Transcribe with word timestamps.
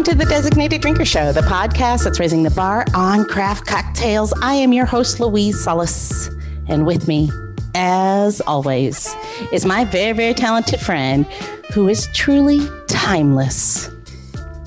Welcome 0.00 0.18
to 0.18 0.24
the 0.24 0.30
Designated 0.30 0.80
Drinker 0.80 1.04
Show, 1.04 1.30
the 1.30 1.42
podcast 1.42 2.04
that's 2.04 2.18
raising 2.18 2.42
the 2.42 2.50
bar 2.52 2.86
on 2.94 3.26
craft 3.26 3.66
cocktails. 3.66 4.32
I 4.40 4.54
am 4.54 4.72
your 4.72 4.86
host, 4.86 5.20
Louise 5.20 5.62
Solis, 5.62 6.30
and 6.68 6.86
with 6.86 7.06
me, 7.06 7.30
as 7.74 8.40
always, 8.40 9.14
is 9.52 9.66
my 9.66 9.84
very, 9.84 10.12
very 10.12 10.32
talented 10.32 10.80
friend 10.80 11.26
who 11.74 11.86
is 11.86 12.08
truly 12.14 12.66
timeless, 12.86 13.88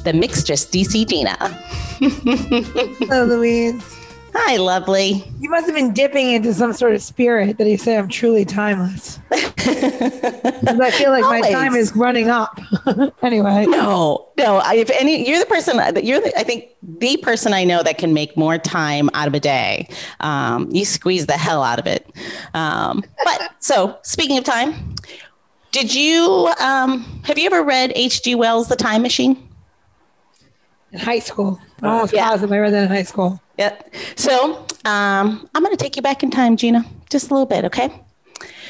the 0.03 0.11
mixtress 0.13 0.69
DC 0.69 1.09
Gina. 1.09 1.35
Hello, 3.07 3.25
Louise. 3.25 3.92
Hi, 4.35 4.57
lovely. 4.57 5.23
You 5.39 5.49
must 5.49 5.67
have 5.67 5.75
been 5.75 5.93
dipping 5.93 6.31
into 6.31 6.53
some 6.53 6.73
sort 6.73 6.95
of 6.95 7.03
spirit 7.03 7.57
that 7.59 7.67
you 7.67 7.77
say 7.77 7.97
I'm 7.97 8.07
truly 8.07 8.45
timeless. 8.45 9.19
I 9.31 10.91
feel 10.91 11.11
like 11.11 11.23
my 11.23 11.41
time 11.51 11.75
is 11.75 11.95
running 11.95 12.29
up. 12.29 12.59
anyway, 13.21 13.65
No, 13.67 14.29
no. 14.37 14.57
I, 14.57 14.75
if 14.75 14.89
any, 14.89 15.27
you're 15.29 15.39
the 15.39 15.45
person 15.45 15.77
that 15.77 16.03
you're. 16.03 16.19
The, 16.19 16.37
I 16.37 16.43
think 16.43 16.65
the 16.81 17.17
person 17.17 17.53
I 17.53 17.63
know 17.63 17.83
that 17.83 17.99
can 17.99 18.13
make 18.13 18.35
more 18.35 18.57
time 18.57 19.09
out 19.13 19.27
of 19.27 19.35
a 19.35 19.39
day. 19.39 19.87
Um, 20.19 20.67
you 20.71 20.83
squeeze 20.83 21.27
the 21.27 21.37
hell 21.37 21.61
out 21.61 21.77
of 21.79 21.85
it. 21.85 22.09
Um, 22.55 23.03
but 23.23 23.51
so 23.59 23.97
speaking 24.01 24.37
of 24.39 24.43
time, 24.43 24.95
did 25.71 25.93
you 25.93 26.51
um, 26.59 27.21
have 27.25 27.37
you 27.37 27.45
ever 27.45 27.61
read 27.63 27.91
H.G. 27.95 28.33
Wells' 28.35 28.67
The 28.67 28.75
Time 28.75 29.03
Machine? 29.03 29.47
in 30.91 30.99
high 30.99 31.17
school, 31.19 31.59
I'm 31.81 31.89
almost 31.89 32.13
Yeah. 32.13 32.29
positive 32.29 32.51
I 32.51 32.59
read 32.59 32.73
that 32.73 32.83
in 32.83 32.89
high 32.89 33.01
school. 33.03 33.41
Yep. 33.57 33.93
So 34.15 34.65
um, 34.85 35.49
I'm 35.53 35.63
going 35.63 35.75
to 35.75 35.81
take 35.81 35.95
you 35.95 36.01
back 36.01 36.23
in 36.23 36.31
time, 36.31 36.57
Gina, 36.57 36.85
just 37.09 37.29
a 37.29 37.33
little 37.33 37.45
bit, 37.45 37.65
okay? 37.65 37.89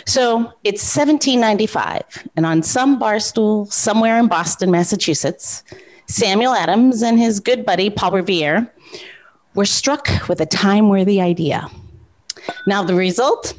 So 0.06 0.54
it's 0.64 0.84
1795, 0.96 2.28
and 2.36 2.46
on 2.46 2.62
some 2.62 3.00
bar 3.00 3.20
stool 3.20 3.66
somewhere 3.68 4.20
in 4.20 4.28
Boston, 4.28 4.70
Massachusetts, 4.70 5.64
Samuel 6.08 6.54
Adams 6.54 7.02
and 7.02 7.18
his 7.18 7.40
good 7.40 7.66
buddy 7.66 7.90
Paul 7.90 8.12
Revere 8.12 8.72
were 9.56 9.66
struck 9.66 10.28
with 10.28 10.42
a 10.42 10.46
time 10.46 10.90
worthy 10.90 11.22
idea. 11.22 11.70
Now, 12.68 12.84
the 12.84 12.96
result 12.96 13.54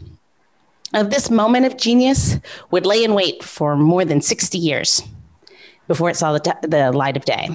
of 0.93 1.11
this 1.11 1.31
moment 1.31 1.65
of 1.65 1.79
genius 1.79 2.39
would 2.71 2.85
lay 2.85 3.03
in 3.03 3.15
wait 3.15 3.43
for 3.43 3.77
more 3.77 4.05
than 4.05 4.21
60 4.21 4.59
years 4.59 5.03
before 5.89 6.11
it 6.11 6.17
saw 6.17 6.33
the, 6.33 6.41
t- 6.41 6.69
the 6.69 6.93
light 6.93 7.17
of 7.17 7.25
day 7.25 7.49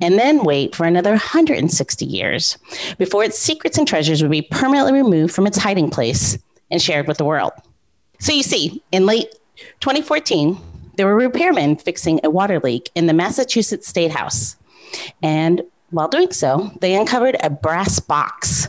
and 0.00 0.18
then 0.18 0.44
wait 0.44 0.74
for 0.74 0.86
another 0.86 1.10
160 1.10 2.04
years 2.04 2.58
before 2.98 3.24
its 3.24 3.38
secrets 3.38 3.78
and 3.78 3.86
treasures 3.86 4.22
would 4.22 4.30
be 4.30 4.42
permanently 4.42 4.92
removed 4.92 5.34
from 5.34 5.46
its 5.46 5.58
hiding 5.58 5.90
place 5.90 6.38
and 6.70 6.80
shared 6.80 7.08
with 7.08 7.18
the 7.18 7.24
world. 7.24 7.52
So 8.18 8.32
you 8.32 8.42
see, 8.42 8.82
in 8.92 9.06
late 9.06 9.34
2014, 9.80 10.58
there 10.96 11.06
were 11.06 11.28
repairmen 11.28 11.80
fixing 11.80 12.20
a 12.24 12.30
water 12.30 12.58
leak 12.60 12.90
in 12.94 13.06
the 13.06 13.12
Massachusetts 13.12 13.88
State 13.88 14.10
House. 14.10 14.56
And 15.22 15.62
while 15.90 16.08
doing 16.08 16.32
so, 16.32 16.70
they 16.80 16.94
uncovered 16.94 17.36
a 17.42 17.50
brass 17.50 18.00
box 18.00 18.68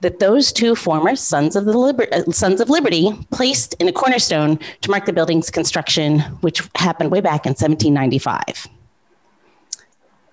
that 0.00 0.18
those 0.18 0.52
two 0.52 0.74
former 0.74 1.14
sons 1.14 1.54
of 1.54 1.64
the 1.64 1.78
Liber- 1.78 2.08
uh, 2.12 2.24
Sons 2.32 2.60
of 2.60 2.68
Liberty 2.68 3.12
placed 3.30 3.74
in 3.74 3.88
a 3.88 3.92
cornerstone 3.92 4.58
to 4.80 4.90
mark 4.90 5.06
the 5.06 5.12
building's 5.12 5.50
construction, 5.50 6.20
which 6.40 6.62
happened 6.74 7.10
way 7.10 7.20
back 7.20 7.46
in 7.46 7.50
1795. 7.50 8.66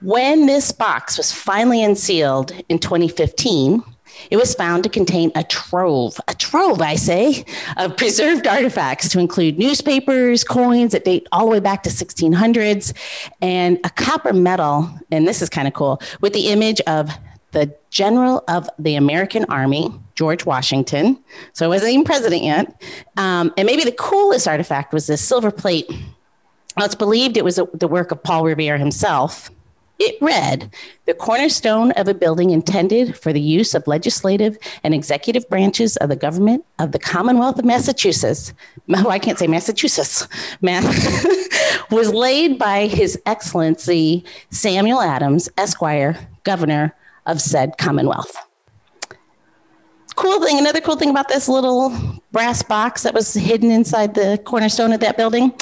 When 0.01 0.45
this 0.45 0.71
box 0.71 1.17
was 1.17 1.33
finally 1.33 1.83
unsealed 1.83 2.51
in 2.69 2.79
2015, 2.79 3.83
it 4.31 4.37
was 4.37 4.55
found 4.55 4.83
to 4.83 4.89
contain 4.89 5.29
a 5.35 5.43
trove, 5.43 6.19
a 6.27 6.33
trove, 6.33 6.81
I 6.81 6.95
say, 6.95 7.43
of 7.75 7.97
preserved 7.97 8.47
artifacts 8.47 9.09
to 9.09 9.19
include 9.19 9.59
newspapers, 9.59 10.45
coins 10.45 10.93
that 10.93 11.03
date 11.03 11.27
all 11.33 11.45
the 11.45 11.51
way 11.51 11.59
back 11.59 11.83
to 11.83 11.89
1600s, 11.89 12.93
and 13.41 13.77
a 13.83 13.89
copper 13.89 14.31
medal, 14.31 14.89
and 15.11 15.27
this 15.27 15.41
is 15.41 15.49
kind 15.49 15.67
of 15.67 15.73
cool, 15.73 16.01
with 16.21 16.31
the 16.31 16.47
image 16.47 16.79
of 16.81 17.11
the 17.51 17.75
general 17.89 18.43
of 18.47 18.69
the 18.79 18.95
American 18.95 19.43
Army, 19.45 19.91
George 20.15 20.45
Washington. 20.45 21.21
So 21.53 21.65
he 21.65 21.69
wasn't 21.69 21.91
even 21.91 22.05
president 22.05 22.43
yet. 22.43 22.81
Um, 23.17 23.53
and 23.57 23.65
maybe 23.65 23.83
the 23.83 23.91
coolest 23.91 24.47
artifact 24.47 24.93
was 24.93 25.07
this 25.07 25.21
silver 25.21 25.51
plate 25.51 25.91
it's 26.77 26.95
believed 26.95 27.35
it 27.35 27.43
was 27.43 27.59
the 27.73 27.87
work 27.87 28.11
of 28.11 28.23
Paul 28.23 28.45
Revere 28.45 28.77
himself. 28.77 29.51
It 29.99 30.15
read, 30.21 30.73
the 31.05 31.13
cornerstone 31.13 31.91
of 31.91 32.07
a 32.07 32.13
building 32.13 32.51
intended 32.51 33.17
for 33.17 33.33
the 33.33 33.41
use 33.41 33.75
of 33.75 33.85
legislative 33.85 34.57
and 34.81 34.93
executive 34.93 35.47
branches 35.49 35.97
of 35.97 36.07
the 36.07 36.15
government 36.15 36.63
of 36.79 36.93
the 36.93 36.99
Commonwealth 36.99 37.59
of 37.59 37.65
Massachusetts. 37.65 38.53
Oh, 38.91 39.09
I 39.09 39.19
can't 39.19 39.37
say 39.37 39.45
Massachusetts. 39.45 40.27
Mass 40.61 40.83
was 41.91 42.11
laid 42.11 42.57
by 42.57 42.87
His 42.87 43.21
Excellency 43.27 44.25
Samuel 44.49 44.99
Adams, 45.01 45.47
Esquire, 45.59 46.27
Governor 46.43 46.95
of 47.27 47.39
said 47.39 47.77
Commonwealth. 47.77 48.35
Cool 50.15 50.43
thing, 50.43 50.57
another 50.57 50.81
cool 50.81 50.95
thing 50.95 51.11
about 51.11 51.27
this 51.29 51.47
little 51.47 51.93
brass 52.31 52.63
box 52.63 53.03
that 53.03 53.13
was 53.13 53.33
hidden 53.35 53.69
inside 53.69 54.15
the 54.15 54.41
cornerstone 54.43 54.91
of 54.91 55.01
that 55.01 55.17
building 55.17 55.53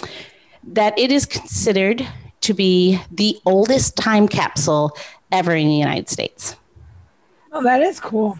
that 0.64 0.98
it 0.98 1.12
is 1.12 1.26
considered 1.26 2.08
to 2.48 2.54
be 2.54 3.00
the 3.12 3.38
oldest 3.46 3.96
time 3.98 4.28
capsule 4.28 4.96
ever 5.32 5.54
in 5.54 5.68
the 5.68 5.76
United 5.76 6.10
States. 6.10 6.56
Oh, 7.52 7.62
that 7.64 7.82
is 7.82 8.00
cool. 8.00 8.38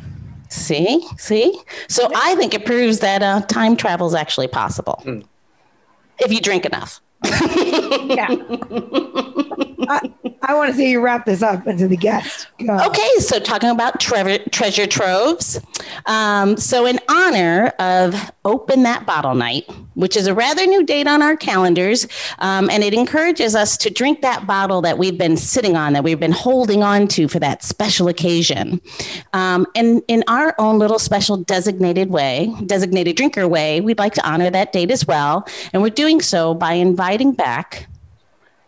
See, 0.50 1.06
see. 1.18 1.60
So 1.90 2.10
I 2.16 2.36
think 2.36 2.54
it 2.54 2.66
proves 2.66 3.00
that 3.00 3.22
uh, 3.22 3.42
time 3.42 3.76
travel 3.76 4.08
is 4.08 4.16
actually 4.16 4.48
possible 4.48 5.04
if 6.20 6.32
you 6.32 6.40
drink 6.40 6.66
enough. 6.66 7.02
Yeah. 7.26 8.30
I, 9.88 10.12
I 10.42 10.56
want 10.56 10.72
to 10.72 10.76
see 10.76 10.90
you 10.90 11.02
wrap 11.02 11.26
this 11.26 11.42
up 11.42 11.68
into 11.68 11.88
the 11.88 11.98
guest. 11.98 12.48
Go. 12.66 12.78
Okay, 12.88 13.10
so 13.20 13.40
talking 13.40 13.70
about 13.70 14.00
treasure, 14.00 14.44
treasure 14.50 14.88
troves. 14.88 15.60
Um, 16.06 16.58
so, 16.58 16.86
in 16.86 17.00
honor 17.10 17.68
of 17.80 18.32
Open 18.46 18.84
That 18.84 19.06
Bottle 19.06 19.36
Night, 19.36 19.70
which 19.94 20.18
is 20.18 20.28
a 20.28 20.34
rather 20.34 20.66
new 20.66 20.86
date 20.86 21.08
on 21.08 21.22
our 21.22 21.36
calendars, 21.36 22.08
um, 22.40 22.70
and 22.70 22.84
it 22.84 22.94
encourages 22.94 23.56
us 23.56 23.78
to 23.78 23.90
drink 23.90 24.22
that 24.22 24.48
bottle 24.48 24.82
that 24.82 24.98
we've 24.98 25.18
been 25.18 25.38
sitting 25.38 25.76
on, 25.76 25.94
that 25.94 26.04
we've 26.04 26.20
been 26.20 26.32
holding 26.32 26.84
on 26.84 27.08
to 27.10 27.28
for 27.28 27.40
that 27.40 27.64
special 27.64 28.08
occasion. 28.08 28.82
Um, 29.34 29.68
and 29.76 30.02
in 30.08 30.24
our 30.28 30.56
own 30.58 30.80
little 30.80 31.00
special 31.00 31.38
designated 31.38 32.10
way, 32.10 32.54
designated 32.66 33.16
drinker 33.16 33.48
way, 33.48 33.82
we'd 33.82 34.00
like 34.00 34.14
to 34.16 34.28
honor 34.28 34.50
that 34.50 34.72
date 34.72 34.92
as 34.92 35.06
well. 35.06 35.48
And 35.74 35.82
we're 35.82 35.90
doing 35.90 36.22
so 36.22 36.54
by 36.54 36.74
inviting 36.74 37.34
back 37.34 37.88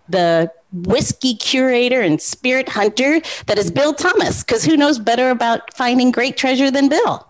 the 0.10 0.52
whiskey 0.72 1.36
curator 1.36 2.02
and 2.02 2.22
spirit 2.22 2.70
hunter 2.70 3.22
that 3.48 3.58
is 3.58 3.72
Bill 3.72 3.94
Thomas, 3.94 4.44
because 4.44 4.64
who 4.64 4.78
knows 4.78 5.00
better 5.00 5.30
about 5.30 5.74
finding 5.76 6.12
great 6.12 6.38
treasure 6.38 6.70
than 6.72 6.90
Bill? 6.90 7.26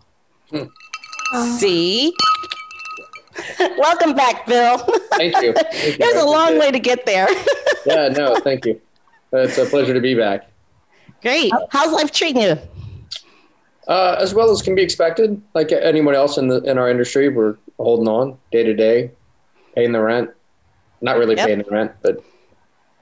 See? 1.57 2.13
Welcome 3.77 4.15
back, 4.15 4.45
Bill. 4.45 4.77
Thank 5.13 5.35
you. 5.41 5.53
Thank 5.53 5.85
you. 5.85 5.97
There's 5.97 6.17
I 6.17 6.21
a 6.21 6.25
long 6.25 6.59
way 6.59 6.71
to 6.71 6.79
get 6.79 7.05
there. 7.05 7.27
Yeah, 7.85 8.09
no, 8.09 8.35
thank 8.35 8.65
you. 8.65 8.79
It's 9.31 9.57
a 9.57 9.65
pleasure 9.65 9.93
to 9.93 10.01
be 10.01 10.13
back. 10.13 10.51
Great. 11.21 11.51
How's 11.71 11.93
life 11.93 12.11
treating 12.11 12.41
you? 12.41 12.57
Uh, 13.87 14.17
as 14.19 14.33
well 14.33 14.51
as 14.51 14.61
can 14.61 14.75
be 14.75 14.81
expected, 14.83 15.41
like 15.55 15.71
anyone 15.71 16.13
else 16.13 16.37
in 16.37 16.49
the 16.49 16.61
in 16.63 16.77
our 16.77 16.89
industry, 16.89 17.29
we're 17.29 17.55
holding 17.77 18.07
on 18.09 18.37
day 18.51 18.63
to 18.63 18.73
day, 18.73 19.11
paying 19.75 19.93
the 19.93 20.01
rent. 20.01 20.29
Not 21.01 21.17
really 21.17 21.35
Yep. 21.37 21.47
paying 21.47 21.59
the 21.59 21.71
rent, 21.71 21.91
but 22.01 22.21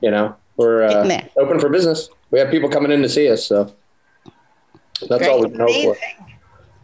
you 0.01 0.11
know, 0.11 0.35
we're 0.57 0.83
uh, 0.83 1.21
open 1.37 1.59
for 1.59 1.69
business. 1.69 2.09
We 2.31 2.39
have 2.39 2.49
people 2.51 2.69
coming 2.69 2.91
in 2.91 3.01
to 3.01 3.09
see 3.09 3.29
us, 3.29 3.45
so 3.45 3.73
that's 5.07 5.27
all 5.27 5.41
we 5.41 5.49
Great. 5.49 5.57
can 5.57 5.67
hope 5.67 5.97
for. 5.97 5.97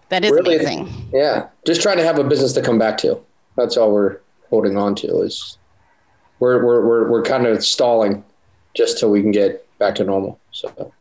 That 0.09 0.24
is 0.24 0.31
Really? 0.31 0.56
amazing. 0.57 1.09
Yeah, 1.12 1.47
just 1.66 1.81
trying 1.81 1.97
to 1.97 2.03
have 2.03 2.19
a 2.19 2.24
business 2.24 2.53
to 2.53 2.62
come 2.62 2.78
back 2.78 2.97
to. 3.00 3.19
That's 3.57 3.78
all 3.78 3.91
we're 3.91 4.19
holding 4.50 4.78
on 4.78 4.96
to. 4.96 5.22
Is 5.22 5.57
we're 6.40 6.63
we're 6.63 6.86
we're, 6.86 7.10
we're 7.10 7.24
kind 7.24 7.48
of 7.48 7.63
stalling 7.63 8.24
just 8.75 9.00
till 9.00 9.10
we 9.10 9.21
can 9.21 9.31
get 9.31 9.65
back 9.80 9.95
to 9.95 10.04
normal. 10.04 10.39
So. 10.51 10.94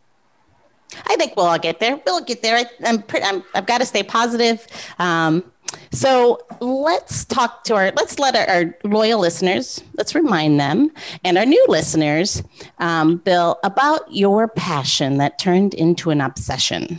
I 1.06 1.16
think 1.16 1.36
we'll 1.36 1.46
all 1.46 1.58
get 1.58 1.80
there. 1.80 2.00
We'll 2.04 2.22
get 2.22 2.42
there. 2.42 2.56
I, 2.56 2.66
I'm, 2.84 3.02
pretty, 3.02 3.24
I'm 3.24 3.42
I've 3.54 3.66
got 3.66 3.78
to 3.78 3.86
stay 3.86 4.02
positive. 4.02 4.66
Um, 4.98 5.51
so 5.90 6.40
let's 6.60 7.24
talk 7.24 7.64
to 7.64 7.74
our. 7.74 7.92
Let's 7.92 8.18
let 8.18 8.34
our, 8.36 8.48
our 8.48 8.78
loyal 8.84 9.20
listeners. 9.20 9.82
Let's 9.96 10.14
remind 10.14 10.58
them 10.58 10.90
and 11.24 11.38
our 11.38 11.46
new 11.46 11.64
listeners, 11.68 12.42
um, 12.78 13.18
Bill, 13.18 13.58
about 13.62 14.12
your 14.12 14.48
passion 14.48 15.18
that 15.18 15.38
turned 15.38 15.74
into 15.74 16.10
an 16.10 16.20
obsession. 16.20 16.98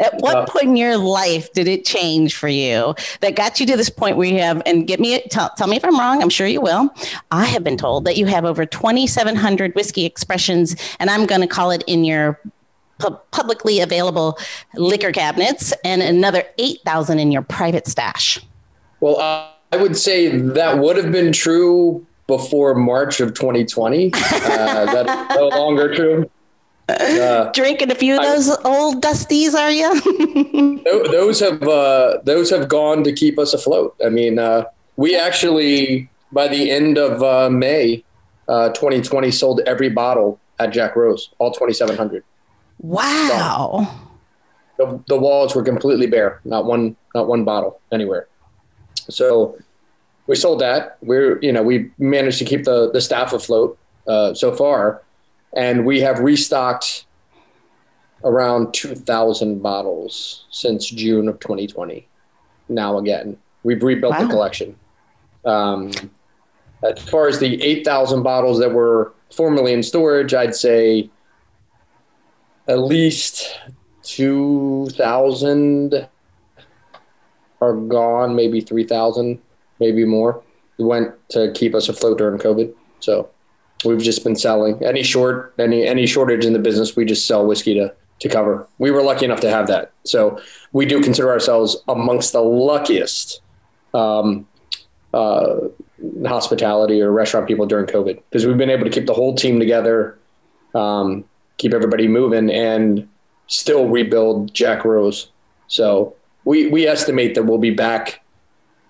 At 0.00 0.14
what 0.20 0.36
Uh, 0.36 0.46
point 0.46 0.66
in 0.66 0.76
your 0.76 0.96
life 0.96 1.52
did 1.52 1.66
it 1.66 1.84
change 1.84 2.36
for 2.36 2.48
you 2.48 2.94
that 3.20 3.34
got 3.34 3.58
you 3.58 3.66
to 3.66 3.76
this 3.76 3.90
point 3.90 4.16
where 4.16 4.28
you 4.28 4.38
have, 4.38 4.62
and 4.64 4.86
get 4.86 5.00
me, 5.00 5.20
tell, 5.28 5.50
tell 5.56 5.66
me 5.66 5.76
if 5.76 5.84
I'm 5.84 5.98
wrong, 5.98 6.22
I'm 6.22 6.28
sure 6.30 6.46
you 6.46 6.60
will. 6.60 6.88
I 7.32 7.46
have 7.46 7.64
been 7.64 7.76
told 7.76 8.04
that 8.04 8.16
you 8.16 8.26
have 8.26 8.44
over 8.44 8.64
2,700 8.64 9.74
whiskey 9.74 10.04
expressions, 10.04 10.76
and 11.00 11.10
I'm 11.10 11.26
going 11.26 11.40
to 11.40 11.48
call 11.48 11.72
it 11.72 11.82
in 11.88 12.04
your 12.04 12.40
pu- 12.98 13.18
publicly 13.30 13.80
available 13.80 14.38
liquor 14.74 15.12
cabinets 15.12 15.72
and 15.84 16.02
another 16.02 16.44
8,000 16.58 17.18
in 17.18 17.32
your 17.32 17.42
private 17.42 17.86
stash. 17.86 18.40
Well, 19.00 19.18
uh, 19.20 19.48
I 19.72 19.76
would 19.76 19.96
say 19.96 20.28
that 20.36 20.78
would 20.78 20.96
have 20.96 21.12
been 21.12 21.32
true 21.32 22.06
before 22.26 22.74
March 22.74 23.20
of 23.20 23.34
2020. 23.34 24.12
Uh, 24.14 24.18
that's 24.86 25.36
no 25.36 25.48
longer 25.58 25.94
true. 25.94 26.30
Uh, 26.88 27.50
Drinking 27.52 27.90
a 27.90 27.94
few 27.94 28.14
of 28.14 28.20
I- 28.20 28.26
those 28.34 28.48
old 28.64 29.02
dusties, 29.02 29.54
are 29.54 29.70
you? 29.70 30.80
those 31.10 31.38
have 31.40 31.62
uh, 31.62 32.18
those 32.24 32.48
have 32.48 32.68
gone 32.68 33.04
to 33.04 33.12
keep 33.12 33.38
us 33.38 33.52
afloat. 33.52 33.94
I 34.04 34.08
mean, 34.08 34.38
uh, 34.38 34.64
we 34.96 35.14
actually 35.14 36.08
by 36.32 36.48
the 36.48 36.70
end 36.70 36.96
of 36.96 37.22
uh, 37.22 37.50
May, 37.50 38.04
uh, 38.48 38.70
2020, 38.70 39.30
sold 39.30 39.60
every 39.66 39.90
bottle 39.90 40.38
at 40.58 40.70
Jack 40.72 40.96
Rose, 40.96 41.30
all 41.38 41.52
2,700. 41.52 42.24
Wow. 42.78 43.94
The, 44.76 45.02
the 45.08 45.18
walls 45.18 45.54
were 45.54 45.62
completely 45.62 46.06
bare, 46.06 46.40
not 46.44 46.64
one 46.64 46.96
not 47.14 47.26
one 47.26 47.44
bottle 47.44 47.80
anywhere. 47.90 48.28
So 49.08 49.58
we 50.26 50.36
sold 50.36 50.60
that. 50.60 50.98
We're 51.02 51.40
you 51.40 51.52
know 51.52 51.62
we 51.62 51.90
managed 51.98 52.38
to 52.38 52.44
keep 52.44 52.64
the 52.64 52.90
the 52.92 53.00
staff 53.00 53.32
afloat 53.32 53.78
uh, 54.06 54.34
so 54.34 54.54
far, 54.54 55.02
and 55.54 55.84
we 55.84 56.00
have 56.00 56.20
restocked 56.20 57.06
around 58.24 58.74
2,000 58.74 59.62
bottles 59.62 60.44
since 60.50 60.90
June 60.90 61.28
of 61.28 61.38
2020. 61.38 62.08
Now 62.68 62.98
again, 62.98 63.36
we've 63.62 63.82
rebuilt 63.82 64.18
the 64.18 64.26
collection. 64.26 64.76
Um, 65.44 65.92
as 66.82 67.00
far 67.08 67.28
as 67.28 67.38
the 67.38 67.62
8,000 67.62 68.22
bottles 68.22 68.58
that 68.58 68.72
were 68.72 69.12
formerly 69.32 69.72
in 69.72 69.82
storage, 69.82 70.34
I'd 70.34 70.54
say 70.54 71.10
at 72.68 72.78
least 72.78 73.58
2,000 74.02 76.08
are 77.60 77.74
gone, 77.74 78.36
maybe 78.36 78.60
3,000, 78.60 79.38
maybe 79.80 80.04
more. 80.04 80.42
Went 80.78 81.14
to 81.30 81.50
keep 81.52 81.74
us 81.74 81.88
afloat 81.88 82.18
during 82.18 82.38
COVID. 82.38 82.72
So 83.00 83.28
we've 83.84 84.00
just 84.00 84.22
been 84.22 84.36
selling 84.36 84.82
any 84.84 85.02
short, 85.02 85.54
any, 85.58 85.86
any 85.86 86.06
shortage 86.06 86.44
in 86.44 86.52
the 86.52 86.58
business. 86.58 86.94
We 86.94 87.04
just 87.04 87.26
sell 87.26 87.46
whiskey 87.46 87.74
to, 87.74 87.92
to 88.20 88.28
cover. 88.28 88.68
We 88.78 88.90
were 88.90 89.02
lucky 89.02 89.24
enough 89.24 89.40
to 89.40 89.50
have 89.50 89.66
that. 89.68 89.92
So 90.04 90.40
we 90.72 90.86
do 90.86 91.02
consider 91.02 91.30
ourselves 91.30 91.76
amongst 91.88 92.32
the 92.32 92.42
luckiest, 92.42 93.40
um, 93.94 94.46
uh, 95.12 95.56
hospitality 96.26 97.00
or 97.00 97.10
restaurant 97.10 97.48
people 97.48 97.66
during 97.66 97.86
COVID 97.86 98.22
because 98.30 98.46
we've 98.46 98.58
been 98.58 98.70
able 98.70 98.84
to 98.84 98.90
keep 98.90 99.06
the 99.06 99.14
whole 99.14 99.34
team 99.34 99.58
together, 99.58 100.18
um, 100.74 101.24
keep 101.58 101.74
everybody 101.74 102.08
moving, 102.08 102.50
and 102.50 103.08
still 103.46 103.88
rebuild 103.88 104.54
Jack 104.54 104.84
Rose. 104.84 105.30
So 105.66 106.16
we 106.44 106.68
we 106.68 106.86
estimate 106.86 107.34
that 107.34 107.44
we'll 107.44 107.58
be 107.58 107.70
back, 107.70 108.24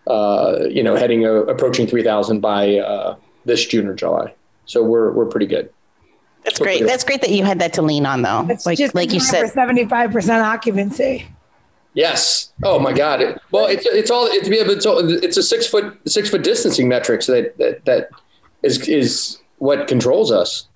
uh, 0.07 0.61
you 0.71 0.83
know, 0.83 0.95
heading 0.97 1.27
uh, 1.27 1.45
approaching 1.47 1.87
three 1.87 2.03
thousand 2.05 2.41
by 2.41 2.77
uh, 2.79 3.17
this 3.45 3.67
June 3.67 3.87
or 3.87 3.95
July. 3.95 4.35
So 4.67 4.83
we're 4.83 5.11
we're 5.13 5.27
pretty 5.27 5.47
good. 5.47 5.71
That's 6.45 6.59
great. 6.61 6.87
That's 6.87 7.05
great 7.05 7.21
that 7.23 7.31
you 7.31 7.45
had 7.45 7.59
that 7.59 7.73
to 7.75 7.83
lean 7.83 8.07
on, 8.07 8.23
though. 8.23 8.47
It's 8.49 8.65
like 8.65 8.79
just 8.79 8.95
like 8.95 9.13
you 9.13 9.21
said, 9.21 9.49
seventy-five 9.49 10.13
percent 10.13 10.43
occupancy. 10.45 11.27
Yes. 11.95 12.53
Oh 12.63 12.79
my 12.79 12.93
God. 12.93 13.21
It- 13.21 13.41
well, 13.51 13.67
it's 13.67 13.85
it's 13.87 14.11
all 14.11 14.27
it's 14.27 14.49
it's, 14.49 14.87
all, 14.87 14.99
it's 15.11 15.37
a 15.37 15.43
six 15.43 15.67
foot 15.67 15.99
six 16.07 16.31
foot 16.31 16.45
distancing 16.45 16.89
metrics 16.89 17.27
that 17.27 17.59
that 17.59 17.85
that 17.87 18.11
is 18.63 18.87
is 18.89 19.39
what 19.59 19.89
controls 19.89 20.31
us. 20.31 20.68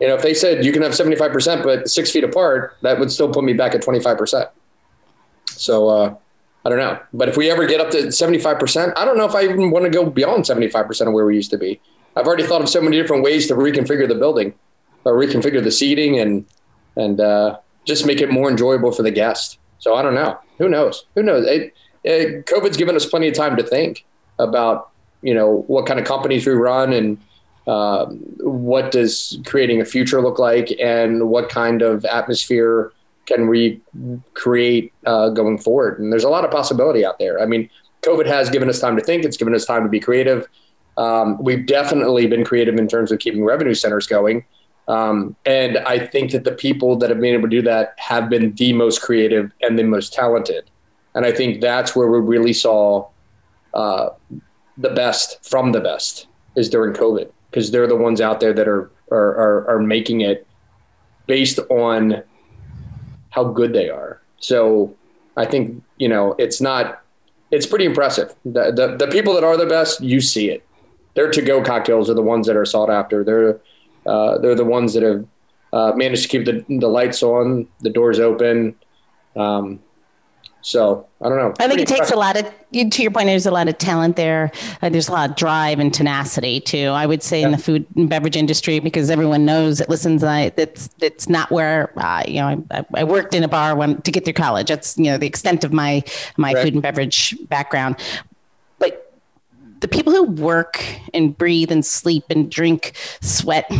You 0.00 0.08
know, 0.08 0.14
if 0.14 0.22
they 0.22 0.34
said 0.34 0.64
you 0.64 0.72
can 0.72 0.82
have 0.82 0.94
seventy 0.94 1.16
five 1.16 1.32
percent, 1.32 1.62
but 1.64 1.88
six 1.88 2.10
feet 2.10 2.24
apart, 2.24 2.76
that 2.82 2.98
would 2.98 3.10
still 3.10 3.32
put 3.32 3.44
me 3.44 3.54
back 3.54 3.74
at 3.74 3.82
twenty 3.82 4.00
five 4.00 4.18
percent. 4.18 4.50
So 5.46 5.88
uh, 5.88 6.14
I 6.64 6.68
don't 6.68 6.78
know, 6.78 6.98
but 7.12 7.28
if 7.28 7.36
we 7.36 7.50
ever 7.50 7.66
get 7.66 7.80
up 7.80 7.90
to 7.92 8.12
seventy 8.12 8.38
five 8.38 8.58
percent, 8.58 8.92
I 8.96 9.04
don't 9.04 9.16
know 9.16 9.24
if 9.24 9.34
I 9.34 9.44
even 9.44 9.70
want 9.70 9.84
to 9.84 9.90
go 9.90 10.08
beyond 10.10 10.46
seventy 10.46 10.68
five 10.68 10.86
percent 10.86 11.08
of 11.08 11.14
where 11.14 11.24
we 11.24 11.34
used 11.34 11.50
to 11.50 11.58
be. 11.58 11.80
I've 12.14 12.26
already 12.26 12.44
thought 12.44 12.62
of 12.62 12.68
so 12.68 12.80
many 12.80 13.00
different 13.00 13.22
ways 13.22 13.46
to 13.48 13.54
reconfigure 13.54 14.08
the 14.08 14.14
building, 14.14 14.54
or 15.04 15.14
reconfigure 15.14 15.62
the 15.62 15.70
seating, 15.70 16.18
and 16.18 16.44
and 16.96 17.20
uh, 17.20 17.58
just 17.84 18.06
make 18.06 18.20
it 18.20 18.30
more 18.30 18.50
enjoyable 18.50 18.92
for 18.92 19.02
the 19.02 19.10
guest. 19.10 19.58
So 19.78 19.94
I 19.94 20.02
don't 20.02 20.14
know. 20.14 20.38
Who 20.58 20.68
knows? 20.68 21.04
Who 21.14 21.22
knows? 21.22 21.46
It, 21.46 21.74
it, 22.04 22.46
COVID's 22.46 22.76
given 22.76 22.96
us 22.96 23.04
plenty 23.04 23.28
of 23.28 23.34
time 23.34 23.56
to 23.56 23.62
think 23.62 24.06
about, 24.38 24.90
you 25.22 25.34
know, 25.34 25.64
what 25.66 25.86
kind 25.86 26.00
of 26.00 26.06
companies 26.06 26.46
we 26.46 26.54
run 26.54 26.92
and 26.92 27.18
um, 27.66 28.18
what 28.38 28.92
does 28.92 29.38
creating 29.44 29.80
a 29.80 29.84
future 29.84 30.20
look 30.20 30.38
like, 30.38 30.72
and 30.80 31.28
what 31.28 31.48
kind 31.48 31.82
of 31.82 32.04
atmosphere 32.04 32.92
can 33.26 33.48
we 33.48 33.80
create 34.34 34.92
uh, 35.04 35.30
going 35.30 35.58
forward. 35.58 35.98
And 35.98 36.12
there's 36.12 36.24
a 36.24 36.28
lot 36.28 36.44
of 36.44 36.50
possibility 36.50 37.04
out 37.04 37.18
there. 37.18 37.40
I 37.40 37.46
mean, 37.46 37.68
COVID 38.02 38.26
has 38.26 38.48
given 38.50 38.68
us 38.68 38.78
time 38.78 38.96
to 38.96 39.02
think. 39.02 39.24
It's 39.24 39.36
given 39.36 39.54
us 39.54 39.64
time 39.64 39.82
to 39.82 39.88
be 39.88 40.00
creative. 40.00 40.46
Um, 40.96 41.42
we've 41.42 41.66
definitely 41.66 42.26
been 42.26 42.44
creative 42.44 42.76
in 42.76 42.88
terms 42.88 43.12
of 43.12 43.18
keeping 43.18 43.44
revenue 43.44 43.74
centers 43.74 44.06
going. 44.06 44.44
Um, 44.88 45.34
and 45.44 45.78
I 45.78 46.06
think 46.06 46.30
that 46.30 46.44
the 46.44 46.52
people 46.52 46.96
that 46.98 47.10
have 47.10 47.20
been 47.20 47.34
able 47.34 47.42
to 47.42 47.48
do 47.48 47.62
that 47.62 47.94
have 47.98 48.30
been 48.30 48.54
the 48.54 48.72
most 48.72 49.02
creative 49.02 49.50
and 49.60 49.76
the 49.76 49.82
most 49.82 50.12
talented. 50.12 50.70
And 51.16 51.26
I 51.26 51.32
think 51.32 51.60
that's 51.60 51.96
where 51.96 52.08
we 52.08 52.20
really 52.20 52.52
saw 52.52 53.08
uh, 53.74 54.10
the 54.78 54.90
best 54.90 55.44
from 55.44 55.72
the 55.72 55.80
best 55.80 56.28
is 56.54 56.70
during 56.70 56.94
COVID 56.94 57.30
because 57.56 57.70
they're 57.70 57.86
the 57.86 57.96
ones 57.96 58.20
out 58.20 58.38
there 58.38 58.52
that 58.52 58.68
are, 58.68 58.90
are, 59.10 59.34
are, 59.34 59.70
are 59.70 59.80
making 59.80 60.20
it 60.20 60.46
based 61.26 61.58
on 61.70 62.22
how 63.30 63.44
good 63.44 63.72
they 63.72 63.88
are. 63.88 64.20
So 64.40 64.94
I 65.38 65.46
think, 65.46 65.82
you 65.96 66.06
know, 66.06 66.34
it's 66.38 66.60
not, 66.60 67.02
it's 67.50 67.64
pretty 67.64 67.86
impressive. 67.86 68.34
The, 68.44 68.72
the, 68.72 68.96
the 68.98 69.10
people 69.10 69.32
that 69.32 69.42
are 69.42 69.56
the 69.56 69.64
best, 69.64 70.02
you 70.02 70.20
see 70.20 70.50
it. 70.50 70.66
Their 71.14 71.30
to-go 71.30 71.62
cocktails 71.62 72.10
are 72.10 72.14
the 72.14 72.20
ones 72.20 72.46
that 72.46 72.56
are 72.56 72.66
sought 72.66 72.90
after. 72.90 73.24
They're, 73.24 73.58
uh, 74.04 74.36
they're 74.36 74.54
the 74.54 74.62
ones 74.62 74.92
that 74.92 75.02
have 75.02 75.26
uh, 75.72 75.92
managed 75.96 76.24
to 76.24 76.28
keep 76.28 76.44
the, 76.44 76.62
the 76.68 76.88
lights 76.88 77.22
on, 77.22 77.68
the 77.80 77.88
doors 77.88 78.20
open. 78.20 78.76
Um, 79.34 79.80
so 80.66 81.06
I 81.20 81.28
don't 81.28 81.38
know. 81.38 81.54
I 81.60 81.68
think 81.68 81.80
it 81.80 81.86
takes 81.86 82.10
a 82.10 82.16
lot 82.16 82.36
of, 82.36 82.44
to 82.72 83.02
your 83.02 83.12
point, 83.12 83.26
there's 83.26 83.46
a 83.46 83.52
lot 83.52 83.68
of 83.68 83.78
talent 83.78 84.16
there. 84.16 84.50
Uh, 84.82 84.88
there's 84.88 85.08
a 85.08 85.12
lot 85.12 85.30
of 85.30 85.36
drive 85.36 85.78
and 85.78 85.94
tenacity 85.94 86.58
too. 86.58 86.88
I 86.88 87.06
would 87.06 87.22
say 87.22 87.42
in 87.42 87.52
the 87.52 87.56
food 87.56 87.86
and 87.94 88.10
beverage 88.10 88.36
industry, 88.36 88.80
because 88.80 89.08
everyone 89.08 89.44
knows 89.44 89.80
it 89.80 89.88
listens, 89.88 90.24
I, 90.24 90.48
that's, 90.50 90.88
that's 90.98 91.28
not 91.28 91.52
where, 91.52 91.92
uh, 91.96 92.24
you 92.26 92.40
know, 92.40 92.64
I, 92.72 92.84
I 92.94 93.04
worked 93.04 93.32
in 93.32 93.44
a 93.44 93.48
bar 93.48 93.76
when, 93.76 94.02
to 94.02 94.10
get 94.10 94.24
through 94.24 94.32
college. 94.32 94.66
That's, 94.66 94.98
you 94.98 95.04
know, 95.04 95.18
the 95.18 95.28
extent 95.28 95.62
of 95.62 95.72
my, 95.72 96.02
my 96.36 96.52
Right. 96.52 96.64
food 96.64 96.72
and 96.72 96.82
beverage 96.82 97.36
background. 97.48 97.94
But 98.80 99.14
the 99.78 99.88
people 99.88 100.12
who 100.12 100.24
work 100.24 100.84
and 101.14 101.38
breathe 101.38 101.70
and 101.70 101.86
sleep 101.86 102.24
and 102.28 102.50
drink, 102.50 102.96
sweat, 103.20 103.70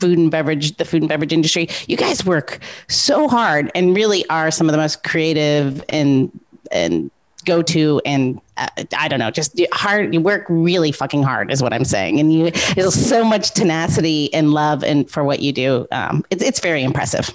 food 0.00 0.18
and 0.18 0.30
beverage, 0.30 0.76
the 0.76 0.84
food 0.84 1.02
and 1.02 1.08
beverage 1.08 1.32
industry, 1.32 1.68
you 1.86 1.96
guys 1.96 2.24
work 2.24 2.58
so 2.88 3.28
hard 3.28 3.70
and 3.74 3.96
really 3.96 4.28
are 4.28 4.50
some 4.50 4.68
of 4.68 4.72
the 4.72 4.78
most 4.78 5.02
creative 5.04 5.84
and 5.88 6.30
and 6.72 7.10
go 7.44 7.62
to 7.62 8.02
and 8.04 8.40
uh, 8.56 8.68
I 8.98 9.08
don't 9.08 9.20
know, 9.20 9.30
just 9.30 9.60
hard. 9.72 10.12
You 10.12 10.20
work 10.20 10.44
really 10.48 10.92
fucking 10.92 11.22
hard, 11.22 11.50
is 11.50 11.62
what 11.62 11.72
I'm 11.72 11.84
saying, 11.84 12.20
and 12.20 12.32
you 12.32 12.50
there's 12.74 12.94
so 12.94 13.24
much 13.24 13.52
tenacity 13.52 14.32
and 14.34 14.52
love 14.52 14.84
and 14.84 15.08
for 15.10 15.24
what 15.24 15.40
you 15.40 15.52
do. 15.52 15.86
Um, 15.92 16.24
it's 16.30 16.42
it's 16.42 16.60
very 16.60 16.82
impressive. 16.82 17.30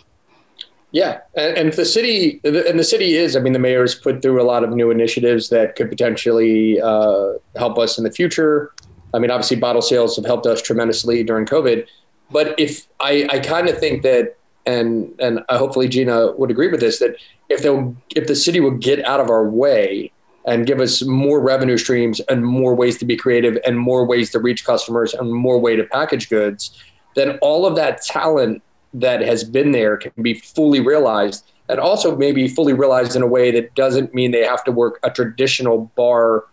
Yeah, 0.93 1.21
and, 1.35 1.57
and 1.57 1.73
the 1.73 1.85
city, 1.85 2.41
and 2.43 2.77
the 2.77 2.83
city 2.83 3.15
is. 3.15 3.37
I 3.37 3.39
mean, 3.39 3.53
the 3.53 3.59
mayor's 3.59 3.95
put 3.95 4.21
through 4.21 4.41
a 4.41 4.43
lot 4.43 4.65
of 4.65 4.71
new 4.71 4.91
initiatives 4.91 5.47
that 5.47 5.77
could 5.77 5.89
potentially 5.89 6.81
uh, 6.81 7.33
help 7.55 7.79
us 7.79 7.97
in 7.97 8.03
the 8.03 8.11
future. 8.11 8.73
I 9.13 9.19
mean, 9.19 9.31
obviously, 9.31 9.55
bottle 9.55 9.81
sales 9.81 10.17
have 10.17 10.25
helped 10.25 10.45
us 10.45 10.61
tremendously 10.61 11.23
during 11.23 11.45
COVID. 11.45 11.87
But 12.31 12.59
if 12.59 12.87
I, 12.99 13.27
I 13.29 13.39
kind 13.39 13.67
of 13.67 13.77
think 13.77 14.03
that, 14.03 14.37
and 14.65 15.13
and 15.19 15.41
hopefully 15.49 15.87
Gina 15.87 16.31
would 16.33 16.51
agree 16.51 16.67
with 16.67 16.79
this, 16.79 16.99
that 16.99 17.15
if 17.49 17.63
they 17.63 17.93
if 18.15 18.27
the 18.27 18.35
city 18.35 18.59
would 18.59 18.79
get 18.79 19.03
out 19.05 19.19
of 19.19 19.29
our 19.29 19.47
way 19.47 20.11
and 20.45 20.65
give 20.65 20.79
us 20.79 21.03
more 21.05 21.39
revenue 21.39 21.77
streams 21.77 22.19
and 22.21 22.45
more 22.45 22.73
ways 22.75 22.97
to 22.97 23.05
be 23.05 23.15
creative 23.15 23.57
and 23.65 23.77
more 23.77 24.05
ways 24.05 24.31
to 24.31 24.39
reach 24.39 24.65
customers 24.65 25.13
and 25.13 25.31
more 25.31 25.59
way 25.59 25.75
to 25.75 25.83
package 25.83 26.29
goods, 26.29 26.75
then 27.15 27.37
all 27.41 27.65
of 27.65 27.75
that 27.75 28.01
talent 28.01 28.61
that 28.93 29.21
has 29.21 29.43
been 29.43 29.71
there 29.71 29.97
can 29.97 30.11
be 30.21 30.33
fully 30.33 30.79
realized 30.79 31.51
and 31.69 31.79
also 31.79 32.15
maybe 32.17 32.47
fully 32.47 32.73
realized 32.73 33.15
in 33.15 33.21
a 33.21 33.27
way 33.27 33.51
that 33.51 33.73
doesn't 33.75 34.13
mean 34.13 34.31
they 34.31 34.43
have 34.43 34.63
to 34.63 34.71
work 34.71 34.99
a 35.03 35.09
traditional 35.09 35.91
bar 35.95 36.45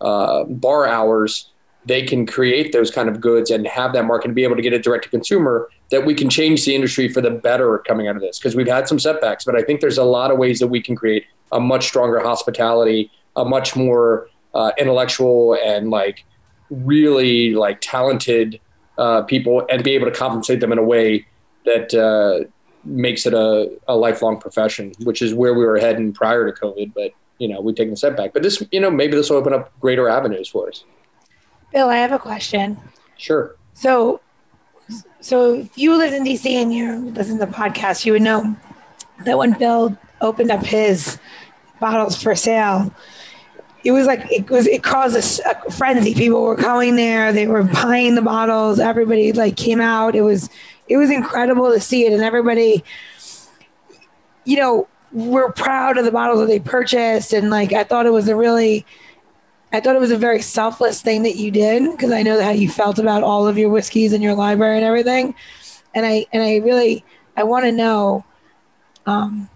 uh, 0.00 0.44
bar 0.44 0.86
hours 0.86 1.51
they 1.84 2.02
can 2.02 2.26
create 2.26 2.72
those 2.72 2.90
kind 2.90 3.08
of 3.08 3.20
goods 3.20 3.50
and 3.50 3.66
have 3.66 3.92
that 3.92 4.04
market 4.04 4.26
and 4.26 4.34
be 4.34 4.44
able 4.44 4.56
to 4.56 4.62
get 4.62 4.72
it 4.72 4.82
direct 4.82 5.04
to 5.04 5.10
consumer 5.10 5.68
that 5.90 6.06
we 6.06 6.14
can 6.14 6.30
change 6.30 6.64
the 6.64 6.74
industry 6.74 7.08
for 7.08 7.20
the 7.20 7.30
better 7.30 7.78
coming 7.86 8.06
out 8.06 8.16
of 8.16 8.22
this 8.22 8.38
because 8.38 8.54
we've 8.54 8.68
had 8.68 8.86
some 8.86 8.98
setbacks 8.98 9.44
but 9.44 9.56
i 9.56 9.62
think 9.62 9.80
there's 9.80 9.98
a 9.98 10.04
lot 10.04 10.30
of 10.30 10.38
ways 10.38 10.58
that 10.60 10.68
we 10.68 10.80
can 10.80 10.94
create 10.94 11.24
a 11.50 11.60
much 11.60 11.86
stronger 11.86 12.20
hospitality 12.20 13.10
a 13.36 13.44
much 13.44 13.74
more 13.74 14.28
uh, 14.54 14.70
intellectual 14.78 15.56
and 15.64 15.90
like 15.90 16.24
really 16.70 17.54
like 17.54 17.78
talented 17.80 18.60
uh, 18.98 19.22
people 19.22 19.66
and 19.70 19.82
be 19.82 19.92
able 19.92 20.06
to 20.06 20.12
compensate 20.12 20.60
them 20.60 20.72
in 20.72 20.78
a 20.78 20.82
way 20.82 21.26
that 21.64 21.94
uh, 21.94 22.48
makes 22.84 23.26
it 23.26 23.34
a, 23.34 23.70
a 23.88 23.96
lifelong 23.96 24.40
profession, 24.40 24.92
which 25.04 25.22
is 25.22 25.34
where 25.34 25.54
we 25.54 25.64
were 25.64 25.78
heading 25.78 26.12
prior 26.12 26.50
to 26.50 26.60
COVID. 26.60 26.92
But 26.94 27.12
you 27.38 27.48
know, 27.48 27.60
we've 27.60 27.74
taken 27.74 27.94
a 27.94 27.96
setback. 27.96 28.32
But 28.32 28.42
this, 28.42 28.62
you 28.70 28.80
know, 28.80 28.90
maybe 28.90 29.16
this 29.16 29.30
will 29.30 29.38
open 29.38 29.52
up 29.52 29.72
greater 29.80 30.08
avenues 30.08 30.48
for 30.48 30.68
us. 30.68 30.84
Bill, 31.72 31.88
I 31.88 31.96
have 31.96 32.12
a 32.12 32.18
question. 32.18 32.78
Sure. 33.16 33.56
So, 33.74 34.20
so 35.20 35.54
if 35.54 35.78
you 35.78 35.96
lived 35.96 36.14
in 36.14 36.24
DC 36.24 36.50
and 36.50 36.72
you 36.72 37.10
listen 37.10 37.38
to 37.38 37.46
the 37.46 37.52
podcast, 37.52 38.04
you 38.04 38.12
would 38.12 38.22
know 38.22 38.56
that 39.24 39.38
when 39.38 39.52
Bill 39.58 39.96
opened 40.20 40.50
up 40.50 40.64
his 40.64 41.18
bottles 41.80 42.20
for 42.20 42.34
sale, 42.34 42.92
it 43.84 43.92
was 43.92 44.06
like 44.06 44.30
it 44.30 44.48
was 44.50 44.66
it 44.66 44.82
caused 44.82 45.16
a, 45.16 45.50
a 45.50 45.70
frenzy. 45.70 46.14
People 46.14 46.42
were 46.42 46.56
going 46.56 46.96
there, 46.96 47.32
they 47.32 47.46
were 47.46 47.64
buying 47.64 48.14
the 48.14 48.22
bottles. 48.22 48.78
Everybody 48.78 49.32
like 49.32 49.56
came 49.56 49.80
out. 49.80 50.14
It 50.14 50.22
was 50.22 50.50
it 50.88 50.96
was 50.96 51.10
incredible 51.10 51.72
to 51.72 51.80
see 51.80 52.06
it, 52.06 52.12
and 52.12 52.22
everybody, 52.22 52.84
you 54.44 54.56
know, 54.56 54.88
were 55.12 55.50
proud 55.52 55.98
of 55.98 56.04
the 56.04 56.12
bottles 56.12 56.40
that 56.40 56.46
they 56.46 56.60
purchased, 56.60 57.32
and 57.32 57.50
like 57.50 57.72
I 57.72 57.82
thought 57.82 58.06
it 58.06 58.12
was 58.12 58.28
a 58.28 58.36
really 58.36 58.86
I 59.72 59.80
thought 59.80 59.96
it 59.96 60.00
was 60.00 60.10
a 60.10 60.18
very 60.18 60.42
selfless 60.42 61.00
thing 61.00 61.22
that 61.22 61.36
you 61.36 61.50
did 61.50 61.90
because 61.90 62.12
I 62.12 62.22
know 62.22 62.40
how 62.42 62.50
you 62.50 62.68
felt 62.68 62.98
about 62.98 63.22
all 63.22 63.46
of 63.46 63.56
your 63.56 63.70
whiskeys 63.70 64.12
in 64.12 64.20
your 64.20 64.34
library 64.34 64.76
and 64.76 64.84
everything. 64.84 65.34
And 65.94 66.04
I 66.04 66.26
and 66.32 66.42
I 66.42 66.56
really 66.56 67.04
I 67.36 67.44
want 67.44 67.64
to 67.64 67.72
know 67.72 68.24
um, 69.06 69.48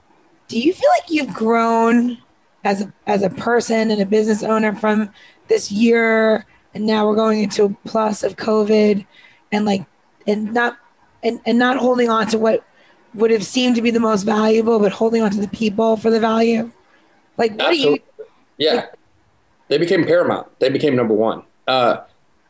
do 0.49 0.58
you 0.58 0.73
feel 0.73 0.90
like 0.99 1.11
you've 1.11 1.35
grown 1.35 2.18
as 2.64 2.82
a 2.82 2.92
as 3.06 3.23
a 3.23 3.30
person 3.30 3.90
and 3.90 4.00
a 4.00 4.06
business 4.06 4.42
owner 4.42 4.75
from 4.75 5.11
this 5.49 5.70
year 5.70 6.46
and 6.75 6.87
now 6.87 7.06
we're 7.06 7.14
going 7.14 7.42
into 7.42 7.64
a 7.64 7.88
plus 7.88 8.23
of 8.23 8.37
COVID 8.37 9.06
and 9.52 9.64
like 9.64 9.87
and 10.26 10.52
not 10.52 10.78
and, 11.23 11.40
and 11.46 11.58
not 11.58 11.76
holding 11.76 12.08
on 12.11 12.26
to 12.28 12.38
what 12.38 12.64
would 13.14 13.30
have 13.30 13.44
seemed 13.44 13.76
to 13.76 13.82
be 13.82 13.90
the 13.90 14.00
most 14.00 14.25
valuable, 14.25 14.78
but 14.78 14.92
holding 14.92 15.23
on 15.23 15.30
to 15.30 15.40
the 15.40 15.49
people 15.49 15.96
for 15.96 16.11
the 16.11 16.20
value? 16.20 16.70
Like 17.38 17.52
what 17.52 17.68
Absolutely. 17.70 17.99
do 17.99 18.04
you 18.18 18.26
Yeah. 18.58 18.75
Like, 18.75 18.92
they 19.68 19.78
became 19.78 20.04
paramount. 20.04 20.49
They 20.61 20.68
became 20.68 20.96
number 20.96 21.14
one. 21.14 21.42
Uh, 21.66 21.99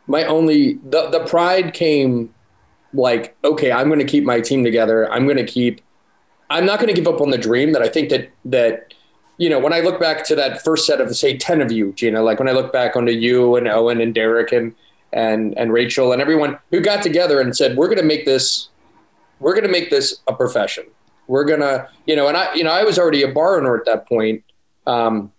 my 0.06 0.24
only 0.24 0.74
the 0.84 1.10
the 1.10 1.24
pride 1.26 1.74
came 1.74 2.32
like 2.92 3.36
okay, 3.44 3.72
I'm 3.72 3.88
going 3.88 3.98
to 3.98 4.04
keep 4.04 4.24
my 4.24 4.40
team 4.40 4.64
together. 4.64 5.10
I'm 5.12 5.24
going 5.24 5.38
to 5.38 5.46
keep. 5.46 5.80
I'm 6.48 6.64
not 6.64 6.78
going 6.78 6.94
to 6.94 7.00
give 7.00 7.12
up 7.12 7.20
on 7.20 7.30
the 7.30 7.38
dream 7.38 7.72
that 7.72 7.82
I 7.82 7.88
think 7.88 8.10
that 8.10 8.30
that 8.44 8.94
you 9.38 9.50
know 9.50 9.58
when 9.58 9.72
I 9.72 9.80
look 9.80 9.98
back 9.98 10.24
to 10.26 10.36
that 10.36 10.62
first 10.62 10.86
set 10.86 11.00
of 11.00 11.14
say 11.16 11.36
ten 11.36 11.60
of 11.60 11.72
you, 11.72 11.92
Gina, 11.94 12.22
like 12.22 12.38
when 12.38 12.48
I 12.48 12.52
look 12.52 12.72
back 12.72 12.96
onto 12.96 13.12
you 13.12 13.56
and 13.56 13.66
Owen 13.66 14.00
and 14.00 14.14
Derek 14.14 14.52
and 14.52 14.74
and 15.12 15.56
and 15.58 15.72
Rachel 15.72 16.12
and 16.12 16.22
everyone 16.22 16.58
who 16.70 16.80
got 16.80 17.02
together 17.02 17.40
and 17.40 17.56
said 17.56 17.76
we're 17.76 17.88
going 17.88 17.98
to 17.98 18.04
make 18.04 18.24
this 18.26 18.68
we're 19.40 19.52
going 19.52 19.64
to 19.64 19.70
make 19.70 19.90
this 19.90 20.20
a 20.26 20.34
profession. 20.34 20.86
We're 21.26 21.44
gonna, 21.44 21.88
you 22.06 22.14
know, 22.14 22.28
and 22.28 22.36
I, 22.36 22.54
you 22.54 22.62
know, 22.62 22.70
I 22.70 22.84
was 22.84 22.98
already 22.98 23.22
a 23.22 23.28
bar 23.28 23.58
owner 23.58 23.76
at 23.76 23.84
that 23.86 24.08
point. 24.08 24.44
Um, 24.86 25.32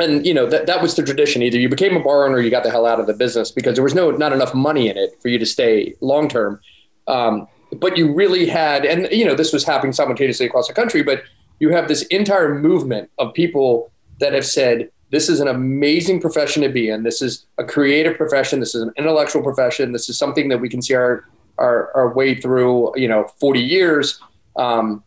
and 0.00 0.26
you 0.26 0.34
know 0.34 0.46
that 0.46 0.66
that 0.66 0.82
was 0.82 0.94
the 0.96 1.02
tradition. 1.02 1.42
Either 1.42 1.58
you 1.58 1.68
became 1.68 1.96
a 1.96 2.00
bar 2.00 2.24
owner, 2.26 2.36
or 2.36 2.40
you 2.40 2.50
got 2.50 2.62
the 2.62 2.70
hell 2.70 2.86
out 2.86 3.00
of 3.00 3.06
the 3.06 3.14
business 3.14 3.50
because 3.50 3.74
there 3.74 3.84
was 3.84 3.94
no 3.94 4.10
not 4.10 4.32
enough 4.32 4.54
money 4.54 4.88
in 4.88 4.96
it 4.96 5.20
for 5.20 5.28
you 5.28 5.38
to 5.38 5.46
stay 5.46 5.94
long 6.00 6.28
term. 6.28 6.60
Um, 7.06 7.48
but 7.72 7.96
you 7.96 8.12
really 8.12 8.46
had, 8.46 8.84
and 8.84 9.08
you 9.12 9.24
know 9.24 9.34
this 9.34 9.52
was 9.52 9.64
happening 9.64 9.92
simultaneously 9.92 10.46
across 10.46 10.68
the 10.68 10.74
country. 10.74 11.02
But 11.02 11.22
you 11.58 11.70
have 11.70 11.88
this 11.88 12.02
entire 12.04 12.54
movement 12.58 13.10
of 13.18 13.34
people 13.34 13.92
that 14.18 14.32
have 14.32 14.46
said 14.46 14.90
this 15.10 15.28
is 15.28 15.40
an 15.40 15.48
amazing 15.48 16.20
profession 16.20 16.62
to 16.62 16.68
be 16.68 16.88
in. 16.88 17.02
This 17.02 17.20
is 17.20 17.46
a 17.58 17.64
creative 17.64 18.16
profession. 18.16 18.60
This 18.60 18.74
is 18.74 18.82
an 18.82 18.92
intellectual 18.96 19.42
profession. 19.42 19.92
This 19.92 20.08
is 20.08 20.18
something 20.18 20.48
that 20.48 20.58
we 20.58 20.68
can 20.68 20.82
see 20.82 20.94
our 20.94 21.24
our, 21.58 21.90
our 21.94 22.14
way 22.14 22.34
through. 22.34 22.98
You 22.98 23.08
know, 23.08 23.28
forty 23.38 23.60
years. 23.60 24.20
Um, 24.56 25.04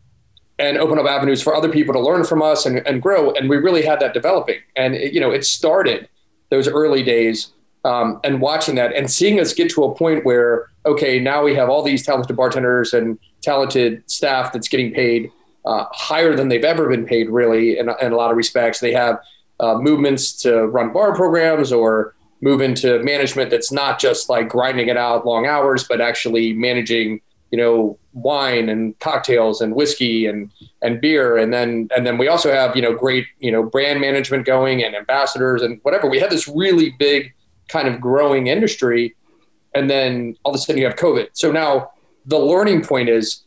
and 0.64 0.78
open 0.78 0.98
up 0.98 1.06
avenues 1.06 1.42
for 1.42 1.54
other 1.56 1.72
people 1.78 1.94
to 1.94 2.00
learn 2.00 2.24
from 2.24 2.42
us 2.42 2.66
and, 2.66 2.76
and 2.88 3.02
grow. 3.02 3.32
And 3.36 3.50
we 3.52 3.58
really 3.58 3.84
had 3.90 4.00
that 4.00 4.14
developing. 4.14 4.60
And, 4.76 4.96
it, 4.96 5.14
you 5.14 5.20
know, 5.20 5.32
it 5.38 5.44
started 5.46 6.08
those 6.50 6.68
early 6.68 7.04
days 7.04 7.52
um, 7.84 8.20
and 8.24 8.40
watching 8.40 8.76
that 8.76 8.94
and 8.98 9.12
seeing 9.12 9.40
us 9.40 9.54
get 9.54 9.70
to 9.72 9.84
a 9.84 9.96
point 9.96 10.26
where, 10.26 10.70
okay, 10.86 11.20
now 11.20 11.44
we 11.44 11.54
have 11.56 11.70
all 11.70 11.84
these 11.84 12.06
talented 12.06 12.36
bartenders 12.36 12.94
and 12.94 13.20
talented 13.42 14.04
staff 14.10 14.54
that's 14.54 14.70
getting 14.70 14.94
paid 14.94 15.32
uh, 15.66 15.86
higher 15.92 16.36
than 16.36 16.48
they've 16.50 16.64
ever 16.64 16.88
been 16.88 17.06
paid, 17.06 17.30
really, 17.30 17.78
in, 17.80 17.90
in 18.02 18.12
a 18.12 18.16
lot 18.16 18.32
of 18.32 18.38
respects. 18.38 18.80
They 18.80 18.94
have 18.94 19.16
uh, 19.60 19.76
movements 19.76 20.34
to 20.44 20.68
run 20.68 20.94
bar 20.94 21.16
programs 21.16 21.72
or 21.72 22.16
move 22.42 22.62
into 22.62 23.00
management 23.04 23.50
that's 23.50 23.72
not 23.72 24.00
just 24.00 24.30
like 24.30 24.48
grinding 24.50 24.88
it 24.90 24.98
out 24.98 25.26
long 25.26 25.46
hours, 25.46 25.84
but 25.84 26.00
actually 26.00 26.54
managing– 26.54 27.22
you 27.54 27.58
know 27.58 28.00
wine 28.14 28.68
and 28.68 28.98
cocktails 28.98 29.62
and 29.62 29.76
whiskey 29.76 30.26
and 30.26 30.50
and 30.82 31.00
beer. 31.00 31.38
And 31.38 31.54
then 31.54 31.88
and 31.96 32.04
then 32.04 32.18
we 32.18 32.28
also 32.28 32.52
have 32.52 32.76
you 32.76 32.82
know 32.82 32.96
great 32.96 33.28
you 33.38 33.52
know 33.52 33.62
brand 33.62 34.02
management 34.02 34.48
going 34.48 34.84
and 34.84 34.96
ambassadors 34.96 35.62
and 35.62 35.80
whatever. 35.84 36.10
We 36.10 36.20
have 36.20 36.32
this 36.32 36.48
really 36.48 36.96
big 36.98 37.32
kind 37.68 37.88
of 37.88 38.02
growing 38.02 38.48
industry. 38.48 39.16
And 39.76 39.88
then 39.88 40.36
all 40.44 40.52
of 40.52 40.56
a 40.56 40.58
sudden 40.58 40.82
you 40.82 40.88
have 40.88 40.96
covid. 40.96 41.28
So 41.34 41.52
now 41.52 41.92
the 42.26 42.40
learning 42.40 42.86
point 42.86 43.10
is 43.10 43.44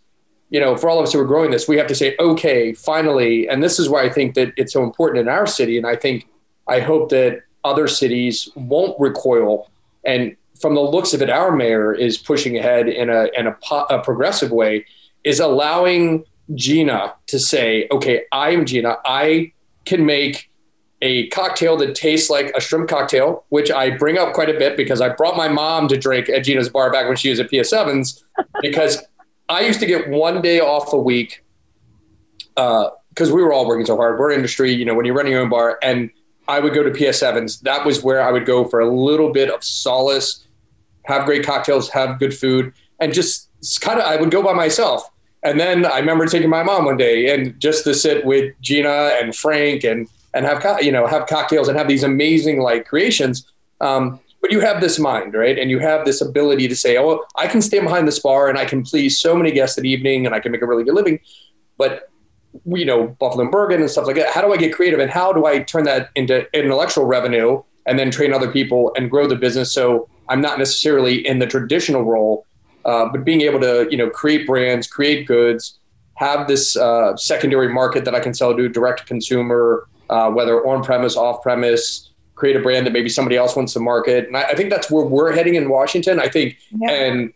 you 0.51 0.61
know 0.61 0.77
for 0.77 0.89
all 0.89 1.01
of 1.01 1.05
us 1.05 1.13
who 1.13 1.19
are 1.19 1.25
growing 1.25 1.51
this 1.51 1.67
we 1.67 1.77
have 1.77 1.89
to 1.89 1.97
say 1.97 2.15
okay 2.21 2.75
finally. 2.75 3.49
And 3.49 3.61
this 3.61 3.81
is 3.81 3.89
why 3.89 4.05
i 4.05 4.09
think 4.09 4.37
that 4.37 4.53
it's 4.57 4.73
so 4.73 4.85
important 4.85 5.23
in 5.23 5.29
our 5.29 5.49
city. 5.49 5.79
And 5.79 5.87
i 5.87 5.97
think 5.97 6.29
i 6.69 6.79
hope 6.79 7.09
that 7.09 7.43
other 7.65 7.89
cities 7.89 8.49
won't 8.55 8.95
recoil 9.01 9.69
and 10.05 10.37
from 10.61 10.75
the 10.75 10.81
looks 10.81 11.15
of 11.15 11.23
it, 11.23 11.31
our 11.31 11.53
mayor 11.53 11.93
is 11.93 12.19
pushing 12.19 12.57
ahead 12.57 12.89
in 12.89 13.11
a 13.11 13.29
in 13.37 13.47
a, 13.47 13.53
po- 13.63 13.87
a 13.91 14.01
progressive 14.01 14.51
way, 14.51 14.87
is 15.25 15.41
allowing 15.41 16.25
Gina 16.55 17.15
to 17.29 17.39
say, 17.39 17.89
"Okay, 17.91 18.25
I 18.33 18.51
am 18.51 18.65
Gina. 18.65 18.97
I 19.05 19.53
can 19.85 20.07
make 20.07 20.51
a 21.03 21.29
cocktail 21.29 21.77
that 21.77 21.95
tastes 21.95 22.31
like 22.31 22.53
a 22.57 22.61
shrimp 22.61 22.89
cocktail, 22.89 23.45
which 23.51 23.71
I 23.71 23.91
bring 23.91 24.19
up 24.19 24.33
quite 24.33 24.49
a 24.49 24.59
bit 24.59 24.77
because 24.77 25.01
I 25.01 25.11
brought 25.11 25.37
my 25.37 25.49
mom 25.49 25.89
to 25.89 25.97
drink 25.97 26.29
at 26.29 26.45
Gina's 26.45 26.69
bar 26.69 26.91
back 26.91 27.07
when 27.07 27.17
she 27.17 27.29
was 27.29 27.39
at 27.39 27.49
PS 27.49 27.73
7's, 27.73 28.25
because 28.63 28.99
I 29.49 29.61
used 29.61 29.81
to 29.81 29.87
get 29.87 30.09
one 30.09 30.41
day 30.41 30.61
off 30.61 30.93
a 30.93 30.99
week 30.99 31.45
because 32.55 33.31
uh, 33.31 33.35
we 33.35 33.43
were 33.43 33.53
all 33.53 33.67
working 33.67 33.85
so 33.85 33.97
hard. 33.97 34.19
We're 34.19 34.31
industry, 34.31 34.73
you 34.73 34.85
know, 34.85 34.95
when 34.95 35.05
you're 35.05 35.15
running 35.15 35.33
your 35.33 35.43
own 35.43 35.51
bar, 35.51 35.79
and 35.83 36.11
I 36.49 36.61
would 36.61 36.75
go 36.75 36.83
to 36.83 36.91
PS 36.91 37.23
7's. 37.23 37.61
That 37.61 37.85
was 37.85 38.03
where 38.03 38.23
I 38.23 38.33
would 38.33 38.47
go 38.47 38.65
for 38.65 38.81
a 38.81 38.89
little 38.89 39.33
bit 39.33 39.51
of 39.51 39.63
solace 39.63 40.46
have 41.07 41.25
great 41.25 41.45
cocktails, 41.45 41.89
have 41.91 42.19
good 42.19 42.37
food, 42.37 42.73
and 43.01 43.13
just 43.13 43.49
kind 43.81 44.01
of 44.01 44.07
I 44.07 44.17
would 44.17 44.31
go 44.31 44.43
by 44.43 44.53
myself. 44.53 45.11
And 45.43 45.61
then 45.61 45.87
I 45.87 45.99
remember 45.99 46.27
taking 46.27 46.51
my 46.51 46.63
mom 46.63 46.85
one 46.85 46.97
day 46.97 47.33
and 47.33 47.59
just 47.61 47.85
to 47.85 47.95
sit 47.95 48.25
with 48.25 48.53
Gina 48.61 49.13
and 49.21 49.35
Frank 49.35 49.85
and 49.85 50.09
and 50.35 50.45
have 50.45 50.61
co- 50.61 50.81
you 50.81 50.93
know 50.93 51.07
have 51.07 51.27
cocktails 51.27 51.69
and 51.69 51.79
have 51.79 51.89
these 51.89 52.03
amazing 52.03 52.61
like 52.61 52.87
creations. 52.87 53.51
Um, 53.81 54.21
but 54.43 54.53
you 54.53 54.61
have 54.61 54.81
this 54.81 54.99
mind, 54.99 55.35
right? 55.35 55.59
And 55.59 55.71
you 55.71 55.79
have 55.79 56.05
this 56.05 56.21
ability 56.21 56.69
to 56.69 56.77
say, 56.77 56.99
"Oh, 56.99 57.25
I 57.37 57.47
can 57.47 57.63
stand 57.63 57.85
behind 57.85 58.07
this 58.07 58.19
bar 58.19 58.49
and 58.49 58.59
I 58.59 58.65
can 58.65 58.83
please 58.83 59.19
so 59.19 59.35
many 59.35 59.51
guests 59.51 59.77
that 59.77 59.85
evening, 59.85 60.27
and 60.27 60.35
I 60.35 60.41
can 60.41 60.53
make 60.53 60.63
a 60.63 60.67
really 60.67 60.85
good 60.85 60.95
living." 60.95 61.21
But 61.79 62.09
you 62.65 62.85
know, 62.85 63.09
Buffalo 63.21 63.43
and 63.43 63.51
Bergen 63.51 63.81
and 63.81 63.91
stuff 63.91 64.07
like 64.07 64.17
that. 64.17 64.31
How 64.31 64.41
do 64.41 64.53
I 64.53 64.57
get 64.57 64.75
creative, 64.75 65.01
and 65.01 65.11
how 65.11 65.33
do 65.33 65.47
I 65.47 65.61
turn 65.61 65.85
that 65.85 66.11
into 66.15 66.47
intellectual 66.57 67.05
revenue, 67.05 67.63
and 67.87 67.99
then 67.99 68.11
train 68.11 68.33
other 68.33 68.51
people 68.51 68.93
and 68.97 69.11
grow 69.11 69.27
the 69.27 69.37
business 69.37 69.73
so 69.73 70.09
I'm 70.29 70.41
not 70.41 70.59
necessarily 70.59 71.27
in 71.27 71.39
the 71.39 71.47
traditional 71.47 72.03
role, 72.03 72.47
uh, 72.85 73.09
but 73.09 73.25
being 73.25 73.43
able 73.43 73.61
to 73.61 73.87
you 73.91 73.97
know 73.97 74.11
create 74.11 74.47
brands, 74.47 74.87
create 74.87 75.27
goods, 75.27 75.79
have 76.15 76.49
this 76.49 76.77
uh, 76.77 77.17
secondary 77.17 77.73
market 77.73 78.05
that 78.05 78.15
I 78.15 78.21
can 78.21 78.35
sell 78.35 78.57
to 78.57 78.69
direct 78.69 79.01
to 79.01 79.05
consumer, 79.05 79.89
uh, 80.11 80.31
whether 80.31 80.67
on 80.67 80.83
premise, 80.83 81.17
off 81.17 81.43
premise, 81.43 82.11
create 82.35 82.57
a 82.57 82.61
brand 82.61 82.87
that 82.87 82.93
maybe 82.93 83.09
somebody 83.09 83.37
else 83.37 83.57
wants 83.57 83.73
to 83.75 83.81
market, 83.81 84.27
and 84.27 84.37
I, 84.37 84.43
I 84.43 84.55
think 84.55 84.71
that's 84.71 84.91
where 84.91 85.05
we're 85.05 85.33
heading 85.33 85.55
in 85.55 85.69
Washington. 85.69 86.21
I 86.21 86.29
think, 86.29 86.59
yeah. 86.71 86.91
and 86.91 87.33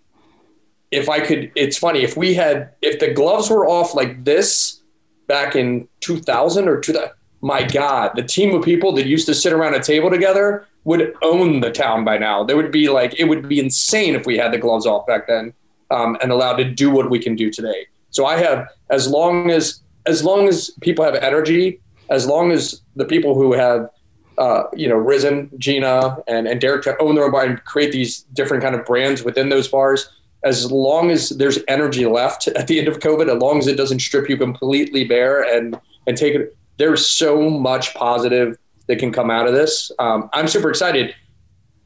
if 0.90 1.08
I 1.08 1.20
could, 1.20 1.52
it's 1.54 1.78
funny 1.78 2.02
if 2.02 2.16
we 2.16 2.34
had 2.34 2.74
if 2.82 3.00
the 3.00 3.12
gloves 3.12 3.50
were 3.50 3.66
off 3.66 3.94
like 3.94 4.24
this 4.24 4.80
back 5.26 5.54
in 5.54 5.86
2000 6.00 6.68
or 6.68 6.80
2000 6.80 7.10
my 7.42 7.62
God, 7.62 8.12
the 8.16 8.22
team 8.22 8.54
of 8.54 8.64
people 8.64 8.92
that 8.92 9.06
used 9.06 9.26
to 9.26 9.34
sit 9.34 9.52
around 9.52 9.74
a 9.74 9.82
table 9.82 10.10
together 10.10 10.66
would 10.84 11.14
own 11.22 11.60
the 11.60 11.70
town 11.70 12.04
by 12.04 12.18
now. 12.18 12.42
There 12.44 12.56
would 12.56 12.72
be 12.72 12.88
like 12.88 13.18
it 13.18 13.24
would 13.24 13.48
be 13.48 13.60
insane 13.60 14.14
if 14.14 14.26
we 14.26 14.36
had 14.36 14.52
the 14.52 14.58
gloves 14.58 14.86
off 14.86 15.06
back 15.06 15.26
then 15.26 15.52
um, 15.90 16.16
and 16.22 16.32
allowed 16.32 16.56
to 16.56 16.64
do 16.64 16.90
what 16.90 17.10
we 17.10 17.18
can 17.18 17.36
do 17.36 17.50
today. 17.50 17.86
So 18.10 18.26
I 18.26 18.38
have 18.38 18.68
as 18.90 19.08
long 19.08 19.50
as 19.50 19.82
as 20.06 20.24
long 20.24 20.48
as 20.48 20.70
people 20.80 21.04
have 21.04 21.14
energy, 21.14 21.80
as 22.08 22.26
long 22.26 22.50
as 22.52 22.82
the 22.96 23.04
people 23.04 23.34
who 23.34 23.52
have 23.52 23.90
uh, 24.38 24.64
you 24.74 24.88
know 24.88 24.96
risen, 24.96 25.50
Gina 25.58 26.18
and 26.26 26.48
and 26.48 26.60
Derek 26.60 26.82
to 26.84 27.00
own 27.00 27.14
their 27.14 27.24
own 27.24 27.32
bar 27.32 27.44
and 27.44 27.62
create 27.64 27.92
these 27.92 28.22
different 28.32 28.62
kind 28.62 28.74
of 28.74 28.84
brands 28.84 29.22
within 29.22 29.48
those 29.48 29.68
bars. 29.68 30.10
As 30.42 30.72
long 30.72 31.10
as 31.10 31.28
there's 31.30 31.58
energy 31.68 32.06
left 32.06 32.48
at 32.48 32.66
the 32.66 32.78
end 32.78 32.88
of 32.88 32.98
COVID, 32.98 33.28
as 33.28 33.42
long 33.42 33.58
as 33.58 33.66
it 33.66 33.76
doesn't 33.76 33.98
strip 33.98 34.28
you 34.28 34.38
completely 34.38 35.04
bare 35.04 35.42
and 35.42 35.78
and 36.06 36.16
take 36.16 36.34
it, 36.34 36.56
there's 36.78 37.06
so 37.06 37.50
much 37.50 37.94
positive 37.94 38.56
that 38.90 38.98
can 38.98 39.12
come 39.12 39.30
out 39.30 39.46
of 39.46 39.54
this. 39.54 39.92
Um, 40.00 40.28
I'm 40.32 40.48
super 40.48 40.68
excited, 40.68 41.14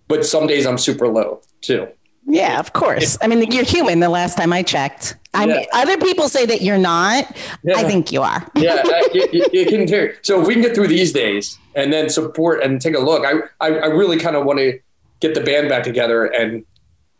but 0.08 0.24
some 0.24 0.46
days 0.46 0.66
I'm 0.66 0.78
super 0.78 1.06
low 1.06 1.42
too. 1.60 1.86
Yeah, 2.26 2.58
of 2.58 2.72
course. 2.72 3.18
I 3.20 3.26
mean, 3.26 3.52
you're 3.52 3.64
human. 3.64 4.00
The 4.00 4.08
last 4.08 4.38
time 4.38 4.50
I 4.54 4.62
checked, 4.62 5.16
I 5.34 5.44
mean, 5.44 5.66
other 5.74 5.98
people 5.98 6.30
say 6.30 6.46
that 6.46 6.62
you're 6.62 6.78
not. 6.78 7.36
Yeah. 7.62 7.76
I 7.76 7.84
think 7.84 8.10
you 8.10 8.22
are. 8.22 8.46
yeah, 8.54 8.82
you, 9.12 9.66
can 9.66 9.86
hear. 9.86 10.16
So 10.22 10.40
if 10.40 10.46
we 10.46 10.54
can 10.54 10.62
get 10.62 10.74
through 10.74 10.88
these 10.88 11.12
days 11.12 11.58
and 11.74 11.92
then 11.92 12.08
support 12.08 12.62
and 12.62 12.80
take 12.80 12.94
a 12.94 13.00
look, 13.00 13.26
I 13.26 13.40
I, 13.60 13.78
I 13.78 13.86
really 13.86 14.16
kind 14.16 14.36
of 14.36 14.46
want 14.46 14.58
to 14.60 14.80
get 15.20 15.34
the 15.34 15.42
band 15.42 15.68
back 15.68 15.82
together 15.82 16.24
and 16.24 16.64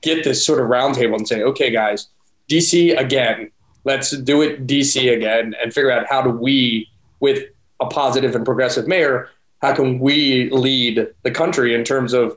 get 0.00 0.25
this 0.25 0.45
sort 0.45 0.61
of 0.61 0.69
roundtable 0.69 1.17
and 1.17 1.29
say, 1.29 1.43
okay, 1.43 1.71
guys, 1.71 2.09
DC 2.49 2.99
again, 2.99 3.50
let's 3.85 4.11
do 4.11 4.41
it 4.41 4.67
DC 4.67 5.14
again 5.14 5.55
and 5.62 5.75
figure 5.75 5.91
out 5.91 6.07
how 6.09 6.23
do 6.23 6.31
we, 6.31 6.88
with 7.21 7.45
a 7.81 7.87
positive 7.87 8.35
and 8.35 8.45
progressive 8.45 8.88
mayor, 8.88 9.29
how 9.64 9.75
can 9.75 9.99
we 9.99 10.50
lead 10.50 11.06
the 11.23 11.30
country 11.30 11.75
in 11.75 11.85
terms 11.85 12.12
of 12.12 12.37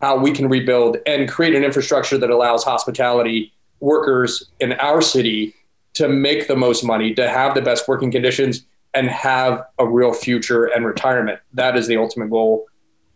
how 0.00 0.16
we 0.16 0.32
can 0.32 0.48
rebuild 0.48 0.96
and 1.06 1.28
create 1.28 1.54
an 1.54 1.62
infrastructure 1.62 2.16
that 2.16 2.30
allows 2.30 2.64
hospitality 2.64 3.52
workers 3.80 4.50
in 4.58 4.72
our 4.74 5.02
city 5.02 5.54
to 5.92 6.08
make 6.08 6.48
the 6.48 6.56
most 6.56 6.82
money, 6.82 7.12
to 7.12 7.28
have 7.28 7.54
the 7.54 7.60
best 7.60 7.86
working 7.86 8.10
conditions, 8.10 8.64
and 8.94 9.08
have 9.08 9.62
a 9.78 9.86
real 9.86 10.14
future 10.14 10.64
and 10.64 10.86
retirement. 10.86 11.38
That 11.52 11.76
is 11.76 11.88
the 11.88 11.98
ultimate 11.98 12.30
goal. 12.30 12.66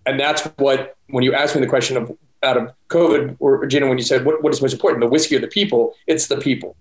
And 0.04 0.20
that's 0.20 0.42
what, 0.58 0.94
when 1.08 1.24
you 1.24 1.32
ask 1.32 1.54
me 1.54 1.62
the 1.62 1.66
question 1.66 1.96
of 1.96 2.14
out 2.42 2.58
of 2.58 2.70
COVID, 2.90 3.36
or 3.38 3.64
Gina, 3.64 3.88
when 3.88 3.96
you 3.96 4.04
said 4.04 4.26
what, 4.26 4.42
what 4.42 4.52
is 4.52 4.60
most 4.60 4.74
important, 4.74 5.00
the 5.00 5.08
whiskey 5.08 5.34
or 5.34 5.40
the 5.40 5.48
people, 5.48 5.94
it's 6.06 6.26
the 6.26 6.36
people. 6.36 6.76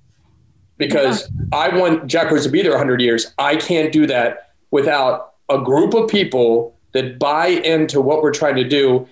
Because 0.78 1.32
yeah. 1.32 1.58
I 1.58 1.78
want 1.78 2.08
Jack 2.08 2.32
Rose 2.32 2.44
to 2.44 2.50
be 2.50 2.62
there 2.62 2.72
100 2.72 3.00
years. 3.00 3.34
I 3.38 3.56
can't 3.56 3.94
do 3.94 4.06
that 4.08 4.52
without 4.72 5.35
a 5.50 5.60
group 5.60 5.94
of 5.94 6.10
people 6.10 6.76
that 6.94 7.20
buy 7.20 7.48
into 7.48 8.02
what 8.02 8.22
we're 8.22 8.34
trying 8.34 8.56
to 8.56 8.64
do 8.64 9.08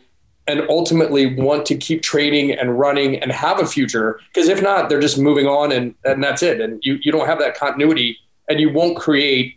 and 0.48 0.62
ultimately 0.70 1.36
want 1.36 1.66
to 1.66 1.75
keep 1.75 2.02
training 2.02 2.52
and 2.52 2.78
running 2.78 3.18
and 3.18 3.32
have 3.32 3.60
a 3.60 3.66
future. 3.66 4.20
Because 4.34 4.50
if 4.50 4.62
not, 4.62 4.90
they're 4.90 5.00
just 5.00 5.18
moving 5.18 5.48
on 5.48 5.72
and, 5.72 5.96
and 6.04 6.24
that's 6.24 6.44
it. 6.44 6.60
And 6.60 6.84
you, 6.84 7.00
you 7.02 7.12
don't 7.12 7.28
have 7.28 7.40
that 7.40 7.58
continuity 7.58 8.18
and 8.50 8.60
you 8.60 8.70
won't 8.70 8.98
create, 8.98 9.56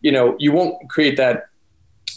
you 0.00 0.12
know, 0.12 0.36
you 0.38 0.52
won't 0.52 0.88
create 0.88 1.16
that. 1.18 1.48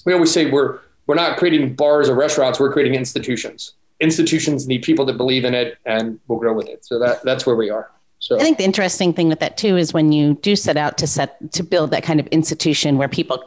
We 0.06 0.14
always 0.14 0.32
say 0.32 0.50
we're, 0.50 0.80
we're 1.08 1.16
not 1.16 1.38
creating 1.38 1.76
bars 1.76 2.10
or 2.10 2.16
restaurants, 2.16 2.60
we're 2.60 2.72
creating 2.72 2.96
institutions. 2.96 3.74
Institutions 4.00 4.68
need 4.68 4.84
people 4.84 5.06
that 5.06 5.18
believe 5.18 5.46
in 5.46 5.54
it 5.54 5.78
and 5.86 6.20
will 6.28 6.38
grow 6.38 6.54
with 6.54 6.68
it. 6.68 6.86
So 6.86 7.00
that, 7.00 7.24
that's 7.24 7.46
where 7.46 7.56
we 7.56 7.70
are. 7.70 7.92
So 8.26 8.38
I 8.38 8.40
think 8.40 8.58
the 8.58 8.64
interesting 8.64 9.14
thing 9.14 9.30
with 9.30 9.40
that 9.42 9.56
too 9.56 9.78
is 9.78 9.94
when 9.94 10.12
you 10.12 10.34
do 10.42 10.56
set 10.56 10.78
out 10.78 10.98
to 10.98 11.06
set 11.06 11.52
to 11.52 11.62
build 11.62 11.92
that 11.92 12.02
kind 12.02 12.20
of 12.20 12.26
institution 12.28 12.98
where 12.98 13.08
people 13.08 13.44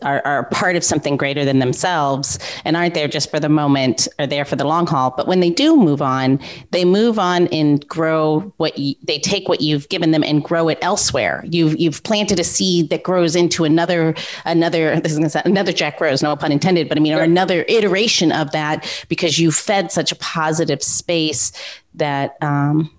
are, 0.00 0.26
are 0.26 0.44
part 0.44 0.74
of 0.74 0.82
something 0.82 1.18
greater 1.18 1.44
than 1.44 1.58
themselves 1.58 2.38
and 2.64 2.78
aren't 2.78 2.94
there 2.94 3.08
just 3.08 3.30
for 3.30 3.38
the 3.38 3.50
moment 3.50 4.08
or 4.18 4.26
there 4.26 4.46
for 4.46 4.56
the 4.56 4.64
long 4.64 4.86
haul. 4.86 5.12
But 5.14 5.26
when 5.26 5.40
they 5.40 5.50
do 5.50 5.76
move 5.76 6.00
on, 6.00 6.40
they 6.70 6.82
move 6.82 7.18
on 7.18 7.48
and 7.48 7.86
grow 7.88 8.40
what 8.56 8.78
you, 8.78 8.94
they 9.02 9.18
take 9.18 9.50
what 9.50 9.60
you've 9.60 9.86
given 9.90 10.12
them 10.12 10.24
and 10.24 10.42
grow 10.42 10.70
it 10.70 10.78
elsewhere. 10.80 11.44
You've 11.46 11.78
you've 11.78 12.02
planted 12.02 12.40
a 12.40 12.44
seed 12.44 12.88
that 12.88 13.02
grows 13.02 13.36
into 13.36 13.64
another 13.64 14.14
another 14.46 14.98
this 15.00 15.12
is 15.12 15.18
gonna 15.18 15.28
sound, 15.28 15.44
another 15.44 15.72
Jack 15.72 16.00
Rose, 16.00 16.22
no 16.22 16.34
pun 16.36 16.52
intended, 16.52 16.88
but 16.88 16.96
I 16.96 17.02
mean 17.02 17.12
or 17.12 17.20
another 17.20 17.66
iteration 17.68 18.32
of 18.32 18.50
that 18.52 18.90
because 19.10 19.38
you 19.38 19.52
fed 19.52 19.92
such 19.92 20.10
a 20.10 20.16
positive 20.16 20.82
space 20.82 21.52
that 21.92 22.38
um, 22.40 22.90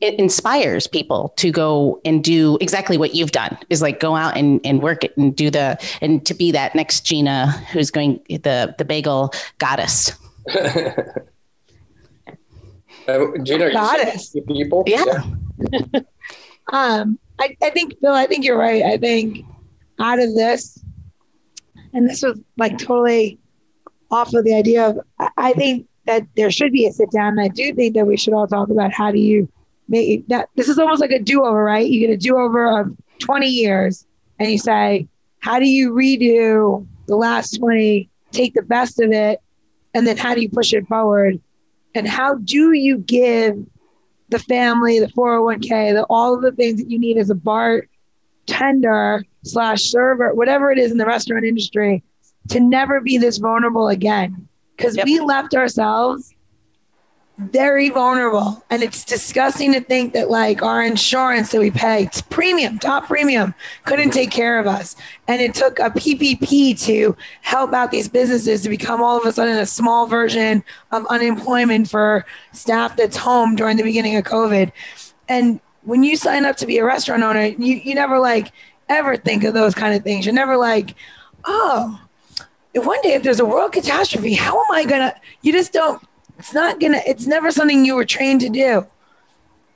it 0.00 0.14
inspires 0.18 0.86
people 0.86 1.32
to 1.36 1.50
go 1.50 2.00
and 2.04 2.22
do 2.22 2.58
exactly 2.60 2.96
what 2.96 3.14
you've 3.14 3.32
done 3.32 3.56
is 3.70 3.82
like 3.82 4.00
go 4.00 4.16
out 4.16 4.36
and, 4.36 4.60
and 4.64 4.82
work 4.82 5.04
it 5.04 5.16
and 5.16 5.34
do 5.36 5.50
the 5.50 5.78
and 6.00 6.24
to 6.26 6.34
be 6.34 6.52
that 6.52 6.74
next 6.74 7.04
Gina 7.06 7.50
who's 7.72 7.90
going 7.90 8.20
the 8.28 8.74
the 8.78 8.84
bagel 8.84 9.32
goddess. 9.58 10.12
uh, 13.08 13.26
Gina, 13.42 13.72
goddess 13.72 14.34
people. 14.46 14.84
Yeah. 14.86 15.04
yeah. 15.72 16.00
um, 16.72 17.18
I, 17.38 17.56
I 17.62 17.70
think 17.70 18.00
Bill, 18.00 18.14
I 18.14 18.26
think 18.26 18.44
you're 18.44 18.58
right. 18.58 18.82
I 18.82 18.96
think 18.96 19.44
out 19.98 20.18
of 20.18 20.34
this, 20.34 20.82
and 21.92 22.08
this 22.08 22.22
was 22.22 22.38
like 22.56 22.78
totally 22.78 23.38
off 24.10 24.32
of 24.34 24.44
the 24.44 24.54
idea 24.54 24.88
of 24.88 25.00
I 25.36 25.52
think 25.54 25.88
that 26.06 26.26
there 26.36 26.50
should 26.50 26.72
be 26.72 26.86
a 26.86 26.92
sit 26.92 27.10
down. 27.10 27.38
I 27.38 27.48
do 27.48 27.74
think 27.74 27.94
that 27.94 28.06
we 28.06 28.16
should 28.16 28.34
all 28.34 28.46
talk 28.46 28.68
about 28.70 28.92
how 28.92 29.10
do 29.10 29.18
you 29.18 29.48
make 29.88 30.26
that 30.28 30.48
this 30.56 30.68
is 30.68 30.78
almost 30.78 31.00
like 31.00 31.10
a 31.10 31.18
do-over, 31.18 31.62
right? 31.62 31.88
You 31.88 32.00
get 32.00 32.10
a 32.10 32.16
do-over 32.16 32.80
of 32.80 32.96
20 33.18 33.46
years 33.46 34.06
and 34.38 34.50
you 34.50 34.58
say, 34.58 35.08
how 35.40 35.58
do 35.58 35.68
you 35.68 35.92
redo 35.92 36.86
the 37.06 37.16
last 37.16 37.58
20, 37.58 38.08
take 38.30 38.54
the 38.54 38.62
best 38.62 39.00
of 39.00 39.12
it, 39.12 39.40
and 39.94 40.06
then 40.06 40.16
how 40.16 40.34
do 40.34 40.40
you 40.40 40.48
push 40.48 40.72
it 40.72 40.86
forward? 40.86 41.40
And 41.94 42.08
how 42.08 42.36
do 42.36 42.72
you 42.72 42.98
give 42.98 43.64
the 44.28 44.38
family, 44.38 44.98
the 44.98 45.08
401k, 45.08 45.92
the 45.92 46.04
all 46.08 46.34
of 46.34 46.42
the 46.42 46.52
things 46.52 46.80
that 46.80 46.90
you 46.90 46.98
need 46.98 47.18
as 47.18 47.30
a 47.30 47.34
bar 47.34 47.84
tender 48.46 49.24
slash 49.44 49.82
server, 49.82 50.34
whatever 50.34 50.70
it 50.70 50.78
is 50.78 50.90
in 50.90 50.98
the 50.98 51.06
restaurant 51.06 51.44
industry, 51.44 52.02
to 52.48 52.60
never 52.60 53.00
be 53.00 53.18
this 53.18 53.38
vulnerable 53.38 53.88
again. 53.88 54.48
Because 54.76 54.96
yep. 54.96 55.04
we 55.04 55.20
left 55.20 55.54
ourselves 55.54 56.34
very 57.38 57.88
vulnerable. 57.88 58.62
And 58.70 58.82
it's 58.82 59.04
disgusting 59.04 59.72
to 59.72 59.80
think 59.80 60.12
that 60.12 60.30
like 60.30 60.62
our 60.62 60.82
insurance 60.84 61.50
that 61.52 61.60
we 61.60 61.70
pay, 61.70 62.08
premium, 62.30 62.78
top 62.78 63.06
premium, 63.06 63.54
couldn't 63.84 64.10
take 64.10 64.30
care 64.30 64.58
of 64.58 64.66
us. 64.66 64.96
And 65.28 65.40
it 65.40 65.54
took 65.54 65.78
a 65.78 65.90
PPP 65.90 66.78
to 66.84 67.16
help 67.40 67.72
out 67.72 67.90
these 67.90 68.08
businesses 68.08 68.62
to 68.62 68.68
become 68.68 69.02
all 69.02 69.18
of 69.18 69.26
a 69.26 69.32
sudden 69.32 69.56
a 69.56 69.66
small 69.66 70.06
version 70.06 70.62
of 70.90 71.06
unemployment 71.06 71.88
for 71.88 72.26
staff 72.52 72.96
that's 72.96 73.16
home 73.16 73.56
during 73.56 73.76
the 73.76 73.82
beginning 73.82 74.16
of 74.16 74.24
COVID. 74.24 74.70
And 75.28 75.60
when 75.84 76.02
you 76.02 76.16
sign 76.16 76.44
up 76.44 76.56
to 76.58 76.66
be 76.66 76.78
a 76.78 76.84
restaurant 76.84 77.22
owner, 77.22 77.46
you, 77.46 77.76
you 77.76 77.94
never 77.94 78.18
like 78.18 78.52
ever 78.88 79.16
think 79.16 79.44
of 79.44 79.54
those 79.54 79.74
kind 79.74 79.94
of 79.94 80.02
things. 80.02 80.26
You're 80.26 80.34
never 80.34 80.56
like, 80.56 80.94
oh, 81.46 81.98
if 82.74 82.86
one 82.86 83.00
day 83.02 83.14
if 83.14 83.22
there's 83.22 83.40
a 83.40 83.44
world 83.44 83.72
catastrophe, 83.72 84.34
how 84.34 84.62
am 84.62 84.70
I 84.70 84.84
gonna? 84.84 85.14
You 85.42 85.52
just 85.52 85.72
don't 85.72 86.02
it's 86.42 86.52
not 86.52 86.80
gonna. 86.80 87.00
It's 87.06 87.24
never 87.24 87.52
something 87.52 87.84
you 87.84 87.94
were 87.94 88.04
trained 88.04 88.40
to 88.40 88.48
do. 88.48 88.84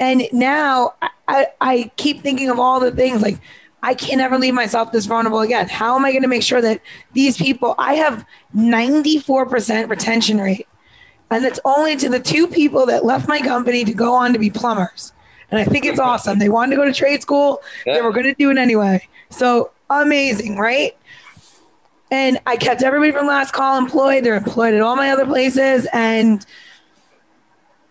And 0.01 0.25
now 0.33 0.95
I, 1.29 1.47
I 1.61 1.93
keep 1.97 2.23
thinking 2.23 2.51
of 2.51 2.59
all 2.59 2.81
the 2.81 2.91
things 2.91 3.23
like 3.23 3.39
I 3.85 3.95
can 3.95 4.19
never 4.19 4.37
leave 4.37 4.53
myself 4.53 4.91
this 4.91 5.07
vulnerable 5.07 5.43
again. 5.43 5.69
How 5.69 5.95
am 5.95 6.05
I 6.05 6.11
going 6.11 6.23
to 6.23 6.29
make 6.29 6.43
sure 6.43 6.61
that 6.61 6.81
these 7.13 7.37
people? 7.37 7.77
I 7.79 7.95
have 7.95 8.27
94% 8.57 9.89
retention 9.89 10.39
rate, 10.41 10.67
and 11.31 11.45
it's 11.45 11.61
only 11.65 11.95
to 11.99 12.09
the 12.09 12.19
two 12.19 12.49
people 12.49 12.85
that 12.87 13.05
left 13.05 13.29
my 13.29 13.39
company 13.39 13.85
to 13.85 13.95
go 13.95 14.13
on 14.13 14.33
to 14.33 14.39
be 14.41 14.51
plumbers. 14.51 15.13
And 15.53 15.61
I 15.61 15.65
think 15.65 15.85
it's 15.85 16.01
awesome. 16.01 16.41
They 16.41 16.49
wanted 16.49 16.71
to 16.71 16.77
go 16.83 16.85
to 16.85 16.93
trade 16.93 17.23
school. 17.23 17.63
They 17.85 18.03
were 18.03 18.11
going 18.11 18.27
to 18.27 18.35
do 18.35 18.51
it 18.51 18.59
anyway. 18.59 19.07
So 19.31 19.71
amazing, 19.89 20.59
right? 20.59 20.97
And 22.11 22.41
I 22.47 22.57
kept 22.57 22.83
everybody 22.83 23.13
from 23.13 23.27
last 23.27 23.53
call 23.53 23.79
employed. 23.79 24.25
They're 24.25 24.37
employed 24.37 24.75
at 24.75 24.81
all 24.81 24.97
my 24.97 25.11
other 25.11 25.27
places. 25.27 25.89
And 25.93 26.45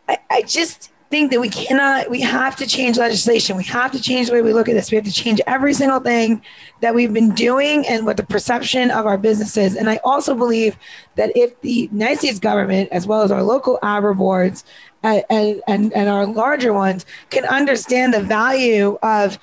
I, 0.08 0.18
I 0.30 0.42
just 0.44 0.92
think 1.12 1.32
that 1.32 1.40
we 1.40 1.50
cannot, 1.50 2.10
we 2.10 2.22
have 2.22 2.56
to 2.56 2.66
change 2.66 2.98
legislation. 2.98 3.56
We 3.58 3.64
have 3.66 3.92
to 3.92 4.02
change 4.02 4.28
the 4.28 4.34
way 4.34 4.42
we 4.42 4.54
look 4.54 4.68
at 4.68 4.74
this. 4.74 4.90
We 4.90 4.96
have 4.96 5.06
to 5.06 5.12
change 5.12 5.40
every 5.46 5.74
single 5.74 6.00
thing 6.00 6.42
that 6.82 6.96
we've 6.96 7.14
been 7.14 7.34
doing 7.36 7.86
and 7.88 8.06
what 8.06 8.18
the 8.18 8.26
perception 8.26 8.90
of 8.90 9.06
our 9.06 9.18
businesses. 9.18 9.76
And 9.76 9.90
I 9.90 10.00
also 10.04 10.34
believe 10.34 10.78
that 11.16 11.32
if 11.36 11.60
the 11.62 11.90
United 11.92 12.20
States 12.20 12.40
government, 12.40 12.90
as 12.92 13.06
well 13.06 13.22
as 13.22 13.32
our 13.32 13.44
local 13.44 13.80
ABRA 13.84 14.16
boards 14.16 14.64
and, 15.04 15.62
and, 15.68 15.94
and 15.94 16.10
our 16.10 16.26
larger 16.26 16.74
ones, 16.74 17.06
can 17.30 17.46
understand 17.46 18.14
the 18.14 18.22
value 18.22 18.98
of 19.04 19.38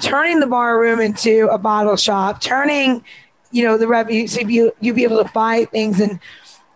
turning 0.00 0.40
the 0.40 0.46
bar 0.46 0.80
room 0.80 1.00
into 1.00 1.48
a 1.52 1.58
bottle 1.58 1.96
shop, 1.96 2.40
turning 2.40 3.04
you 3.54 3.62
know 3.62 3.78
the 3.78 3.86
revenue 3.86 4.26
so 4.26 4.40
you 4.40 4.72
you'll 4.80 4.96
be 4.96 5.04
able 5.04 5.22
to 5.22 5.30
buy 5.32 5.64
things 5.66 6.00
and 6.00 6.18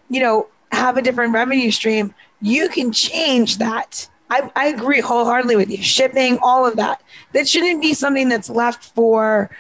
you 0.09 0.21
know 0.21 0.47
have 0.71 0.97
a 0.97 1.03
different 1.03 1.35
revenue 1.35 1.71
stream 1.71 2.15
you 2.41 2.69
can 2.69 2.93
change 2.93 3.59
that. 3.59 4.09
I, 4.31 4.51
I 4.55 4.67
agree 4.69 5.01
wholeheartedly 5.01 5.57
with 5.57 5.71
you. 5.71 5.83
Shipping 5.83 6.39
all 6.43 6.67
of 6.67 6.77
that. 6.77 7.03
That 7.33 7.49
shouldn't 7.49 7.81
be 7.81 7.95
something 7.95 8.29
that's 8.29 8.51
left 8.51 8.85
for 8.95 9.51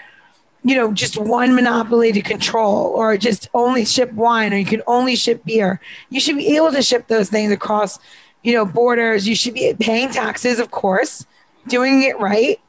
you 0.64 0.74
know 0.74 0.92
just 0.92 1.16
one 1.16 1.54
monopoly 1.54 2.12
to 2.12 2.20
control 2.20 2.86
or 2.88 3.16
just 3.16 3.48
only 3.54 3.84
ship 3.84 4.12
wine 4.12 4.52
or 4.52 4.56
you 4.56 4.64
can 4.64 4.82
only 4.86 5.16
ship 5.16 5.44
beer. 5.44 5.80
You 6.10 6.20
should 6.20 6.36
be 6.36 6.56
able 6.56 6.72
to 6.72 6.82
ship 6.82 7.08
those 7.08 7.30
things 7.30 7.52
across 7.52 7.98
you 8.42 8.52
know 8.52 8.64
borders. 8.64 9.26
You 9.26 9.34
should 9.34 9.54
be 9.54 9.74
paying 9.78 10.10
taxes 10.10 10.58
of 10.58 10.70
course 10.70 11.26
doing 11.66 12.02
it 12.02 12.18
right 12.18 12.60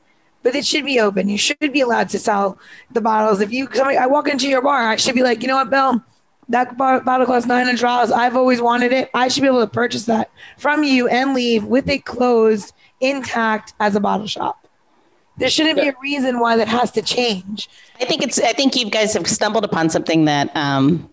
but 0.50 0.58
it 0.58 0.66
should 0.66 0.86
be 0.86 1.00
open. 1.00 1.30
You 1.30 1.38
should 1.38 1.60
be 1.60 1.82
allowed 1.82 2.10
to 2.10 2.20
sell 2.20 2.58
the 2.92 3.02
bottles. 3.02 3.40
If 3.40 3.52
you, 3.52 3.70
somebody, 3.72 3.98
I 3.98 4.08
walk 4.08 4.28
into 4.28 4.48
your 4.48 4.64
bar, 4.64 4.90
I 4.90 4.96
should 4.96 5.14
be 5.14 5.22
like, 5.22 5.44
you 5.44 5.48
know 5.48 5.58
what, 5.58 5.70
Bill, 5.70 6.04
that 6.50 6.76
bar, 6.76 7.02
bottle 7.02 7.28
costs 7.28 7.48
nine 7.48 7.66
hundred 7.66 7.82
dollars. 7.82 8.12
I've 8.12 8.36
always 8.36 8.62
wanted 8.62 8.92
it. 8.92 9.12
I 9.14 9.28
should 9.28 9.42
be 9.42 9.48
able 9.48 9.62
to 9.62 9.68
purchase 9.68 10.06
that 10.06 10.32
from 10.58 10.84
you 10.84 11.08
and 11.08 11.36
leave 11.36 11.66
with 11.66 11.88
it 11.88 12.06
closed, 12.06 12.74
intact 13.00 13.74
as 13.80 13.96
a 13.96 14.00
bottle 14.00 14.26
shop. 14.26 14.68
There 15.38 15.50
shouldn't 15.50 15.80
be 15.80 15.88
a 15.88 15.96
reason 16.02 16.40
why 16.40 16.58
that 16.58 16.68
has 16.68 16.90
to 16.92 17.04
change. 17.04 17.70
I 18.02 18.06
think 18.06 18.24
it's. 18.24 18.40
I 18.40 18.54
think 18.54 18.76
you 18.76 18.90
guys 18.90 19.14
have 19.14 19.28
stumbled 19.28 19.64
upon 19.64 19.90
something 19.92 20.26
that. 20.26 20.56
Um, 20.58 21.10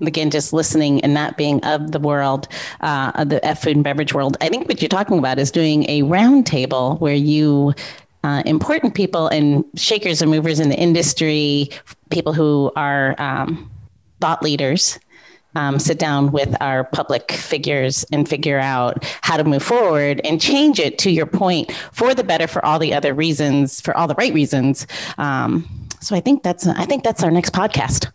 again, 0.00 0.28
just 0.28 0.52
listening 0.52 1.00
and 1.02 1.14
not 1.14 1.36
being 1.36 1.64
of 1.64 1.92
the 1.92 2.00
world, 2.00 2.48
uh, 2.80 3.12
of 3.14 3.28
the 3.28 3.40
food 3.60 3.76
and 3.76 3.84
beverage 3.84 4.12
world. 4.12 4.36
I 4.40 4.48
think 4.48 4.68
what 4.68 4.82
you're 4.82 4.88
talking 4.88 5.18
about 5.18 5.38
is 5.38 5.50
doing 5.50 5.88
a 5.88 6.02
roundtable 6.02 7.00
where 7.00 7.14
you 7.14 7.74
uh, 8.24 8.42
important 8.46 8.94
people 8.94 9.28
and 9.28 9.64
shakers 9.76 10.22
and 10.22 10.30
movers 10.30 10.58
in 10.58 10.70
the 10.70 10.76
industry, 10.76 11.68
people 12.10 12.32
who 12.32 12.72
are 12.74 13.14
um, 13.20 13.70
thought 14.20 14.42
leaders, 14.42 14.98
um, 15.56 15.78
sit 15.78 15.98
down 15.98 16.32
with 16.32 16.56
our 16.62 16.84
public 16.84 17.30
figures 17.30 18.02
and 18.10 18.26
figure 18.26 18.58
out 18.58 19.04
how 19.20 19.36
to 19.36 19.44
move 19.44 19.62
forward 19.62 20.22
and 20.24 20.40
change 20.40 20.78
it 20.80 20.96
to 20.98 21.10
your 21.10 21.26
point 21.26 21.70
for 21.92 22.14
the 22.14 22.24
better 22.24 22.46
for 22.46 22.64
all 22.64 22.78
the 22.78 22.94
other 22.94 23.12
reasons, 23.12 23.82
for 23.82 23.94
all 23.94 24.08
the 24.08 24.14
right 24.14 24.32
reasons. 24.32 24.86
Um, 25.18 25.68
so 26.00 26.16
I 26.16 26.20
think 26.20 26.42
that's 26.42 26.66
I 26.66 26.86
think 26.86 27.04
that's 27.04 27.22
our 27.22 27.30
next 27.30 27.52
podcast. 27.52 28.10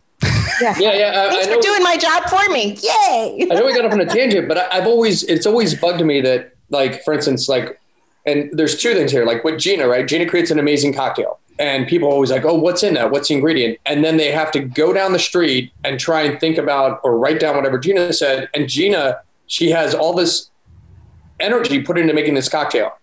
Yeah, 0.60 0.76
yeah, 0.80 0.94
yeah. 0.94 1.24
I, 1.28 1.30
Thanks 1.30 1.48
I 1.48 1.50
know, 1.52 1.56
for 1.56 1.62
doing 1.62 1.84
my 1.84 1.96
job 1.96 2.24
for 2.30 2.52
me. 2.52 2.74
Yay! 2.82 3.48
I 3.50 3.54
know 3.54 3.66
we 3.66 3.74
got 3.74 3.86
off 3.86 3.94
on 3.94 4.02
a 4.02 4.06
tangent, 4.06 4.48
but 4.48 4.58
I, 4.58 4.80
I've 4.80 4.88
always 4.88 5.24
it's 5.24 5.46
always 5.46 5.74
bugged 5.74 6.04
me 6.04 6.20
that 6.22 6.56
like 6.70 7.04
for 7.04 7.14
instance 7.14 7.48
like 7.48 7.80
and 8.26 8.50
there's 8.54 8.78
two 8.78 8.94
things 8.94 9.12
here 9.12 9.26
like 9.26 9.44
with 9.44 9.60
Gina 9.60 9.88
right 9.88 10.08
Gina 10.08 10.26
creates 10.26 10.52
an 10.52 10.60
amazing 10.60 10.94
cocktail 10.94 11.40
and 11.60 11.88
people 11.88 12.08
always 12.08 12.32
like, 12.32 12.46
oh, 12.46 12.56
what's 12.56 12.84
in 12.84 12.94
that? 12.94 13.12
What's 13.12 13.28
the 13.28 13.36
ingredient? 13.36 13.80
And 13.86 14.04
then 14.04 14.16
they 14.16 14.32
have 14.32 14.50
to 14.52 14.62
go 14.62 14.94
down 14.94 15.12
the 15.12 15.20
street 15.20 15.74
and 15.84 16.00
try 16.00 16.22
and 16.22 16.40
think 16.40 16.58
about 16.58 17.02
or 17.04 17.20
write 17.20 17.42
down 17.42 17.58
whatever 17.58 17.78
Gina 17.78 18.14
said. 18.14 18.50
And 18.54 18.70
Gina, 18.70 19.20
she 19.48 19.70
has 19.70 19.94
all 19.94 20.14
this 20.14 20.50
energy 21.42 21.82
put 21.82 21.98
into 21.98 22.14
making 22.14 22.34
this 22.34 22.48
cocktail. 22.48 22.94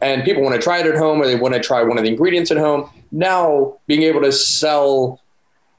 And 0.00 0.24
people 0.24 0.42
want 0.42 0.54
to 0.54 0.60
try 0.60 0.78
it 0.78 0.86
at 0.86 0.96
home 0.96 1.20
or 1.20 1.26
they 1.26 1.36
want 1.36 1.54
to 1.54 1.60
try 1.60 1.82
one 1.82 1.98
of 1.98 2.04
the 2.04 2.10
ingredients 2.10 2.50
at 2.50 2.56
home. 2.56 2.88
Now 3.12 3.76
being 3.86 4.02
able 4.02 4.22
to 4.22 4.32
sell, 4.32 5.20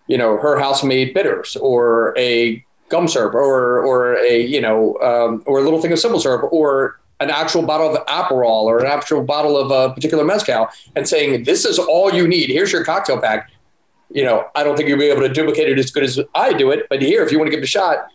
you 0.06 0.18
know, 0.18 0.38
her 0.38 0.60
house 0.60 0.84
made 0.84 1.16
bitters 1.16 1.56
or 1.56 2.16
a 2.20 2.64
gum 2.90 3.08
syrup 3.08 3.34
or 3.34 3.84
or 3.84 4.16
a, 4.18 4.46
you 4.46 4.62
know, 4.62 4.96
um, 5.00 5.44
or 5.48 5.60
a 5.60 5.62
little 5.62 5.82
thing 5.82 5.92
of 5.92 6.00
simple 6.00 6.20
syrup 6.20 6.52
or 6.52 7.00
an 7.20 7.30
actual 7.30 7.64
bottle 7.64 7.96
of 7.96 8.06
Aperol 8.06 8.64
or 8.64 8.80
an 8.80 8.88
actual 8.88 9.24
bottle 9.24 9.58
of 9.58 9.72
a 9.72 9.94
particular 9.94 10.24
mezcal 10.24 10.68
and 10.96 11.08
saying, 11.08 11.44
this 11.44 11.66
is 11.66 11.80
all 11.80 12.14
you 12.14 12.28
need. 12.28 12.50
Here's 12.50 12.72
your 12.72 12.84
cocktail 12.84 13.20
pack. 13.20 13.52
You 14.12 14.24
know, 14.24 14.48
I 14.56 14.64
don't 14.64 14.78
think 14.78 14.88
you'll 14.88 15.00
be 15.00 15.10
able 15.10 15.22
to 15.22 15.30
duplicate 15.30 15.68
it 15.70 15.80
as 15.80 15.92
good 15.92 16.04
as 16.04 16.20
I 16.34 16.54
do 16.54 16.72
it, 16.72 16.88
but 16.90 17.02
here, 17.02 17.24
if 17.24 17.32
you 17.32 17.40
want 17.40 17.48
to 17.48 17.52
give 17.52 17.60
it 17.60 17.66
a 17.66 17.68
shot, 17.68 18.08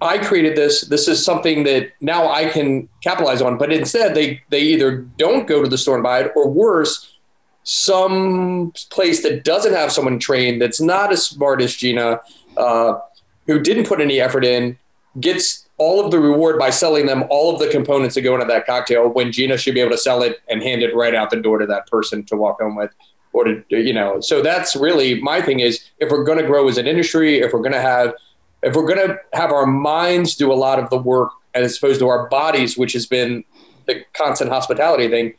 I 0.00 0.18
created 0.18 0.56
this. 0.56 0.82
This 0.82 1.08
is 1.08 1.24
something 1.24 1.64
that 1.64 1.90
now 2.00 2.30
I 2.30 2.48
can 2.48 2.88
capitalize 3.02 3.42
on. 3.42 3.58
But 3.58 3.72
instead, 3.72 4.14
they 4.14 4.40
they 4.48 4.60
either 4.60 4.98
don't 5.18 5.46
go 5.46 5.62
to 5.62 5.68
the 5.68 5.76
store 5.76 5.96
and 5.96 6.04
buy 6.04 6.20
it, 6.20 6.32
or 6.36 6.48
worse, 6.48 7.18
some 7.64 8.72
place 8.90 9.22
that 9.22 9.44
doesn't 9.44 9.74
have 9.74 9.92
someone 9.92 10.18
trained, 10.18 10.62
that's 10.62 10.80
not 10.80 11.12
as 11.12 11.26
smart 11.26 11.60
as 11.60 11.74
Gina, 11.74 12.20
uh, 12.56 12.98
who 13.46 13.60
didn't 13.60 13.86
put 13.86 14.00
any 14.00 14.20
effort 14.20 14.44
in, 14.44 14.78
gets 15.20 15.67
all 15.78 16.04
of 16.04 16.10
the 16.10 16.18
reward 16.18 16.58
by 16.58 16.70
selling 16.70 17.06
them 17.06 17.24
all 17.30 17.52
of 17.52 17.60
the 17.60 17.68
components 17.68 18.14
that 18.14 18.22
go 18.22 18.34
into 18.34 18.46
that 18.46 18.66
cocktail 18.66 19.08
when 19.08 19.32
Gina 19.32 19.56
should 19.56 19.74
be 19.74 19.80
able 19.80 19.92
to 19.92 19.98
sell 19.98 20.22
it 20.22 20.38
and 20.48 20.62
hand 20.62 20.82
it 20.82 20.94
right 20.94 21.14
out 21.14 21.30
the 21.30 21.40
door 21.40 21.58
to 21.58 21.66
that 21.66 21.86
person 21.86 22.24
to 22.24 22.36
walk 22.36 22.60
home 22.60 22.76
with 22.76 22.90
or 23.32 23.44
to 23.44 23.64
you 23.70 23.92
know. 23.92 24.20
So 24.20 24.42
that's 24.42 24.74
really 24.74 25.20
my 25.20 25.40
thing 25.40 25.60
is 25.60 25.84
if 25.98 26.10
we're 26.10 26.24
going 26.24 26.38
to 26.38 26.46
grow 26.46 26.68
as 26.68 26.78
an 26.78 26.86
industry 26.86 27.38
if 27.38 27.52
we're 27.52 27.62
going 27.62 27.72
to 27.72 27.80
have 27.80 28.14
if 28.62 28.74
we're 28.74 28.92
going 28.92 29.08
to 29.08 29.16
have 29.32 29.52
our 29.52 29.66
minds 29.66 30.34
do 30.34 30.52
a 30.52 30.54
lot 30.54 30.78
of 30.78 30.90
the 30.90 30.98
work 30.98 31.30
as 31.54 31.76
opposed 31.76 32.00
to 32.00 32.08
our 32.08 32.28
bodies 32.28 32.76
which 32.76 32.92
has 32.92 33.06
been 33.06 33.44
the 33.86 34.02
constant 34.14 34.50
hospitality 34.50 35.08
thing 35.08 35.34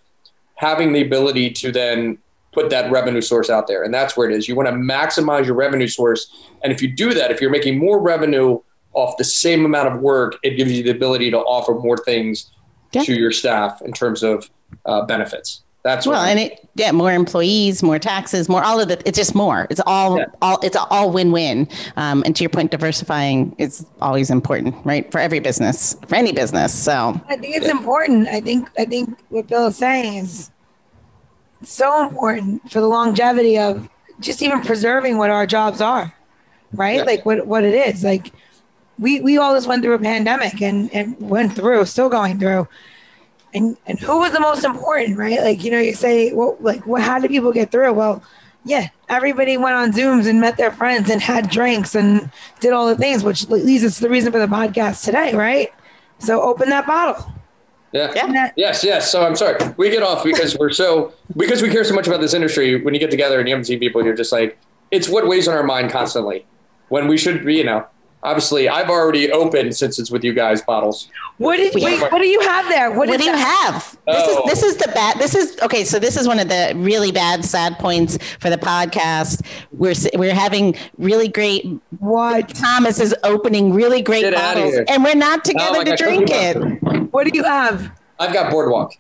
having 0.55 0.91
the 0.91 1.01
ability 1.01 1.49
to 1.51 1.71
then 1.71 2.17
put 2.51 2.69
that 2.69 2.91
revenue 2.91 3.21
source 3.21 3.49
out 3.49 3.67
there. 3.67 3.83
And 3.83 3.93
that's 3.93 4.17
where 4.17 4.29
it 4.29 4.35
is. 4.35 4.47
You 4.47 4.55
want 4.55 4.67
to 4.67 4.73
maximize 4.73 5.45
your 5.45 5.55
revenue 5.55 5.87
source. 5.87 6.29
And 6.63 6.73
if 6.73 6.81
you 6.81 6.91
do 6.91 7.13
that 7.13 7.31
if 7.31 7.41
you're 7.41 7.49
making 7.49 7.77
more 7.77 7.99
revenue 7.99 8.59
off 8.93 9.17
the 9.17 9.23
same 9.23 9.65
amount 9.65 9.87
of 9.87 10.01
work, 10.01 10.37
it 10.43 10.57
gives 10.57 10.71
you 10.71 10.83
the 10.83 10.91
ability 10.91 11.31
to 11.31 11.37
offer 11.37 11.73
more 11.73 11.97
things 11.97 12.51
yeah. 12.91 13.03
to 13.03 13.13
your 13.13 13.31
staff 13.31 13.81
in 13.81 13.91
terms 13.93 14.23
of 14.23 14.49
uh, 14.85 15.05
benefits. 15.05 15.61
That's 15.81 16.05
well, 16.05 16.21
and 16.21 16.37
it 16.37 16.67
yeah, 16.75 16.91
more 16.91 17.13
employees, 17.13 17.81
more 17.81 17.99
taxes, 17.99 18.49
more 18.49 18.61
all 18.61 18.81
of 18.81 18.89
the. 18.89 19.01
It's 19.07 19.17
just 19.17 19.33
more. 19.33 19.65
It's 19.69 19.79
all 19.85 20.17
yeah. 20.17 20.25
all 20.41 20.59
it's 20.59 20.75
all 20.75 21.09
win 21.09 21.31
win. 21.31 21.69
Um, 21.95 22.21
and 22.25 22.35
to 22.35 22.43
your 22.43 22.49
point, 22.49 22.71
diversifying 22.71 23.55
is 23.57 23.85
always 24.01 24.29
important, 24.29 24.75
right, 24.85 25.09
for 25.09 25.19
every 25.19 25.39
business, 25.39 25.95
for 26.05 26.15
any 26.15 26.33
business. 26.33 26.77
So 26.77 27.19
I 27.29 27.37
think 27.37 27.55
it's 27.55 27.65
yeah. 27.65 27.71
important. 27.71 28.27
I 28.27 28.41
think 28.41 28.69
I 28.77 28.83
think 28.83 29.17
what 29.29 29.47
Bill 29.47 29.67
is 29.67 29.77
saying 29.77 30.15
is 30.15 30.51
so 31.63 32.03
important 32.03 32.69
for 32.69 32.81
the 32.81 32.87
longevity 32.87 33.57
of 33.57 33.87
just 34.19 34.41
even 34.41 34.59
preserving 34.61 35.17
what 35.17 35.29
our 35.29 35.47
jobs 35.47 35.79
are, 35.79 36.13
right? 36.73 37.05
Like 37.05 37.25
what 37.25 37.47
what 37.47 37.63
it 37.63 37.73
is 37.73 38.03
like 38.03 38.33
we 38.99 39.21
we 39.21 39.37
all 39.37 39.55
just 39.55 39.67
went 39.67 39.83
through 39.83 39.95
a 39.95 39.99
pandemic 39.99 40.61
and 40.61 40.93
and 40.93 41.19
went 41.19 41.55
through, 41.55 41.85
still 41.85 42.09
going 42.09 42.39
through. 42.39 42.67
And 43.53 43.77
and 43.87 43.99
who 43.99 44.19
was 44.19 44.31
the 44.31 44.39
most 44.39 44.63
important, 44.63 45.17
right? 45.17 45.39
Like 45.39 45.63
you 45.63 45.71
know, 45.71 45.79
you 45.79 45.95
say, 45.95 46.33
well, 46.33 46.57
like 46.59 46.85
what? 46.85 47.01
How 47.01 47.19
did 47.19 47.31
people 47.31 47.51
get 47.51 47.71
through? 47.71 47.93
Well, 47.93 48.21
yeah, 48.65 48.89
everybody 49.07 49.57
went 49.57 49.75
on 49.75 49.91
Zooms 49.91 50.27
and 50.27 50.41
met 50.41 50.57
their 50.57 50.71
friends 50.71 51.09
and 51.09 51.21
had 51.21 51.49
drinks 51.49 51.95
and 51.95 52.29
did 52.59 52.73
all 52.73 52.87
the 52.87 52.95
things, 52.95 53.23
which 53.23 53.47
leads 53.49 53.83
us 53.83 53.95
to 53.95 54.01
the 54.01 54.09
reason 54.09 54.31
for 54.31 54.39
the 54.39 54.47
podcast 54.47 55.03
today, 55.03 55.33
right? 55.33 55.73
So 56.19 56.41
open 56.41 56.69
that 56.69 56.85
bottle. 56.85 57.33
Yeah. 57.91 58.11
yeah. 58.13 58.51
Yes, 58.55 58.83
yes. 58.83 59.11
So 59.11 59.25
I'm 59.25 59.35
sorry. 59.35 59.57
We 59.77 59.89
get 59.89 60.03
off 60.03 60.23
because 60.23 60.55
we're 60.57 60.69
so 60.69 61.13
because 61.35 61.61
we 61.63 61.69
care 61.69 61.83
so 61.83 61.95
much 61.95 62.05
about 62.05 62.21
this 62.21 62.33
industry. 62.33 62.81
When 62.83 62.93
you 62.93 62.99
get 62.99 63.09
together 63.09 63.39
and 63.39 63.47
you 63.47 63.53
haven't 63.53 63.65
seen 63.65 63.79
people, 63.79 64.03
you're 64.03 64.15
just 64.15 64.31
like, 64.31 64.59
it's 64.91 65.09
what 65.09 65.27
weighs 65.27 65.47
on 65.47 65.55
our 65.55 65.63
mind 65.63 65.89
constantly. 65.89 66.45
When 66.89 67.07
we 67.07 67.17
should 67.17 67.43
be, 67.45 67.55
you 67.55 67.63
know, 67.63 67.87
Obviously, 68.21 68.67
I've 68.67 68.89
already 68.89 69.31
opened 69.31 69.77
since 69.77 69.97
it's 69.97 70.11
with 70.11 70.25
you 70.25 70.33
guys 70.33 70.61
bottles. 70.61 71.09
What 71.37 71.55
did 71.55 71.73
wait, 71.81 72.01
what 72.01 72.21
do 72.21 72.27
you 72.27 72.41
have 72.41 72.67
there? 72.67 72.91
What, 72.91 73.07
what 73.07 73.17
do 73.17 73.23
you 73.23 73.33
have? 73.33 73.97
This 74.05 74.23
oh. 74.27 74.43
is 74.45 74.61
this 74.61 74.63
is 74.63 74.75
the 74.75 74.89
bad. 74.89 75.17
This 75.19 75.35
is 75.35 75.57
okay. 75.61 75.85
So 75.85 75.99
this 75.99 76.17
is 76.17 76.27
one 76.27 76.37
of 76.37 76.49
the 76.49 76.73
really 76.75 77.13
bad 77.13 77.45
sad 77.45 77.79
points 77.79 78.17
for 78.39 78.49
the 78.49 78.57
podcast. 78.57 79.45
We're 79.71 79.93
we're 80.15 80.35
having 80.35 80.75
really 80.97 81.29
great. 81.29 81.65
What 81.99 82.49
Thomas 82.49 82.99
is 82.99 83.15
opening 83.23 83.73
really 83.73 84.01
great 84.01 84.23
Get 84.23 84.33
bottles, 84.33 84.77
and 84.89 85.01
we're 85.01 85.15
not 85.15 85.45
together 85.45 85.79
oh, 85.79 85.83
to 85.85 85.95
drink 85.95 86.27
it. 86.29 86.57
What 87.13 87.25
do 87.25 87.31
you 87.33 87.45
have? 87.45 87.89
I've 88.19 88.33
got 88.33 88.51
Boardwalk. 88.51 88.95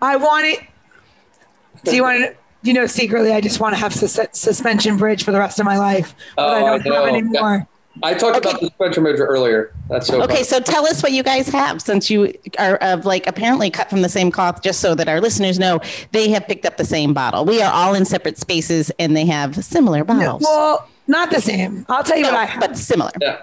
I 0.00 0.16
want 0.16 0.46
it. 0.46 0.60
Do 1.84 1.94
you 1.94 2.02
want 2.02 2.18
to? 2.24 2.34
You 2.62 2.72
know, 2.72 2.86
secretly, 2.86 3.32
I 3.32 3.42
just 3.42 3.60
want 3.60 3.74
to 3.74 3.80
have 3.80 3.92
sus- 3.94 4.18
suspension 4.32 4.96
bridge 4.96 5.22
for 5.22 5.32
the 5.32 5.38
rest 5.38 5.60
of 5.60 5.66
my 5.66 5.76
life, 5.76 6.14
but 6.34 6.62
oh, 6.62 6.66
I 6.66 6.78
don't 6.78 6.92
I 6.92 6.94
have 6.96 7.08
anymore. 7.08 7.68
I 8.02 8.14
talked 8.14 8.36
okay. 8.36 8.50
about 8.50 8.60
the 8.60 8.66
spectrum 8.68 9.04
measure 9.04 9.26
earlier. 9.26 9.72
That's 9.88 10.06
so 10.06 10.22
okay. 10.22 10.36
Fun. 10.36 10.44
So 10.44 10.60
tell 10.60 10.86
us 10.86 11.02
what 11.02 11.12
you 11.12 11.22
guys 11.22 11.48
have, 11.48 11.82
since 11.82 12.10
you 12.10 12.32
are 12.58 12.76
of 12.76 13.04
like 13.04 13.26
apparently 13.26 13.70
cut 13.70 13.90
from 13.90 14.02
the 14.02 14.08
same 14.08 14.30
cloth, 14.30 14.62
just 14.62 14.80
so 14.80 14.94
that 14.94 15.08
our 15.08 15.20
listeners 15.20 15.58
know 15.58 15.80
they 16.12 16.30
have 16.30 16.46
picked 16.46 16.64
up 16.64 16.76
the 16.76 16.84
same 16.84 17.12
bottle. 17.12 17.44
We 17.44 17.60
are 17.60 17.72
all 17.72 17.94
in 17.94 18.04
separate 18.04 18.38
spaces, 18.38 18.92
and 18.98 19.16
they 19.16 19.26
have 19.26 19.64
similar 19.64 20.04
bottles. 20.04 20.42
No, 20.42 20.48
well, 20.48 20.88
not 21.08 21.30
the 21.30 21.40
same. 21.40 21.86
I'll 21.88 22.04
tell 22.04 22.16
you 22.16 22.24
no, 22.24 22.30
what 22.30 22.38
I 22.38 22.44
have, 22.44 22.60
but 22.60 22.76
similar. 22.76 23.10
Yeah. 23.20 23.42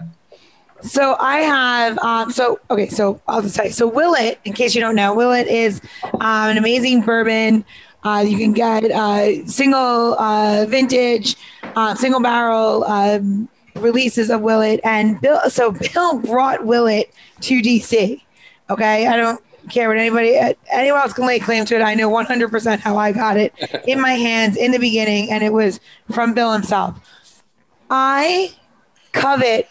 So 0.81 1.17
I 1.19 1.39
have, 1.39 1.97
um, 1.99 2.31
so 2.31 2.59
okay, 2.69 2.87
so 2.87 3.19
I'll 3.27 3.41
just 3.41 3.55
tell 3.55 3.65
you. 3.65 3.71
So 3.71 3.87
Willett, 3.87 4.39
in 4.45 4.53
case 4.53 4.75
you 4.75 4.81
don't 4.81 4.95
know, 4.95 5.13
Willett 5.15 5.47
is 5.47 5.81
um, 6.13 6.49
an 6.49 6.57
amazing 6.57 7.01
bourbon. 7.01 7.65
Uh, 8.03 8.23
you 8.25 8.37
can 8.37 8.53
get 8.53 8.83
uh, 8.91 9.45
single 9.47 10.13
uh, 10.19 10.65
vintage, 10.69 11.35
uh, 11.75 11.95
single 11.95 12.21
barrel 12.21 12.83
um, 12.83 13.49
releases 13.75 14.29
of 14.29 14.41
Willett, 14.41 14.79
and 14.83 15.19
Bill. 15.21 15.49
So 15.49 15.71
Bill 15.71 16.19
brought 16.19 16.65
Willett 16.65 17.13
to 17.41 17.61
DC. 17.61 18.21
Okay, 18.69 19.07
I 19.07 19.17
don't 19.17 19.41
care 19.69 19.87
what 19.87 19.97
anybody 19.97 20.37
anyone 20.71 21.01
else 21.01 21.13
can 21.13 21.25
lay 21.25 21.39
claim 21.39 21.65
to 21.65 21.75
it. 21.75 21.81
I 21.81 21.93
know 21.93 22.09
100% 22.09 22.79
how 22.79 22.97
I 22.97 23.11
got 23.11 23.37
it 23.37 23.53
in 23.87 23.99
my 23.99 24.13
hands 24.13 24.57
in 24.57 24.71
the 24.71 24.79
beginning, 24.79 25.31
and 25.31 25.43
it 25.43 25.53
was 25.53 25.79
from 26.11 26.33
Bill 26.33 26.51
himself. 26.53 26.99
I 27.89 28.53
covet. 29.11 29.69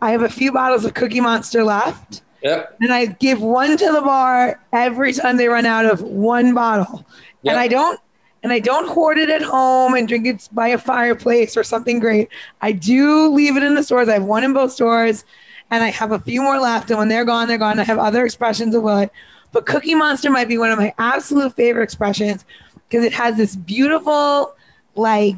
I 0.00 0.12
have 0.12 0.22
a 0.22 0.28
few 0.28 0.52
bottles 0.52 0.84
of 0.84 0.94
Cookie 0.94 1.20
Monster 1.20 1.64
left. 1.64 2.22
Yep. 2.42 2.76
And 2.80 2.92
I 2.92 3.06
give 3.06 3.40
one 3.40 3.76
to 3.76 3.92
the 3.92 4.00
bar 4.00 4.60
every 4.72 5.12
time 5.12 5.38
they 5.38 5.48
run 5.48 5.66
out 5.66 5.86
of 5.86 6.02
one 6.02 6.54
bottle. 6.54 7.04
Yep. 7.42 7.52
And 7.52 7.58
I 7.58 7.66
don't 7.66 8.00
and 8.48 8.54
I 8.54 8.60
don't 8.60 8.88
hoard 8.88 9.18
it 9.18 9.28
at 9.28 9.42
home 9.42 9.92
and 9.92 10.08
drink 10.08 10.26
it 10.26 10.48
by 10.52 10.68
a 10.68 10.78
fireplace 10.78 11.54
or 11.54 11.62
something 11.62 11.98
great. 12.00 12.30
I 12.62 12.72
do 12.72 13.28
leave 13.28 13.58
it 13.58 13.62
in 13.62 13.74
the 13.74 13.82
stores. 13.82 14.08
I 14.08 14.14
have 14.14 14.24
one 14.24 14.42
in 14.42 14.54
both 14.54 14.72
stores, 14.72 15.26
and 15.70 15.84
I 15.84 15.90
have 15.90 16.12
a 16.12 16.18
few 16.18 16.40
more 16.40 16.58
left. 16.58 16.88
And 16.88 16.98
when 16.98 17.08
they're 17.08 17.26
gone, 17.26 17.46
they're 17.46 17.58
gone. 17.58 17.78
I 17.78 17.84
have 17.84 17.98
other 17.98 18.24
expressions 18.24 18.74
of 18.74 18.82
what. 18.82 19.12
But 19.52 19.66
Cookie 19.66 19.94
Monster 19.94 20.30
might 20.30 20.48
be 20.48 20.56
one 20.56 20.70
of 20.70 20.78
my 20.78 20.94
absolute 20.96 21.54
favorite 21.56 21.82
expressions 21.82 22.46
because 22.88 23.04
it 23.04 23.12
has 23.12 23.36
this 23.36 23.54
beautiful, 23.54 24.54
like 24.94 25.36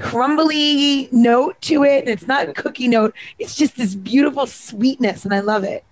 crumbly 0.00 1.08
note 1.12 1.60
to 1.60 1.84
it. 1.84 2.00
And 2.00 2.08
it's 2.08 2.26
not 2.26 2.48
a 2.48 2.52
cookie 2.54 2.88
note. 2.88 3.14
It's 3.38 3.54
just 3.54 3.76
this 3.76 3.94
beautiful 3.94 4.48
sweetness, 4.48 5.24
and 5.24 5.32
I 5.32 5.38
love 5.38 5.62
it. 5.62 5.84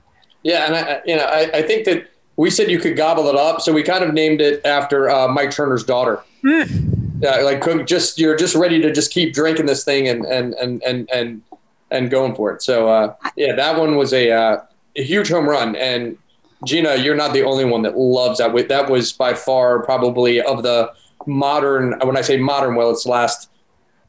Yeah, 0.42 0.66
and 0.66 0.74
I, 0.74 1.00
you 1.06 1.14
know, 1.14 1.26
I, 1.26 1.50
I 1.54 1.62
think 1.62 1.84
that 1.84 2.09
we 2.40 2.48
said 2.48 2.70
you 2.70 2.78
could 2.78 2.96
gobble 2.96 3.28
it 3.28 3.36
up, 3.36 3.60
so 3.60 3.70
we 3.70 3.82
kind 3.82 4.02
of 4.02 4.14
named 4.14 4.40
it 4.40 4.64
after 4.64 5.10
uh, 5.10 5.28
Mike 5.28 5.50
Turner's 5.50 5.84
daughter. 5.84 6.24
Mm. 6.42 7.20
Yeah, 7.20 7.36
like 7.42 7.86
just 7.86 8.18
you're 8.18 8.34
just 8.34 8.54
ready 8.54 8.80
to 8.80 8.90
just 8.90 9.12
keep 9.12 9.34
drinking 9.34 9.66
this 9.66 9.84
thing 9.84 10.08
and 10.08 10.24
and 10.24 10.54
and 10.54 10.82
and 10.82 11.06
and 11.12 11.42
and 11.90 12.10
going 12.10 12.34
for 12.34 12.50
it. 12.50 12.62
So 12.62 12.88
uh, 12.88 13.14
yeah, 13.36 13.54
that 13.56 13.78
one 13.78 13.94
was 13.94 14.14
a, 14.14 14.30
uh, 14.30 14.62
a 14.96 15.02
huge 15.02 15.28
home 15.28 15.46
run. 15.46 15.76
And 15.76 16.16
Gina, 16.64 16.96
you're 16.96 17.14
not 17.14 17.34
the 17.34 17.42
only 17.42 17.66
one 17.66 17.82
that 17.82 17.98
loves 17.98 18.38
that. 18.38 18.68
That 18.68 18.88
was 18.88 19.12
by 19.12 19.34
far 19.34 19.82
probably 19.82 20.40
of 20.40 20.62
the 20.62 20.94
modern. 21.26 21.98
When 22.02 22.16
I 22.16 22.22
say 22.22 22.38
modern, 22.38 22.74
well, 22.74 22.90
it's 22.90 23.04
last 23.04 23.50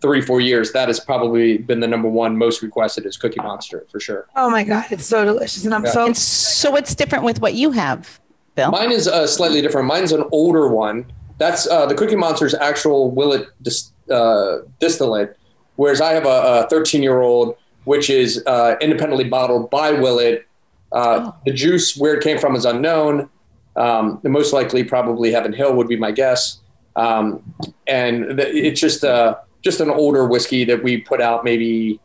three, 0.02 0.22
four 0.22 0.42
years, 0.42 0.72
that 0.74 0.88
has 0.88 1.00
probably 1.00 1.58
been 1.60 1.80
the 1.80 1.88
number 1.88 2.10
one 2.10 2.36
most 2.38 2.62
requested 2.62 3.06
is 3.06 3.18
Cookie 3.18 3.40
Monster 3.42 3.86
for 3.92 4.00
sure. 4.00 4.28
Oh 4.36 4.50
my 4.50 4.64
god, 4.64 4.86
it's 4.92 5.06
so 5.06 5.24
delicious, 5.26 5.64
and 5.66 5.74
I'm 5.74 5.86
Yeah. 5.86 5.92
so 5.92 6.06
And 6.08 6.18
so 6.18 6.72
what's 6.72 6.96
different 6.96 7.24
with 7.24 7.40
what 7.42 7.54
you 7.54 7.72
have, 7.72 8.20
Bill? 8.56 8.72
Mine 8.72 8.92
is 8.92 9.08
uh, 9.08 9.28
slightly 9.28 9.62
different. 9.62 9.88
Mine's 9.88 10.12
an 10.12 10.24
older 10.32 10.68
one. 10.68 11.06
That's 11.38 11.68
uh, 11.68 11.86
the 11.86 11.96
Cookie 11.96 12.16
Monster's 12.16 12.54
actual 12.56 13.12
Willett 13.12 13.48
dis- 13.62 13.92
uh, 14.12 14.60
distillate, 14.80 15.38
whereas 15.76 16.02
I 16.02 16.14
have 16.14 16.26
a 16.26 16.68
13 16.70 17.02
year 17.04 17.22
old, 17.22 17.56
which 17.86 18.10
is 18.10 18.44
uh, 18.48 18.76
independently 18.82 19.26
bottled 19.30 19.70
by 19.70 19.92
Willett. 19.92 20.46
Uh, 20.92 21.32
Oh. 21.32 21.36
The 21.46 21.54
juice, 21.54 21.96
where 21.96 22.16
it 22.16 22.22
came 22.24 22.38
from, 22.38 22.54
is 22.56 22.66
unknown. 22.66 23.30
Um, 23.78 24.20
the 24.24 24.30
most 24.30 24.52
likely, 24.52 24.84
probably 24.84 25.32
Heaven 25.32 25.54
Hill 25.54 25.74
would 25.76 25.88
be 25.88 25.96
my 25.96 26.12
guess. 26.12 26.60
Um, 26.98 27.42
and 27.88 28.38
th- 28.38 28.54
it's 28.54 28.82
just 28.82 29.06
uh, 29.06 29.38
just 29.62 29.80
an 29.80 29.90
older 29.90 30.26
whiskey 30.28 30.64
that 30.66 30.84
we 30.84 30.98
put 30.98 31.22
out 31.22 31.44
maybe, 31.44 32.00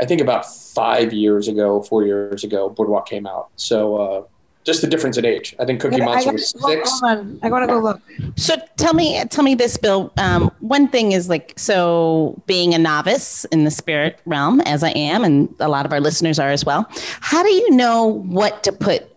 I 0.00 0.04
think 0.04 0.20
about 0.20 0.44
five 0.46 1.12
years 1.12 1.48
ago, 1.48 1.82
four 1.82 2.04
years 2.04 2.42
ago. 2.44 2.70
Boardwalk 2.70 3.08
came 3.08 3.26
out, 3.26 3.48
so 3.56 3.96
uh, 3.96 4.22
just 4.64 4.80
the 4.82 4.86
difference 4.86 5.16
in 5.16 5.24
age. 5.24 5.54
I 5.58 5.64
think 5.64 5.80
Cookie 5.80 6.00
I 6.02 6.04
Monster 6.04 6.24
gotta- 6.26 6.32
was 6.34 6.54
hold- 6.58 6.72
six. 6.72 6.90
hold 7.00 7.18
on. 7.18 7.38
I 7.42 7.50
want 7.50 7.62
to 7.62 7.66
go 7.66 7.78
look. 7.80 8.00
So 8.36 8.56
tell 8.76 8.94
me, 8.94 9.22
tell 9.30 9.44
me 9.44 9.54
this, 9.54 9.76
Bill. 9.76 10.12
Um, 10.18 10.50
one 10.60 10.88
thing 10.88 11.12
is 11.12 11.28
like, 11.28 11.54
so 11.56 12.40
being 12.46 12.74
a 12.74 12.78
novice 12.78 13.44
in 13.46 13.64
the 13.64 13.70
spirit 13.70 14.20
realm, 14.26 14.60
as 14.62 14.82
I 14.82 14.90
am, 14.90 15.24
and 15.24 15.54
a 15.60 15.68
lot 15.68 15.86
of 15.86 15.92
our 15.92 16.00
listeners 16.00 16.38
are 16.38 16.50
as 16.50 16.64
well. 16.64 16.86
How 17.20 17.42
do 17.42 17.50
you 17.50 17.70
know 17.70 18.06
what 18.06 18.62
to 18.64 18.72
put 18.72 19.09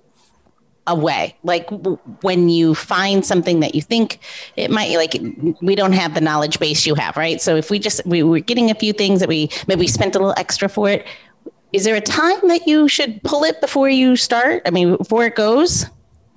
away? 0.88 1.36
Like 1.44 1.70
when 2.22 2.50
you 2.50 2.76
find 2.76 3.26
something 3.26 3.60
that 3.62 3.76
you 3.76 3.82
think 3.82 4.20
it 4.56 4.70
might, 4.70 4.96
like 4.98 5.14
we 5.62 5.76
don't 5.76 5.94
have 5.94 6.14
the 6.14 6.22
knowledge 6.22 6.60
base 6.60 6.86
you 6.86 6.96
have, 6.96 7.16
right? 7.18 7.42
So 7.42 7.56
if 7.56 7.70
we 7.70 7.80
just 7.80 8.06
we 8.06 8.24
were 8.24 8.40
getting 8.40 8.70
a 8.70 8.76
few 8.76 8.94
things 8.94 9.20
that 9.20 9.30
we 9.30 9.50
maybe 9.68 9.82
we 9.82 9.88
spent 9.88 10.16
a 10.16 10.20
little 10.20 10.36
extra 10.38 10.70
for 10.70 10.90
it. 10.90 11.06
Is 11.72 11.86
there 11.86 11.96
a 11.96 12.02
time 12.02 12.48
that 12.50 12.68
you 12.68 12.88
should 12.88 13.22
pull 13.24 13.44
it 13.44 13.60
before 13.60 13.90
you 13.90 14.16
start? 14.16 14.62
I 14.66 14.70
mean, 14.70 14.96
before 14.96 15.26
it 15.26 15.36
goes? 15.36 15.88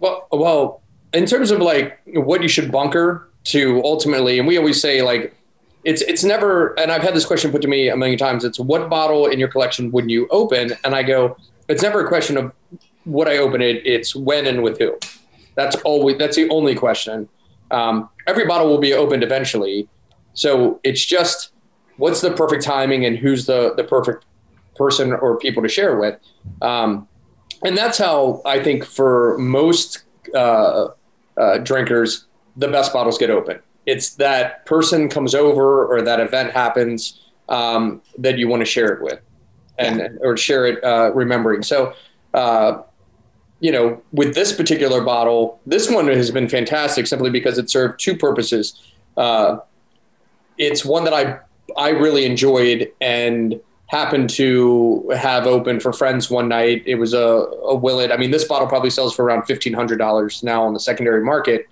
Well, 0.00 0.26
well, 0.32 0.82
in 1.12 1.26
terms 1.26 1.50
of 1.50 1.61
like 1.61 2.00
what 2.06 2.42
you 2.42 2.48
should 2.48 2.72
bunker 2.72 3.28
to 3.44 3.82
ultimately, 3.85 4.38
and 4.38 4.48
we 4.48 4.56
always 4.56 4.80
say 4.80 5.02
like 5.02 5.35
it's 5.85 6.02
it's 6.02 6.24
never. 6.24 6.78
And 6.80 6.90
I've 6.90 7.02
had 7.02 7.14
this 7.14 7.24
question 7.24 7.50
put 7.50 7.62
to 7.62 7.68
me 7.68 7.88
a 7.88 7.96
million 7.96 8.18
times. 8.18 8.44
It's 8.44 8.59
what 8.59 8.88
bottle 8.90 9.26
in 9.26 9.38
your 9.38 9.48
collection 9.48 9.92
wouldn't 9.92 10.11
you 10.11 10.26
open? 10.30 10.72
And 10.85 10.94
I 10.94 11.02
go, 11.02 11.37
it's 11.68 11.82
never 11.82 12.04
a 12.04 12.09
question 12.09 12.37
of 12.37 12.52
would 13.07 13.29
I 13.29 13.38
open 13.38 13.62
it. 13.62 13.87
It's 13.87 14.14
when 14.14 14.47
and 14.47 14.62
with 14.62 14.79
who. 14.79 14.99
That's 15.55 15.77
always 15.83 16.19
that's 16.19 16.37
the 16.37 16.49
only 16.51 16.75
question. 16.75 17.29
Um, 17.71 18.11
every 18.27 18.47
bottle 18.47 18.69
will 18.69 18.79
be 18.79 18.92
opened 18.92 19.23
eventually, 19.23 19.88
so 20.35 20.81
it's 20.85 21.05
just 21.05 21.53
what's 21.97 22.21
the 22.21 22.33
perfect 22.33 22.62
timing 22.62 23.07
and 23.07 23.16
who's 23.16 23.47
the 23.47 23.75
the 23.75 23.85
perfect 23.85 24.25
person 24.75 25.12
or 25.12 25.38
people 25.38 25.62
to 25.62 25.69
share 25.69 25.97
with. 25.97 26.21
Um, 26.61 27.09
and 27.64 27.77
that's 27.77 27.99
how 27.99 28.42
I 28.45 28.62
think 28.62 28.85
for 28.85 29.38
most 29.38 30.05
uh, 30.35 30.88
uh, 31.37 31.59
drinkers, 31.59 32.27
the 32.57 32.69
best 32.69 32.92
bottles 32.92 33.19
get 33.19 33.31
open. 33.31 33.61
It's 33.87 34.14
that 34.16 34.66
person 34.66 35.09
comes 35.09 35.35
over 35.35 35.87
or 35.87 36.03
that 36.03 36.21
event 36.21 36.53
happens 36.53 37.23
um, 37.49 38.03
that 38.19 38.38
you 38.38 38.49
want 38.49 38.61
to 38.61 38.66
share 38.66 38.92
it 38.92 39.03
with, 39.03 39.21
and 39.79 40.19
or 40.21 40.37
share 40.37 40.66
it 40.66 40.83
uh, 40.85 41.12
remembering. 41.14 41.62
So, 41.62 41.95
uh, 42.35 42.83
you 43.61 43.73
know, 43.73 44.03
with 44.12 44.35
this 44.35 44.53
particular 44.53 45.03
bottle, 45.03 45.61
this 45.66 45.90
one 45.90 46.09
has 46.09 46.31
been 46.31 46.49
fantastic 46.49 47.07
simply 47.07 47.31
because 47.31 47.59
it 47.59 47.71
served 47.71 47.99
two 47.99 48.16
purposes. 48.16 48.81
Uh, 49.16 49.59
it's 50.59 50.85
one 50.85 51.05
that 51.05 51.14
I 51.14 51.38
I 51.77 51.90
really 51.90 52.25
enjoyed 52.25 52.92
and 53.01 53.61
happened 53.88 54.29
to 54.31 55.09
have 55.16 55.47
open 55.47 55.81
for 55.81 55.92
friends 55.92 56.29
one 56.31 56.49
night. 56.49 56.83
It 56.87 56.97
was 56.97 57.14
a, 57.14 57.19
a 57.19 57.75
Willett. 57.75 58.11
I 58.11 58.16
mean, 58.16 58.31
this 58.31 58.45
bottle 58.45 58.66
probably 58.66 58.90
sells 58.90 59.14
for 59.14 59.25
around 59.25 59.45
fifteen 59.45 59.73
hundred 59.73 59.99
dollars 59.99 60.42
now 60.42 60.64
on 60.64 60.75
the 60.75 60.81
secondary 60.81 61.25
market. 61.25 61.66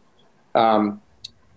Um, 0.55 1.01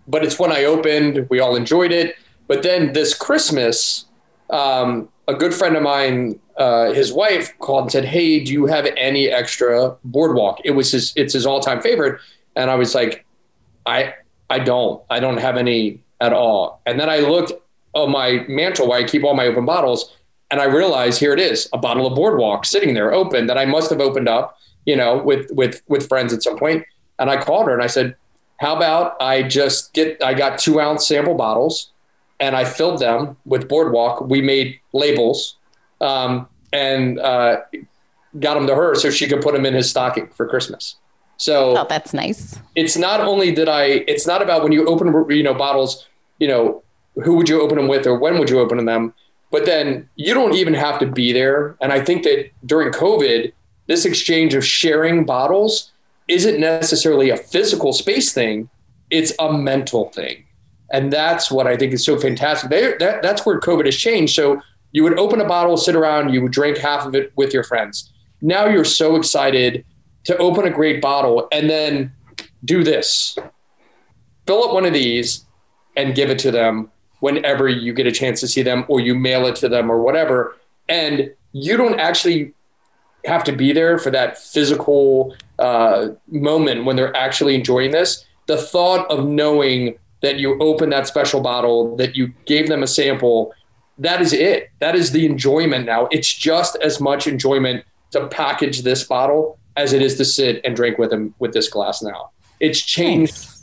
but 0.07 0.23
it's 0.23 0.39
one 0.39 0.51
I 0.51 0.65
opened. 0.65 1.27
We 1.29 1.39
all 1.39 1.55
enjoyed 1.55 1.91
it. 1.91 2.15
But 2.47 2.63
then 2.63 2.93
this 2.93 3.13
Christmas, 3.13 4.05
um, 4.49 5.09
a 5.27 5.33
good 5.33 5.53
friend 5.53 5.75
of 5.75 5.83
mine, 5.83 6.39
uh, 6.57 6.91
his 6.93 7.13
wife 7.13 7.57
called 7.59 7.83
and 7.83 7.91
said, 7.91 8.05
"Hey, 8.05 8.43
do 8.43 8.51
you 8.51 8.65
have 8.65 8.87
any 8.97 9.29
extra 9.29 9.95
Boardwalk?" 10.03 10.59
It 10.63 10.71
was 10.71 10.91
his. 10.91 11.13
It's 11.15 11.33
his 11.33 11.45
all-time 11.45 11.81
favorite. 11.81 12.19
And 12.55 12.71
I 12.71 12.75
was 12.75 12.95
like, 12.95 13.25
"I, 13.85 14.13
I 14.49 14.59
don't. 14.59 15.03
I 15.09 15.19
don't 15.19 15.37
have 15.37 15.57
any 15.57 16.01
at 16.19 16.33
all." 16.33 16.81
And 16.85 16.99
then 16.99 17.09
I 17.09 17.19
looked 17.19 17.51
on 17.93 18.11
my 18.11 18.45
mantle 18.47 18.89
where 18.89 18.99
I 18.99 19.03
keep 19.03 19.23
all 19.23 19.35
my 19.35 19.45
open 19.45 19.65
bottles, 19.65 20.15
and 20.49 20.59
I 20.59 20.65
realized 20.65 21.19
here 21.19 21.33
it 21.33 21.39
is, 21.39 21.69
a 21.73 21.77
bottle 21.77 22.07
of 22.07 22.15
Boardwalk 22.15 22.65
sitting 22.65 22.93
there 22.93 23.13
open 23.13 23.47
that 23.47 23.57
I 23.57 23.65
must 23.65 23.89
have 23.89 24.01
opened 24.01 24.27
up, 24.27 24.57
you 24.85 24.95
know, 24.95 25.17
with 25.17 25.51
with 25.51 25.81
with 25.87 26.07
friends 26.07 26.33
at 26.33 26.43
some 26.43 26.57
point. 26.57 26.85
And 27.19 27.29
I 27.29 27.41
called 27.41 27.67
her 27.67 27.73
and 27.73 27.83
I 27.83 27.87
said, 27.87 28.15
"How 28.59 28.75
about 28.75 29.15
I 29.21 29.43
just 29.43 29.93
get? 29.93 30.21
I 30.23 30.33
got 30.33 30.57
two 30.59 30.79
ounce 30.79 31.07
sample 31.07 31.35
bottles." 31.35 31.91
and 32.39 32.55
I 32.55 32.65
filled 32.65 32.99
them 32.99 33.35
with 33.45 33.67
Boardwalk. 33.67 34.21
We 34.21 34.41
made 34.41 34.79
labels 34.93 35.56
um, 36.01 36.47
and 36.73 37.19
uh, 37.19 37.57
got 38.39 38.55
them 38.55 38.67
to 38.67 38.75
her 38.75 38.95
so 38.95 39.09
she 39.09 39.27
could 39.27 39.41
put 39.41 39.53
them 39.53 39.65
in 39.65 39.73
his 39.73 39.89
stocking 39.89 40.27
for 40.29 40.47
Christmas. 40.47 40.95
So 41.37 41.77
Oh, 41.77 41.85
that's 41.87 42.13
nice. 42.13 42.59
it's 42.75 42.97
not 42.97 43.21
only 43.21 43.51
that 43.51 43.69
I, 43.69 43.83
it's 44.07 44.25
not 44.25 44.41
about 44.41 44.63
when 44.63 44.71
you 44.71 44.87
open, 44.87 45.25
you 45.29 45.43
know, 45.43 45.53
bottles, 45.53 46.07
you 46.39 46.47
know, 46.47 46.83
who 47.23 47.35
would 47.35 47.47
you 47.49 47.61
open 47.61 47.77
them 47.77 47.87
with 47.87 48.05
or 48.07 48.17
when 48.17 48.37
would 48.39 48.49
you 48.49 48.59
open 48.59 48.83
them? 48.85 49.13
But 49.51 49.65
then 49.65 50.09
you 50.15 50.33
don't 50.33 50.55
even 50.55 50.73
have 50.73 50.99
to 50.99 51.05
be 51.05 51.31
there. 51.31 51.77
And 51.79 51.93
I 51.93 52.03
think 52.03 52.23
that 52.23 52.49
during 52.65 52.91
COVID, 52.91 53.53
this 53.87 54.03
exchange 54.05 54.53
of 54.53 54.65
sharing 54.65 55.25
bottles 55.25 55.91
isn't 56.27 56.59
necessarily 56.59 57.29
a 57.29 57.37
physical 57.37 57.93
space 57.93 58.33
thing. 58.33 58.69
It's 59.09 59.31
a 59.39 59.53
mental 59.53 60.09
thing. 60.09 60.43
And 60.91 61.13
that's 61.13 61.49
what 61.51 61.67
I 61.67 61.77
think 61.77 61.93
is 61.93 62.03
so 62.03 62.17
fantastic. 62.19 62.69
They, 62.69 62.95
that, 62.99 63.21
that's 63.21 63.45
where 63.45 63.59
COVID 63.59 63.85
has 63.85 63.95
changed. 63.95 64.35
So 64.35 64.61
you 64.91 65.03
would 65.03 65.19
open 65.19 65.41
a 65.41 65.47
bottle, 65.47 65.77
sit 65.77 65.95
around, 65.95 66.33
you 66.33 66.41
would 66.41 66.51
drink 66.51 66.77
half 66.77 67.05
of 67.05 67.15
it 67.15 67.31
with 67.35 67.53
your 67.53 67.63
friends. 67.63 68.11
Now 68.41 68.65
you're 68.65 68.85
so 68.85 69.15
excited 69.15 69.85
to 70.25 70.37
open 70.37 70.65
a 70.65 70.69
great 70.69 71.01
bottle 71.01 71.47
and 71.51 71.69
then 71.69 72.13
do 72.65 72.83
this 72.83 73.37
fill 74.47 74.63
up 74.63 74.73
one 74.73 74.85
of 74.85 74.93
these 74.93 75.45
and 75.95 76.15
give 76.15 76.29
it 76.29 76.39
to 76.39 76.49
them 76.49 76.89
whenever 77.19 77.67
you 77.67 77.93
get 77.93 78.07
a 78.07 78.11
chance 78.11 78.39
to 78.39 78.47
see 78.47 78.63
them 78.63 78.85
or 78.87 78.99
you 78.99 79.13
mail 79.13 79.45
it 79.45 79.55
to 79.57 79.69
them 79.69 79.91
or 79.91 80.01
whatever. 80.01 80.55
And 80.87 81.31
you 81.51 81.75
don't 81.75 81.99
actually 81.99 82.53
have 83.25 83.43
to 83.43 83.51
be 83.51 83.73
there 83.73 83.99
for 83.99 84.09
that 84.11 84.37
physical 84.37 85.35
uh, 85.59 86.09
moment 86.29 86.85
when 86.85 86.95
they're 86.95 87.15
actually 87.15 87.55
enjoying 87.55 87.91
this. 87.91 88.25
The 88.45 88.57
thought 88.57 89.09
of 89.11 89.27
knowing 89.27 89.97
that 90.21 90.39
you 90.39 90.57
opened 90.59 90.93
that 90.93 91.07
special 91.07 91.41
bottle, 91.41 91.95
that 91.97 92.15
you 92.15 92.33
gave 92.45 92.69
them 92.69 92.83
a 92.83 92.87
sample, 92.87 93.53
that 93.99 94.21
is 94.21 94.33
it. 94.33 94.69
That 94.79 94.95
is 94.95 95.11
the 95.11 95.25
enjoyment 95.25 95.85
now. 95.85 96.07
It's 96.11 96.33
just 96.33 96.75
as 96.77 96.99
much 96.99 97.27
enjoyment 97.27 97.83
to 98.11 98.27
package 98.27 98.83
this 98.83 99.03
bottle 99.03 99.59
as 99.75 99.93
it 99.93 100.01
is 100.01 100.15
to 100.15 100.25
sit 100.25 100.61
and 100.63 100.75
drink 100.75 100.97
with 100.97 101.09
them 101.09 101.33
with 101.39 101.53
this 101.53 101.67
glass 101.67 102.01
now. 102.01 102.31
It's 102.59 102.81
changed 102.81 103.57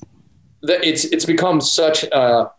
it's 0.68 1.04
it's 1.04 1.24
become 1.24 1.60
such 1.60 2.04
a 2.04 2.50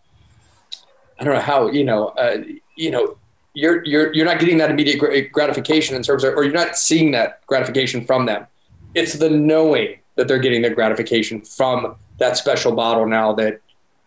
I 1.19 1.23
don't 1.23 1.33
know 1.33 1.41
how 1.41 1.69
you 1.69 1.83
know 1.83 2.07
uh, 2.09 2.37
you 2.75 2.91
know 2.91 3.17
you're 3.53 3.83
you're 3.85 4.13
you're 4.13 4.25
not 4.25 4.39
getting 4.39 4.57
that 4.57 4.69
immediate 4.69 5.31
gratification 5.31 5.95
in 5.95 6.03
terms 6.03 6.23
of 6.23 6.35
or 6.35 6.43
you're 6.43 6.53
not 6.53 6.77
seeing 6.77 7.11
that 7.11 7.45
gratification 7.47 8.05
from 8.05 8.25
them. 8.25 8.47
It's 8.93 9.13
the 9.13 9.29
knowing 9.29 9.99
that 10.15 10.27
they're 10.27 10.39
getting 10.39 10.61
the 10.61 10.69
gratification 10.69 11.41
from 11.41 11.95
that 12.17 12.37
special 12.37 12.73
bottle 12.73 13.05
now 13.05 13.33
that 13.33 13.59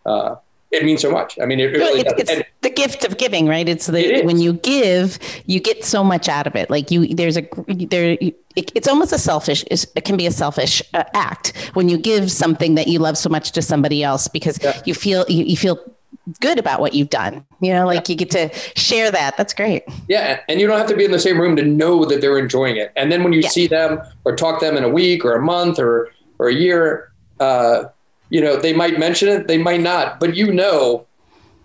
uh, 0.05 0.35
it 0.71 0.85
means 0.85 1.01
so 1.01 1.09
much. 1.11 1.37
I 1.41 1.45
mean, 1.45 1.59
it, 1.59 1.75
it 1.75 1.77
really 1.79 2.01
it's, 2.01 2.11
does. 2.11 2.21
it's 2.21 2.31
And- 2.31 2.45
the 2.61 2.69
gift 2.69 3.05
of 3.05 3.17
giving, 3.17 3.47
right? 3.47 3.67
It's 3.67 3.87
the 3.87 4.17
It 4.19 4.25
when 4.25 4.37
you 4.39 4.53
give, 4.53 5.17
you 5.45 5.59
get 5.59 5.83
so 5.85 6.03
much 6.03 6.27
out 6.29 6.45
of 6.45 6.55
it. 6.55 6.69
Like 6.69 6.91
you, 6.91 7.07
there's 7.13 7.37
a 7.37 7.47
there. 7.67 8.17
It, 8.19 8.35
it's 8.55 8.87
almost 8.87 9.13
a 9.13 9.17
selfish. 9.17 9.63
It 9.71 10.03
can 10.03 10.17
be 10.17 10.25
a 10.27 10.31
selfish 10.31 10.81
uh, 10.93 11.03
act 11.13 11.55
when 11.73 11.87
you 11.87 11.97
give 11.97 12.29
something 12.31 12.75
that 12.75 12.87
you 12.87 12.99
love 12.99 13.17
so 13.17 13.29
much 13.29 13.51
to 13.53 13.61
somebody 13.61 14.03
else 14.03 14.27
because 14.27 14.59
Yeah. 14.61 14.79
you 14.85 14.93
feel 14.93 15.25
you, 15.29 15.45
you 15.45 15.55
feel 15.55 15.79
good 16.41 16.59
about 16.59 16.79
what 16.81 16.93
you've 16.93 17.09
done. 17.09 17.45
You 17.61 17.73
know, 17.73 17.85
like 17.85 18.09
you 18.09 18.15
get 18.15 18.29
to 18.31 18.49
share 18.75 19.09
that. 19.11 19.37
That's 19.37 19.53
great. 19.53 19.83
Yeah, 20.09 20.41
and 20.49 20.59
you 20.59 20.67
don't 20.67 20.77
have 20.77 20.87
to 20.89 20.95
be 20.95 21.05
in 21.05 21.11
the 21.11 21.19
same 21.19 21.39
room 21.39 21.55
to 21.55 21.63
know 21.63 22.03
that 22.05 22.19
they're 22.21 22.37
enjoying 22.37 22.75
it. 22.75 22.91
And 22.95 23.11
then 23.11 23.23
when 23.23 23.31
you 23.33 23.39
Yeah. 23.41 23.49
see 23.49 23.67
them 23.67 24.01
or 24.25 24.35
talk 24.35 24.59
to 24.59 24.65
them 24.65 24.75
in 24.77 24.83
a 24.83 24.89
week 24.89 25.23
or 25.25 25.33
a 25.35 25.41
month 25.41 25.79
or 25.79 26.09
or 26.37 26.49
a 26.49 26.53
year, 26.53 27.11
uh, 27.39 27.85
you 28.29 28.41
know, 28.41 28.57
they 28.57 28.73
might 28.73 28.99
mention 28.99 29.27
it, 29.27 29.47
they 29.47 29.57
might 29.57 29.81
not, 29.81 30.19
but 30.19 30.35
you 30.35 30.51
know 30.51 31.05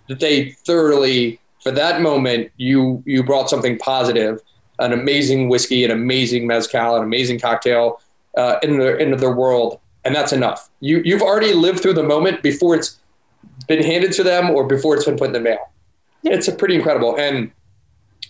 that 0.07 0.19
they 0.19 0.51
thoroughly 0.51 1.39
for 1.61 1.71
that 1.71 2.01
moment 2.01 2.51
you 2.57 3.01
you 3.05 3.23
brought 3.23 3.49
something 3.49 3.77
positive, 3.79 4.39
an 4.79 4.93
amazing 4.93 5.49
whiskey, 5.49 5.83
an 5.83 5.91
amazing 5.91 6.45
mezcal, 6.45 6.95
an 6.95 7.03
amazing 7.03 7.39
cocktail 7.39 8.01
uh, 8.37 8.57
in 8.61 8.77
their 8.77 8.95
into 8.97 9.17
their 9.17 9.31
world, 9.31 9.79
and 10.03 10.15
that's 10.15 10.31
enough. 10.33 10.69
You 10.79 11.01
you've 11.03 11.23
already 11.23 11.53
lived 11.53 11.79
through 11.79 11.93
the 11.93 12.03
moment 12.03 12.43
before 12.43 12.75
it's 12.75 12.99
been 13.67 13.83
handed 13.83 14.11
to 14.13 14.23
them 14.23 14.51
or 14.51 14.65
before 14.65 14.95
it's 14.95 15.05
been 15.05 15.17
put 15.17 15.27
in 15.27 15.33
the 15.33 15.39
mail. 15.39 15.71
it's 16.23 16.47
a 16.47 16.51
pretty 16.51 16.75
incredible. 16.75 17.15
And 17.17 17.51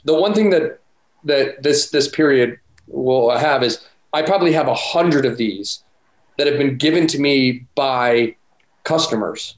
the 0.05 0.13
one 0.13 0.33
thing 0.33 0.49
that 0.51 0.79
that 1.25 1.61
this 1.61 1.89
this 1.89 2.07
period 2.07 2.59
will 2.87 3.35
have 3.35 3.63
is 3.63 3.85
I 4.13 4.21
probably 4.21 4.53
have 4.53 4.67
a 4.67 4.75
hundred 4.75 5.25
of 5.25 5.37
these 5.37 5.83
that 6.37 6.47
have 6.47 6.57
been 6.57 6.77
given 6.77 7.07
to 7.07 7.19
me 7.19 7.65
by 7.75 8.35
customers 8.83 9.55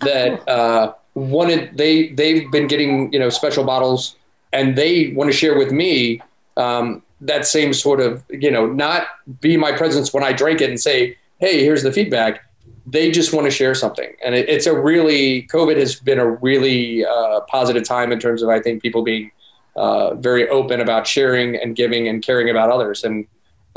that 0.00 0.42
oh. 0.46 0.52
uh, 0.52 0.94
wanted 1.14 1.76
they 1.76 2.08
they've 2.10 2.50
been 2.50 2.66
getting 2.66 3.12
you 3.12 3.18
know 3.18 3.30
special 3.30 3.64
bottles 3.64 4.16
and 4.52 4.76
they 4.76 5.12
want 5.14 5.30
to 5.30 5.36
share 5.36 5.58
with 5.58 5.72
me 5.72 6.20
um, 6.56 7.02
that 7.20 7.46
same 7.46 7.72
sort 7.72 8.00
of 8.00 8.24
you 8.30 8.50
know 8.50 8.66
not 8.66 9.06
be 9.40 9.56
my 9.56 9.72
presence 9.72 10.12
when 10.12 10.22
I 10.22 10.32
drink 10.32 10.60
it 10.60 10.70
and 10.70 10.80
say 10.80 11.16
hey 11.38 11.62
here's 11.62 11.82
the 11.82 11.92
feedback. 11.92 12.44
They 12.86 13.10
just 13.10 13.34
want 13.34 13.44
to 13.44 13.50
share 13.50 13.74
something. 13.74 14.14
And 14.24 14.34
it, 14.34 14.48
it's 14.48 14.66
a 14.66 14.78
really 14.78 15.42
covid 15.48 15.76
has 15.76 15.96
been 15.96 16.18
a 16.18 16.30
really 16.30 17.04
uh, 17.04 17.40
positive 17.42 17.84
time 17.84 18.12
in 18.12 18.18
terms 18.18 18.42
of 18.42 18.48
i 18.48 18.60
think 18.60 18.82
people 18.82 19.02
being 19.02 19.30
uh, 19.78 20.14
very 20.16 20.48
open 20.48 20.80
about 20.80 21.06
sharing 21.06 21.54
and 21.54 21.76
giving 21.76 22.08
and 22.08 22.20
caring 22.20 22.50
about 22.50 22.68
others. 22.68 23.04
And 23.04 23.26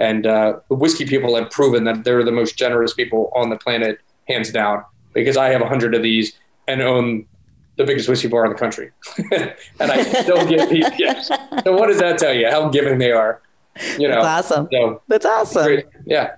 and 0.01 0.25
uh, 0.25 0.59
the 0.69 0.75
whiskey 0.75 1.05
people 1.05 1.35
have 1.35 1.49
proven 1.51 1.83
that 1.83 2.03
they're 2.03 2.23
the 2.23 2.31
most 2.31 2.57
generous 2.57 2.93
people 2.93 3.31
on 3.35 3.49
the 3.49 3.57
planet 3.57 3.99
hands 4.27 4.51
down 4.51 4.83
because 5.13 5.37
i 5.37 5.49
have 5.49 5.61
a 5.61 5.67
hundred 5.67 5.93
of 5.93 6.01
these 6.01 6.33
and 6.67 6.81
own 6.81 7.25
the 7.77 7.85
biggest 7.85 8.09
whiskey 8.09 8.27
bar 8.27 8.45
in 8.45 8.51
the 8.51 8.57
country. 8.57 8.91
And 9.79 9.91
i 9.91 10.03
still 10.03 10.45
get 10.47 10.69
these 10.69 10.89
gifts. 10.91 11.29
So 11.63 11.75
what 11.77 11.87
does 11.87 11.99
that 11.99 12.17
tell 12.17 12.33
you? 12.33 12.49
How 12.49 12.69
giving 12.69 12.97
they 12.99 13.11
are 13.11 13.41
you 13.97 14.07
know? 14.07 14.21
That's 14.21 14.51
awesome. 14.51 14.67
So, 14.71 15.01
that's 15.07 15.25
awesome. 15.25 15.63
great. 15.63 15.85
yeah 16.05 16.35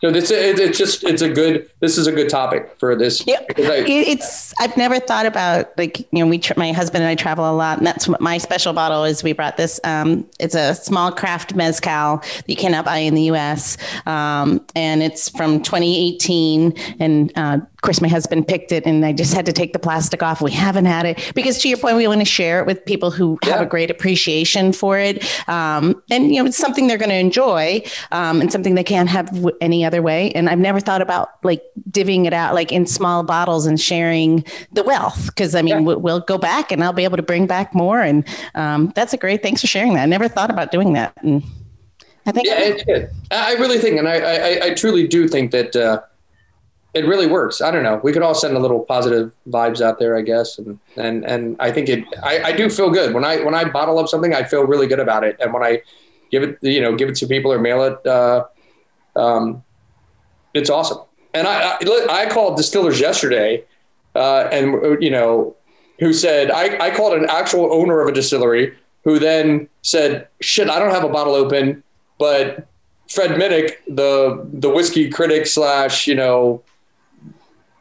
so 0.00 0.10
this 0.10 0.30
it's 0.30 0.78
just 0.78 1.04
it's 1.04 1.20
a 1.20 1.28
good 1.28 1.70
this 1.80 1.98
is 1.98 2.06
a 2.06 2.12
good 2.12 2.30
topic 2.30 2.74
for 2.78 2.96
this. 2.96 3.26
Yeah, 3.26 3.40
I, 3.58 3.84
it's 3.86 4.54
I've 4.58 4.74
never 4.76 4.98
thought 4.98 5.26
about 5.26 5.76
like 5.76 6.00
you 6.00 6.24
know 6.24 6.26
we 6.26 6.40
my 6.56 6.72
husband 6.72 7.04
and 7.04 7.10
I 7.10 7.14
travel 7.14 7.50
a 7.50 7.52
lot 7.52 7.78
and 7.78 7.86
that's 7.86 8.08
what 8.08 8.20
my 8.20 8.38
special 8.38 8.72
bottle 8.72 9.04
is. 9.04 9.22
We 9.22 9.34
brought 9.34 9.58
this. 9.58 9.78
Um, 9.84 10.26
it's 10.38 10.54
a 10.54 10.74
small 10.74 11.12
craft 11.12 11.54
mezcal 11.54 12.18
that 12.18 12.48
you 12.48 12.56
cannot 12.56 12.86
buy 12.86 12.98
in 12.98 13.14
the 13.14 13.24
U.S. 13.24 13.76
Um, 14.06 14.64
and 14.74 15.02
it's 15.02 15.28
from 15.28 15.62
2018 15.62 16.74
and 16.98 17.32
uh, 17.36 17.58
of 17.80 17.82
course, 17.82 18.02
my 18.02 18.08
husband 18.08 18.46
picked 18.46 18.72
it 18.72 18.84
and 18.84 19.06
I 19.06 19.14
just 19.14 19.32
had 19.32 19.46
to 19.46 19.54
take 19.54 19.72
the 19.72 19.78
plastic 19.78 20.22
off. 20.22 20.42
We 20.42 20.50
haven't 20.50 20.84
had 20.84 21.06
it 21.06 21.32
because, 21.34 21.56
to 21.60 21.68
your 21.70 21.78
point, 21.78 21.96
we 21.96 22.06
want 22.06 22.20
to 22.20 22.26
share 22.26 22.60
it 22.60 22.66
with 22.66 22.84
people 22.84 23.10
who 23.10 23.38
yeah. 23.42 23.52
have 23.52 23.62
a 23.62 23.66
great 23.66 23.90
appreciation 23.90 24.74
for 24.74 24.98
it. 24.98 25.24
Um, 25.48 26.02
and, 26.10 26.30
you 26.30 26.42
know, 26.42 26.46
it's 26.46 26.58
something 26.58 26.88
they're 26.88 26.98
going 26.98 27.08
to 27.08 27.16
enjoy 27.16 27.82
um, 28.12 28.42
and 28.42 28.52
something 28.52 28.74
they 28.74 28.84
can't 28.84 29.08
have 29.08 29.32
w- 29.32 29.56
any 29.62 29.82
other 29.82 30.02
way. 30.02 30.30
And 30.32 30.50
I've 30.50 30.58
never 30.58 30.78
thought 30.78 31.00
about 31.00 31.30
like 31.42 31.62
divvying 31.90 32.26
it 32.26 32.34
out 32.34 32.52
like 32.52 32.70
in 32.70 32.84
small 32.84 33.22
bottles 33.22 33.64
and 33.64 33.80
sharing 33.80 34.44
the 34.72 34.82
wealth 34.82 35.28
because, 35.28 35.54
I 35.54 35.62
mean, 35.62 35.76
yeah. 35.76 35.80
we'll, 35.80 36.00
we'll, 36.00 36.20
go 36.20 36.36
back 36.36 36.70
and 36.70 36.84
I'll 36.84 36.92
be 36.92 37.04
able 37.04 37.16
to 37.16 37.22
bring 37.22 37.46
back 37.46 37.74
more. 37.74 38.02
And 38.02 38.28
um, 38.54 38.92
that's 38.94 39.14
a 39.14 39.16
great, 39.16 39.42
thanks 39.42 39.62
for 39.62 39.66
sharing 39.68 39.94
that. 39.94 40.02
I 40.02 40.06
never 40.06 40.28
thought 40.28 40.50
about 40.50 40.70
doing 40.70 40.92
that. 40.92 41.14
And 41.22 41.42
I 42.26 42.32
think, 42.32 42.46
yeah, 42.46 42.58
it's 42.58 42.84
good. 42.84 43.08
I 43.30 43.54
really 43.54 43.78
think, 43.78 43.98
and 43.98 44.06
I, 44.06 44.16
I, 44.16 44.66
I 44.66 44.74
truly 44.74 45.08
do 45.08 45.26
think 45.28 45.50
that, 45.52 45.74
uh, 45.74 46.02
it 46.92 47.06
really 47.06 47.26
works. 47.26 47.60
I 47.60 47.70
don't 47.70 47.82
know. 47.82 48.00
We 48.02 48.12
could 48.12 48.22
all 48.22 48.34
send 48.34 48.56
a 48.56 48.58
little 48.58 48.80
positive 48.80 49.32
vibes 49.48 49.80
out 49.80 49.98
there, 49.98 50.16
I 50.16 50.22
guess. 50.22 50.58
And, 50.58 50.78
and, 50.96 51.24
and 51.24 51.56
I 51.60 51.70
think 51.70 51.88
it, 51.88 52.04
I, 52.22 52.42
I 52.42 52.52
do 52.52 52.68
feel 52.68 52.90
good 52.90 53.14
when 53.14 53.24
I, 53.24 53.42
when 53.44 53.54
I 53.54 53.64
bottle 53.64 53.98
up 53.98 54.08
something, 54.08 54.34
I 54.34 54.42
feel 54.42 54.64
really 54.64 54.86
good 54.86 55.00
about 55.00 55.22
it. 55.22 55.36
And 55.40 55.52
when 55.52 55.62
I 55.62 55.82
give 56.30 56.42
it, 56.42 56.58
you 56.62 56.80
know, 56.80 56.96
give 56.96 57.08
it 57.08 57.14
to 57.16 57.26
people 57.26 57.52
or 57.52 57.58
mail 57.58 57.84
it, 57.84 58.06
uh, 58.06 58.46
um, 59.14 59.62
it's 60.52 60.70
awesome. 60.70 60.98
And 61.32 61.46
I, 61.46 61.78
I, 61.80 62.06
I 62.10 62.26
called 62.28 62.56
distillers 62.56 62.98
yesterday, 62.98 63.64
uh, 64.16 64.48
and 64.50 65.00
you 65.00 65.10
know, 65.10 65.54
who 66.00 66.12
said, 66.12 66.50
I, 66.50 66.86
I 66.86 66.90
called 66.90 67.12
an 67.12 67.26
actual 67.28 67.72
owner 67.72 68.00
of 68.00 68.08
a 68.08 68.12
distillery 68.12 68.76
who 69.04 69.18
then 69.18 69.68
said, 69.82 70.26
shit, 70.40 70.68
I 70.68 70.78
don't 70.80 70.90
have 70.90 71.04
a 71.04 71.08
bottle 71.08 71.34
open, 71.34 71.84
but 72.18 72.66
Fred 73.08 73.32
Minnick, 73.32 73.74
the, 73.86 74.44
the 74.52 74.68
whiskey 74.70 75.08
critic 75.08 75.46
slash, 75.46 76.06
you 76.06 76.14
know, 76.14 76.62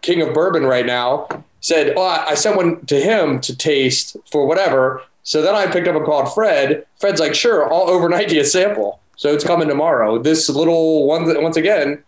king 0.02 0.22
of 0.22 0.34
bourbon 0.34 0.66
right 0.66 0.86
now, 0.86 1.28
said, 1.62 1.94
"Oh, 1.96 2.04
I 2.04 2.36
sent 2.36 2.56
one 2.56 2.86
to 2.86 3.00
him 3.00 3.40
to 3.42 3.56
taste 3.56 4.18
for 4.32 4.46
whatever." 4.46 5.02
So 5.24 5.42
then 5.42 5.56
I 5.56 5.68
picked 5.68 5.88
up 5.88 5.96
and 5.96 6.06
called 6.06 6.34
Fred. 6.34 6.86
Fred's 7.00 7.20
like, 7.20 7.36
"Sure, 7.36 7.72
I'll 7.72 7.90
overnight 7.90 8.32
you 8.32 8.42
a 8.42 8.46
sample." 8.46 9.00
So 9.16 9.34
it's 9.34 9.44
coming 9.44 9.68
tomorrow. 9.68 10.18
This 10.18 10.48
little 10.48 11.06
one, 11.06 11.26
once 11.44 11.58
again, 11.58 12.04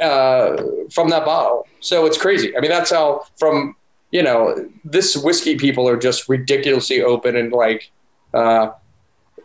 uh, 0.00 0.62
from 0.90 1.08
that 1.08 1.24
bottle. 1.24 1.66
So 1.80 2.04
it's 2.06 2.18
crazy. 2.18 2.56
I 2.56 2.60
mean, 2.60 2.70
that's 2.70 2.90
how 2.90 3.26
from 3.38 3.74
you 4.10 4.22
know 4.22 4.68
this 4.84 5.16
whiskey 5.16 5.56
people 5.56 5.88
are 5.88 5.96
just 5.96 6.28
ridiculously 6.28 7.02
open 7.02 7.36
and 7.36 7.52
like 7.52 7.90
uh, 8.34 8.70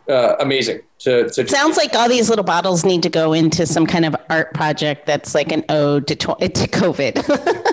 uh, 0.08 0.36
amazing. 0.40 0.80
To, 1.00 1.28
to 1.30 1.48
sounds 1.48 1.76
like 1.76 1.94
all 1.94 2.08
these 2.08 2.28
little 2.28 2.44
bottles 2.44 2.84
need 2.84 3.02
to 3.02 3.10
go 3.10 3.32
into 3.32 3.66
some 3.66 3.86
kind 3.86 4.04
of 4.04 4.16
art 4.30 4.54
project 4.54 5.06
that's 5.06 5.34
like 5.34 5.52
an 5.52 5.64
ode 5.68 6.06
to 6.08 6.16
to 6.16 6.26
COVID. 6.26 7.72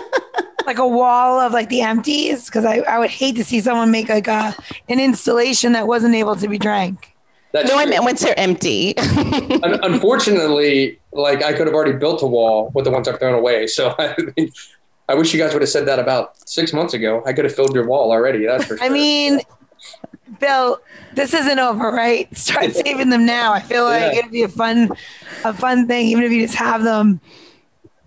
like 0.65 0.77
a 0.77 0.87
wall 0.87 1.39
of 1.39 1.51
like 1.51 1.69
the 1.69 1.81
empties 1.81 2.45
because 2.45 2.65
I, 2.65 2.77
I 2.79 2.99
would 2.99 3.09
hate 3.09 3.35
to 3.37 3.43
see 3.43 3.59
someone 3.59 3.91
make 3.91 4.09
like 4.09 4.27
a 4.27 4.55
an 4.87 4.99
installation 4.99 5.73
that 5.73 5.87
wasn't 5.87 6.15
able 6.15 6.35
to 6.35 6.47
be 6.47 6.57
drank. 6.57 7.15
That's 7.51 7.67
no, 7.67 7.75
true. 7.75 7.81
I 7.81 7.85
meant 7.87 8.03
once 8.03 8.21
they're 8.21 8.39
empty. 8.39 8.93
Unfortunately, 8.97 10.99
like 11.11 11.43
I 11.43 11.53
could 11.53 11.65
have 11.65 11.73
already 11.73 11.93
built 11.93 12.21
a 12.21 12.27
wall 12.27 12.71
with 12.75 12.85
the 12.85 12.91
ones 12.91 13.07
I've 13.07 13.19
thrown 13.19 13.33
away. 13.33 13.65
So 13.65 13.95
I, 13.99 14.15
I 15.07 15.15
wish 15.15 15.33
you 15.33 15.39
guys 15.39 15.53
would 15.53 15.63
have 15.63 15.69
said 15.69 15.87
that 15.87 15.97
about 15.97 16.37
six 16.47 16.73
months 16.73 16.93
ago. 16.93 17.23
I 17.25 17.33
could 17.33 17.45
have 17.45 17.55
filled 17.55 17.73
your 17.73 17.87
wall 17.87 18.11
already. 18.11 18.45
That's 18.45 18.65
for 18.65 18.77
sure. 18.77 18.85
I 18.85 18.89
mean, 18.89 19.41
Bill, 20.39 20.79
this 21.13 21.33
isn't 21.33 21.59
over, 21.59 21.91
right? 21.91 22.35
Start 22.37 22.73
saving 22.73 23.09
them 23.09 23.25
now. 23.25 23.53
I 23.53 23.59
feel 23.61 23.85
like 23.85 24.13
yeah. 24.13 24.19
it'd 24.19 24.31
be 24.31 24.43
a 24.43 24.47
fun, 24.47 24.91
a 25.43 25.53
fun 25.53 25.87
thing, 25.87 26.07
even 26.07 26.23
if 26.23 26.31
you 26.31 26.41
just 26.41 26.55
have 26.55 26.83
them. 26.83 27.19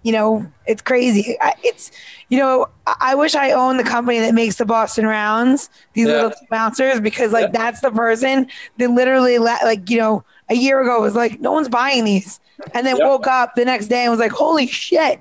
You 0.05 0.11
know, 0.11 0.53
it's 0.67 0.83
crazy. 0.83 1.37
It's, 1.63 1.93
you 2.29 2.37
know, 2.37 2.67
I 3.01 3.15
wish 3.15 3.37
I 3.37 3.53
owned 3.53 3.79
the 3.79 3.85
company 3.85 4.19
that 4.19 4.35
makes 4.35 4.57
the 4.57 4.65
Boston 4.65 5.07
rounds, 5.07 5.71
these 5.93 6.09
yeah. 6.09 6.15
little 6.15 6.33
bouncers, 6.51 7.01
because 7.01 7.31
like 7.31 7.53
yeah. 7.53 7.61
that's 7.61 7.83
the 7.83 7.93
person 7.93 8.49
that 8.79 8.91
literally, 8.91 9.39
like, 9.39 9.89
you 9.89 9.99
know, 9.99 10.25
a 10.49 10.55
year 10.55 10.83
ago 10.83 11.01
was 11.01 11.15
like, 11.15 11.41
no 11.41 11.53
one's 11.53 11.69
buying 11.69 12.05
these, 12.05 12.41
and 12.75 12.85
then 12.85 12.99
woke 12.99 13.29
up 13.29 13.55
the 13.55 13.65
next 13.65 13.87
day 13.87 14.03
and 14.03 14.11
was 14.11 14.19
like, 14.19 14.33
holy 14.33 14.67
shit, 14.67 15.21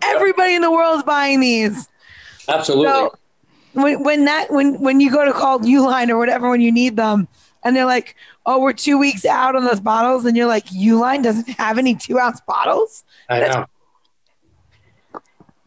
everybody 0.00 0.54
in 0.54 0.62
the 0.62 0.70
world's 0.70 1.02
buying 1.02 1.40
these. 1.40 1.88
Absolutely. 2.48 2.86
So, 2.86 3.14
when 3.72 4.02
when 4.02 4.24
that 4.26 4.50
when 4.50 4.80
when 4.80 5.00
you 5.00 5.10
go 5.10 5.24
to 5.24 5.32
call 5.32 5.60
Uline 5.60 6.08
or 6.10 6.18
whatever 6.18 6.50
when 6.50 6.60
you 6.60 6.72
need 6.72 6.96
them, 6.96 7.28
and 7.62 7.76
they're 7.76 7.86
like, 7.86 8.16
"Oh, 8.46 8.60
we're 8.60 8.72
two 8.72 8.98
weeks 8.98 9.24
out 9.24 9.56
on 9.56 9.64
those 9.64 9.80
bottles," 9.80 10.24
and 10.24 10.36
you're 10.36 10.46
like, 10.46 10.66
"Uline 10.66 11.22
doesn't 11.22 11.48
have 11.50 11.78
any 11.78 11.94
two 11.94 12.18
ounce 12.18 12.40
bottles." 12.40 13.04
I 13.28 13.40
That's- 13.40 13.56
know. 13.56 13.66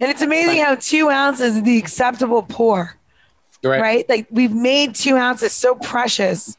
And 0.02 0.12
it's 0.12 0.22
amazing 0.22 0.62
how 0.62 0.76
two 0.76 1.10
ounces 1.10 1.56
is 1.56 1.64
the 1.64 1.78
acceptable 1.78 2.44
pour. 2.44 2.98
Right. 3.64 3.82
right. 3.82 4.10
Like 4.10 4.28
we've 4.30 4.52
made 4.52 4.94
two 4.94 5.16
ounces 5.16 5.54
so 5.54 5.76
precious 5.76 6.58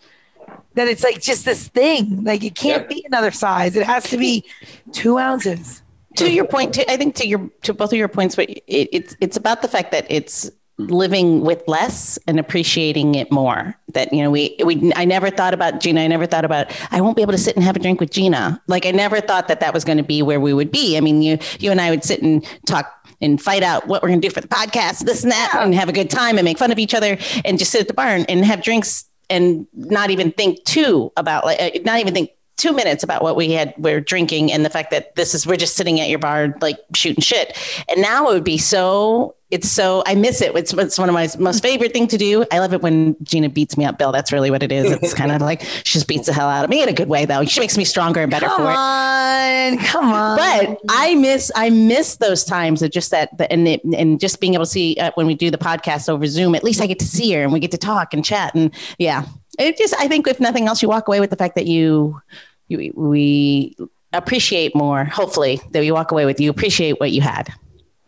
that 0.75 0.89
it's 0.89 1.05
like 1.05 1.21
just 1.21 1.45
this 1.45 1.69
thing. 1.69 2.25
Like 2.25 2.43
it 2.43 2.55
can't 2.55 2.83
yep. 2.83 2.89
be 2.89 3.05
another 3.07 3.31
size. 3.31 3.77
It 3.77 3.87
has 3.87 4.05
to 4.11 4.17
be 4.17 4.45
two 4.93 5.19
ounces. 5.19 5.83
To 6.17 6.33
your 6.33 6.47
point, 6.47 6.73
to, 6.75 6.91
I 6.91 6.97
think 6.97 7.15
to 7.17 7.27
your 7.29 7.51
to 7.63 7.75
both 7.75 7.93
of 7.93 7.99
your 7.99 8.09
points, 8.09 8.37
but 8.37 8.49
it, 8.49 8.63
it's 8.67 9.15
it's 9.21 9.37
about 9.37 9.61
the 9.61 9.69
fact 9.69 9.93
that 9.93 10.07
it's 10.09 10.51
living 10.79 11.41
with 11.41 11.63
less 11.67 12.19
and 12.27 12.39
appreciating 12.39 13.15
it 13.15 13.33
more. 13.33 13.75
That 13.93 14.13
you 14.13 14.23
know 14.23 14.31
we 14.31 14.57
we 14.65 14.93
I 14.95 15.05
never 15.05 15.31
thought 15.31 15.55
about 15.55 15.81
Gina. 15.81 16.03
I 16.03 16.07
never 16.07 16.27
thought 16.27 16.45
about 16.45 16.71
I 16.91 17.01
won't 17.01 17.17
be 17.17 17.23
able 17.23 17.33
to 17.33 17.39
sit 17.39 17.57
and 17.57 17.65
have 17.65 17.77
a 17.77 17.79
drink 17.79 18.01
with 18.01 18.11
Gina. 18.11 18.61
Like 18.67 18.87
I 18.87 18.91
never 18.91 19.21
thought 19.21 19.49
that 19.49 19.61
that 19.61 19.73
was 19.73 19.85
going 19.85 19.99
to 19.99 20.05
be 20.05 20.23
where 20.23 20.41
we 20.41 20.53
would 20.53 20.71
be. 20.71 20.97
I 20.97 21.01
mean 21.01 21.23
you 21.23 21.39
you 21.59 21.71
and 21.71 21.81
I 21.81 21.91
would 21.91 22.05
sit 22.05 22.23
and 22.23 22.45
talk 22.67 22.93
and 23.21 23.41
fight 23.41 23.63
out 23.63 23.87
what 23.87 24.03
we're 24.03 24.09
going 24.09 24.21
to 24.21 24.29
do 24.29 24.33
for 24.33 24.43
the 24.43 24.49
podcast 24.49 25.05
this 25.07 25.23
and 25.23 25.33
that 25.33 25.55
and 25.55 25.75
have 25.75 25.89
a 25.89 25.93
good 25.93 26.11
time 26.11 26.37
and 26.37 26.45
make 26.45 26.59
fun 26.59 26.71
of 26.71 26.79
each 26.79 26.95
other 26.95 27.17
and 27.45 27.59
just 27.59 27.73
sit 27.73 27.81
at 27.81 27.89
the 27.89 27.95
bar 27.95 28.09
and, 28.09 28.29
and 28.29 28.45
have 28.45 28.63
drinks 28.63 29.07
and 29.31 29.67
not 29.75 30.11
even 30.11 30.31
think 30.33 30.63
too 30.65 31.11
about 31.17 31.45
like 31.45 31.61
uh, 31.61 31.71
not 31.85 32.01
even 32.01 32.13
think 32.13 32.31
two 32.57 32.73
minutes 32.73 33.03
about 33.03 33.23
what 33.23 33.37
we 33.37 33.53
had 33.53 33.75
we're 33.77 34.01
drinking 34.01 34.51
and 34.51 34.65
the 34.65 34.71
fact 34.71 34.91
that 34.91 35.15
this 35.15 35.35
is 35.35 35.47
we're 35.47 35.57
just 35.57 35.77
sitting 35.77 36.01
at 36.01 36.09
your 36.09 36.19
bar 36.19 36.57
like 36.61 36.79
shooting 36.95 37.21
shit 37.21 37.57
and 37.89 38.01
now 38.01 38.29
it 38.29 38.35
would 38.35 38.45
be 38.45 38.59
so 38.59 39.37
it's 39.51 39.71
so 39.71 40.03
I 40.07 40.17
miss 40.17 40.43
it. 40.43 40.57
It's, 40.57 40.73
it's 40.73 40.99
one 40.99 41.09
of 41.09 41.15
my 41.15 41.29
most 41.39 41.63
favorite 41.63 41.93
thing 41.93 42.09
to 42.09 42.19
do. 42.19 42.45
I 42.51 42.59
love 42.59 42.73
it 42.73 42.83
when 42.83 43.17
Gina 43.23 43.49
beats 43.49 43.77
me 43.77 43.85
up, 43.85 43.97
Bill. 43.97 44.11
That's 44.11 44.33
really 44.33 44.51
what 44.51 44.63
it 44.63 44.73
is. 44.73 44.91
It's 44.91 45.15
kind 45.15 45.31
of 45.31 45.41
like 45.41 45.63
she 45.63 45.93
just 45.93 46.09
beats 46.09 46.27
the 46.27 46.33
hell 46.33 46.49
out 46.49 46.65
of 46.65 46.71
me 46.71 46.83
in 46.83 46.89
a 46.89 46.93
good 46.93 47.09
way, 47.09 47.27
though. 47.27 47.45
She 47.45 47.61
makes 47.61 47.79
me 47.79 47.85
stronger 47.85 48.23
and 48.23 48.31
better 48.31 48.47
come 48.47 48.63
for 48.63 48.67
on, 48.67 49.75
it. 49.75 49.81
Come 49.81 50.13
on, 50.13 50.37
But 50.37 50.81
I 50.89 51.15
miss 51.15 51.53
I 51.55 51.71
miss 51.71 52.17
those 52.17 52.45
times 52.45 52.83
of 52.83 52.91
just 52.91 53.13
that 53.13 53.31
and 53.51 53.69
it, 53.69 53.85
and 53.85 54.19
just 54.19 54.41
being 54.41 54.55
able 54.55 54.65
to 54.65 54.71
see 54.71 54.97
uh, 54.99 55.13
when 55.15 55.29
we 55.29 55.35
do 55.37 55.51
the 55.51 55.59
podcast 55.59 56.09
over 56.09 56.27
Zoom. 56.27 56.57
At 56.57 56.65
least 56.65 56.81
I 56.81 56.89
get 56.89 56.99
to 56.99 57.07
see 57.07 57.33
her 57.33 57.45
and 57.45 57.53
we 57.53 57.61
get 57.61 57.71
to 57.71 57.79
talk 57.79 58.15
and 58.15 58.25
chat 58.25 58.53
and 58.55 58.75
yeah. 58.99 59.27
It 59.59 59.77
just 59.77 59.95
I 59.99 60.09
think 60.09 60.27
if 60.27 60.41
nothing 60.41 60.67
else, 60.67 60.83
you 60.83 60.89
walk 60.89 61.09
away 61.09 61.21
with 61.21 61.31
the 61.31 61.37
fact 61.37 61.55
that 61.55 61.67
you 61.67 62.21
you 62.69 62.93
we 62.95 63.77
appreciate 64.13 64.75
more. 64.75 65.05
Hopefully, 65.05 65.61
that 65.73 65.85
you 65.85 65.95
walk 65.95 66.11
away 66.11 66.27
with 66.27 66.41
you 66.41 66.51
appreciate 66.51 67.01
what 67.01 67.13
you 67.13 67.21
had. 67.21 67.53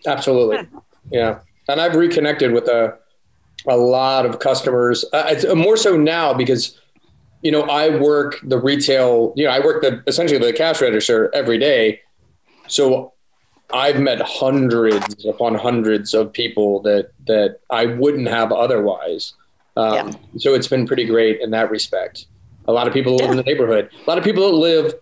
Absolutely. 0.06 0.66
Yeah. 1.10 1.40
And 1.68 1.80
I've 1.80 1.94
reconnected 1.94 2.52
with 2.52 2.68
a, 2.68 2.96
a 3.66 3.76
lot 3.76 4.24
of 4.26 4.38
customers. 4.38 5.04
Uh, 5.12 5.24
it's 5.28 5.54
more 5.54 5.76
so 5.76 5.96
now 5.96 6.32
because 6.32 6.78
you 7.42 7.50
know 7.50 7.62
I 7.62 7.96
work 7.96 8.38
the 8.42 8.58
retail. 8.58 9.32
You 9.36 9.44
know 9.44 9.50
I 9.50 9.60
work 9.60 9.82
the 9.82 10.02
essentially 10.06 10.38
the 10.38 10.52
cash 10.52 10.80
register 10.80 11.30
every 11.34 11.58
day, 11.58 12.00
so 12.66 13.12
I've 13.72 14.00
met 14.00 14.20
hundreds 14.20 15.24
upon 15.26 15.54
hundreds 15.54 16.14
of 16.14 16.32
people 16.32 16.80
that 16.82 17.10
that 17.26 17.60
I 17.70 17.86
wouldn't 17.86 18.28
have 18.28 18.52
otherwise. 18.52 19.34
Um, 19.78 19.94
yeah. 19.94 20.12
So 20.38 20.54
it's 20.54 20.66
been 20.66 20.86
pretty 20.86 21.04
great 21.04 21.40
in 21.40 21.52
that 21.52 21.70
respect. 21.70 22.26
A 22.66 22.72
lot 22.72 22.88
of 22.88 22.92
people 22.92 23.14
live 23.14 23.26
yeah. 23.26 23.30
in 23.30 23.36
the 23.36 23.44
neighborhood. 23.44 23.90
A 24.06 24.10
lot 24.10 24.18
of 24.18 24.24
people 24.24 24.50
that 24.50 24.56
live 24.56 24.94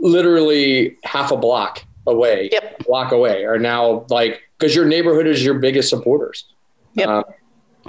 literally 0.00 0.96
half 1.04 1.30
a 1.30 1.36
block 1.36 1.84
away, 2.06 2.48
yep. 2.50 2.84
block 2.86 3.12
away, 3.12 3.44
are 3.44 3.58
now 3.58 4.06
like 4.08 4.42
because 4.58 4.74
your 4.74 4.86
neighborhood 4.86 5.26
is 5.26 5.44
your 5.44 5.54
biggest 5.54 5.90
supporters. 5.90 6.46
Yep. 6.94 7.08
Um, 7.08 7.24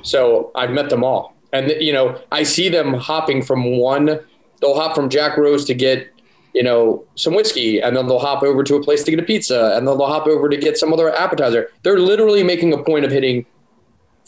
so 0.04 0.52
I've 0.54 0.72
met 0.72 0.90
them 0.90 1.04
all, 1.04 1.34
and 1.54 1.72
you 1.80 1.94
know 1.94 2.22
I 2.32 2.44
see 2.44 2.68
them 2.68 2.94
hopping 2.94 3.42
from 3.42 3.78
one. 3.78 4.20
They'll 4.60 4.76
hop 4.76 4.94
from 4.94 5.10
Jack 5.10 5.38
Rose 5.38 5.64
to 5.66 5.74
get 5.74 6.12
you 6.54 6.62
know 6.62 7.06
some 7.16 7.34
whiskey, 7.34 7.80
and 7.80 7.96
then 7.96 8.08
they'll 8.08 8.20
hop 8.20 8.44
over 8.44 8.64
to 8.66 8.76
a 8.76 8.84
place 8.84 9.04
to 9.06 9.12
get 9.12 9.20
a 9.20 9.24
pizza, 9.24 9.78
and 9.78 9.88
then 9.88 9.98
they'll 9.98 10.08
hop 10.08 10.28
over 10.28 10.50
to 10.50 10.58
get 10.58 10.78
some 10.78 10.92
other 10.92 11.16
appetizer. 11.16 11.70
They're 11.84 12.00
literally 12.00 12.44
making 12.44 12.74
a 12.74 12.84
point 12.84 13.06
of 13.06 13.12
hitting 13.12 13.46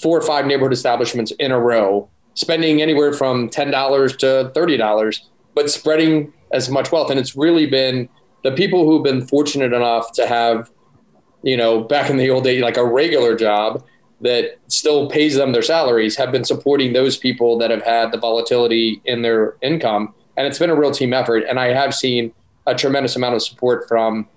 four 0.02 0.18
or 0.18 0.22
five 0.22 0.46
neighborhood 0.46 0.74
establishments 0.74 1.32
in 1.40 1.52
a 1.52 1.60
row, 1.60 2.10
spending 2.34 2.82
anywhere 2.82 3.14
from 3.14 3.50
ten 3.50 3.72
dollars 3.72 4.16
to 4.18 4.52
thirty 4.54 4.78
dollars, 4.78 5.30
but 5.56 5.70
spreading 5.70 6.34
as 6.52 6.70
much 6.70 6.92
wealth. 6.92 7.10
And 7.10 7.20
it's 7.20 7.36
really 7.36 7.66
been 7.66 8.10
the 8.44 8.52
people 8.52 8.86
who've 8.86 9.04
been 9.04 9.26
fortunate 9.26 9.74
enough 9.74 10.12
to 10.14 10.28
have, 10.28 10.70
you 11.44 11.58
know, 11.58 11.82
back 11.82 12.10
in 12.10 12.18
the 12.18 12.30
old 12.30 12.44
days, 12.44 12.62
like 12.62 12.78
a 12.78 12.86
regular 12.86 13.36
job 13.36 13.84
that 14.22 14.58
still 14.68 15.10
pays 15.10 15.36
them 15.36 15.52
their 15.52 15.62
salaries 15.62 16.16
have 16.16 16.32
been 16.32 16.46
supporting 16.46 16.94
those 16.94 17.18
people 17.18 17.58
that 17.58 17.70
have 17.70 17.84
had 17.84 18.12
the 18.12 18.18
volatility 18.18 19.02
in 19.06 19.22
their 19.22 19.56
income. 19.62 20.14
And 20.38 20.48
it's 20.48 20.60
been 20.60 20.70
a 20.70 20.76
real 20.76 20.92
team 20.92 21.14
effort. 21.14 21.44
And 21.50 21.60
I 21.60 21.74
have 21.74 21.94
seen 21.94 22.34
a 22.66 22.74
tremendous 22.74 23.16
amount 23.16 23.36
of 23.36 23.44
support 23.44 23.88
from 23.88 24.28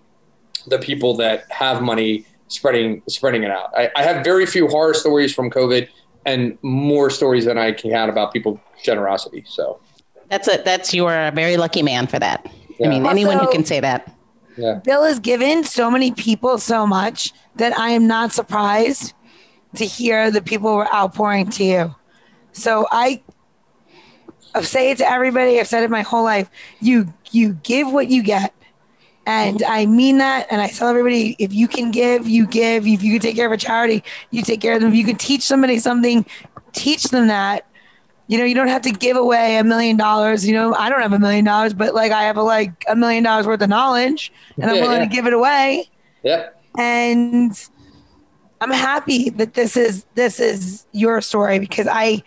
the 0.67 0.79
people 0.79 1.17
that 1.17 1.45
have 1.51 1.83
money 1.83 2.27
spreading 2.49 3.03
spreading 3.09 3.43
it 3.43 3.51
out. 3.51 3.71
I, 3.77 3.91
I 3.97 4.03
have 4.03 4.25
very 4.25 4.47
few 4.47 4.69
horror 4.69 4.95
stories 4.95 5.35
from 5.35 5.51
COVID 5.51 5.89
and 6.25 6.59
more 6.63 7.11
stories 7.11 7.45
than 7.45 7.59
I 7.59 7.73
can 7.73 7.91
count 7.91 8.11
about 8.11 8.33
people's 8.33 8.59
generosity. 8.83 9.45
So 9.47 9.81
that's 10.29 10.49
a 10.49 10.63
that's 10.65 10.93
you're 10.93 11.15
a 11.29 11.31
very 11.31 11.57
lucky 11.57 11.83
man 11.83 12.07
for 12.07 12.19
that. 12.19 12.51
Yeah. 12.79 12.87
I 12.87 12.91
mean, 12.91 13.03
also, 13.03 13.11
anyone 13.11 13.39
who 13.39 13.51
can 13.51 13.65
say 13.65 13.81
that. 13.81 14.13
Yeah. 14.57 14.81
Bill 14.85 15.05
has 15.05 15.19
given 15.19 15.65
so 15.65 15.91
many 15.91 16.13
people 16.13 16.59
so 16.59 16.87
much 16.87 17.33
that 17.57 17.77
I 17.79 17.91
am 17.91 18.07
not 18.07 18.33
surprised 18.33 19.13
to 19.77 19.85
hear 19.85 20.31
the 20.31 20.41
people 20.41 20.75
were 20.75 20.93
outpouring 20.95 21.51
to 21.51 21.65
you. 21.65 21.95
So 22.53 22.87
I 22.91 23.23
I've 24.55 24.67
say 24.67 24.91
it 24.91 24.99
to 24.99 25.11
everybody. 25.11 25.61
I've 25.61 25.69
said 25.69 25.85
it 25.85 25.91
my 25.91 26.03
whole 26.03 26.25
life. 26.25 26.51
You 26.81 27.13
you 27.31 27.55
give 27.63 27.93
what 27.93 28.09
you 28.09 28.23
get. 28.23 28.55
And 29.27 29.63
I 29.65 29.87
mean 29.87 30.19
that. 30.19 30.47
And 30.51 30.61
I 30.61 30.69
tell 30.69 30.89
everybody 30.89 31.37
if 31.39 31.53
you 31.53 31.67
can 31.69 31.91
give, 31.91 32.29
you 32.29 32.47
give. 32.47 32.87
If 32.87 33.03
you 33.03 33.13
can 33.13 33.21
take 33.21 33.37
care 33.37 33.47
of 33.47 33.53
a 33.53 33.57
charity, 33.57 34.05
you 34.31 34.43
take 34.43 34.61
care 34.61 34.75
of 34.75 34.81
them. 34.81 34.91
If 34.91 34.97
you 34.97 35.05
can 35.05 35.17
teach 35.17 35.43
somebody 35.43 35.79
something, 35.79 36.25
teach 36.73 37.05
them 37.05 37.27
that. 37.27 37.67
You 38.29 38.39
know, 38.39 38.45
you 38.45 38.55
don't 38.55 38.69
have 38.69 38.83
to 38.83 38.91
give 38.91 39.17
away 39.17 39.57
a 39.57 39.65
million 39.65 39.97
dollars. 39.97 40.47
You 40.47 40.55
know, 40.55 40.75
I 40.75 40.89
don't 40.89 41.01
have 41.01 41.13
a 41.13 41.19
million 41.19 41.45
dollars, 41.45 41.75
but 41.75 41.95
like 41.95 42.13
I 42.13 42.25
have 42.25 42.37
a, 42.37 42.43
like 42.43 42.85
a 42.89 42.97
million 42.97 43.23
dollars 43.23 43.47
worth 43.47 43.63
of 43.63 43.69
knowledge 43.69 44.33
and 44.61 44.71
I'm 44.71 44.81
willing 44.81 44.99
yeah. 44.99 45.09
to 45.09 45.15
give 45.15 45.27
it 45.27 45.33
away. 45.33 45.91
Yeah. 46.23 46.49
And 46.77 47.53
I'm 48.61 48.71
happy 48.71 49.31
that 49.31 49.55
this 49.55 49.77
is 49.77 50.07
this 50.15 50.41
is 50.41 50.87
your 50.93 51.21
story 51.21 51.59
because 51.59 51.87
I 51.91 52.23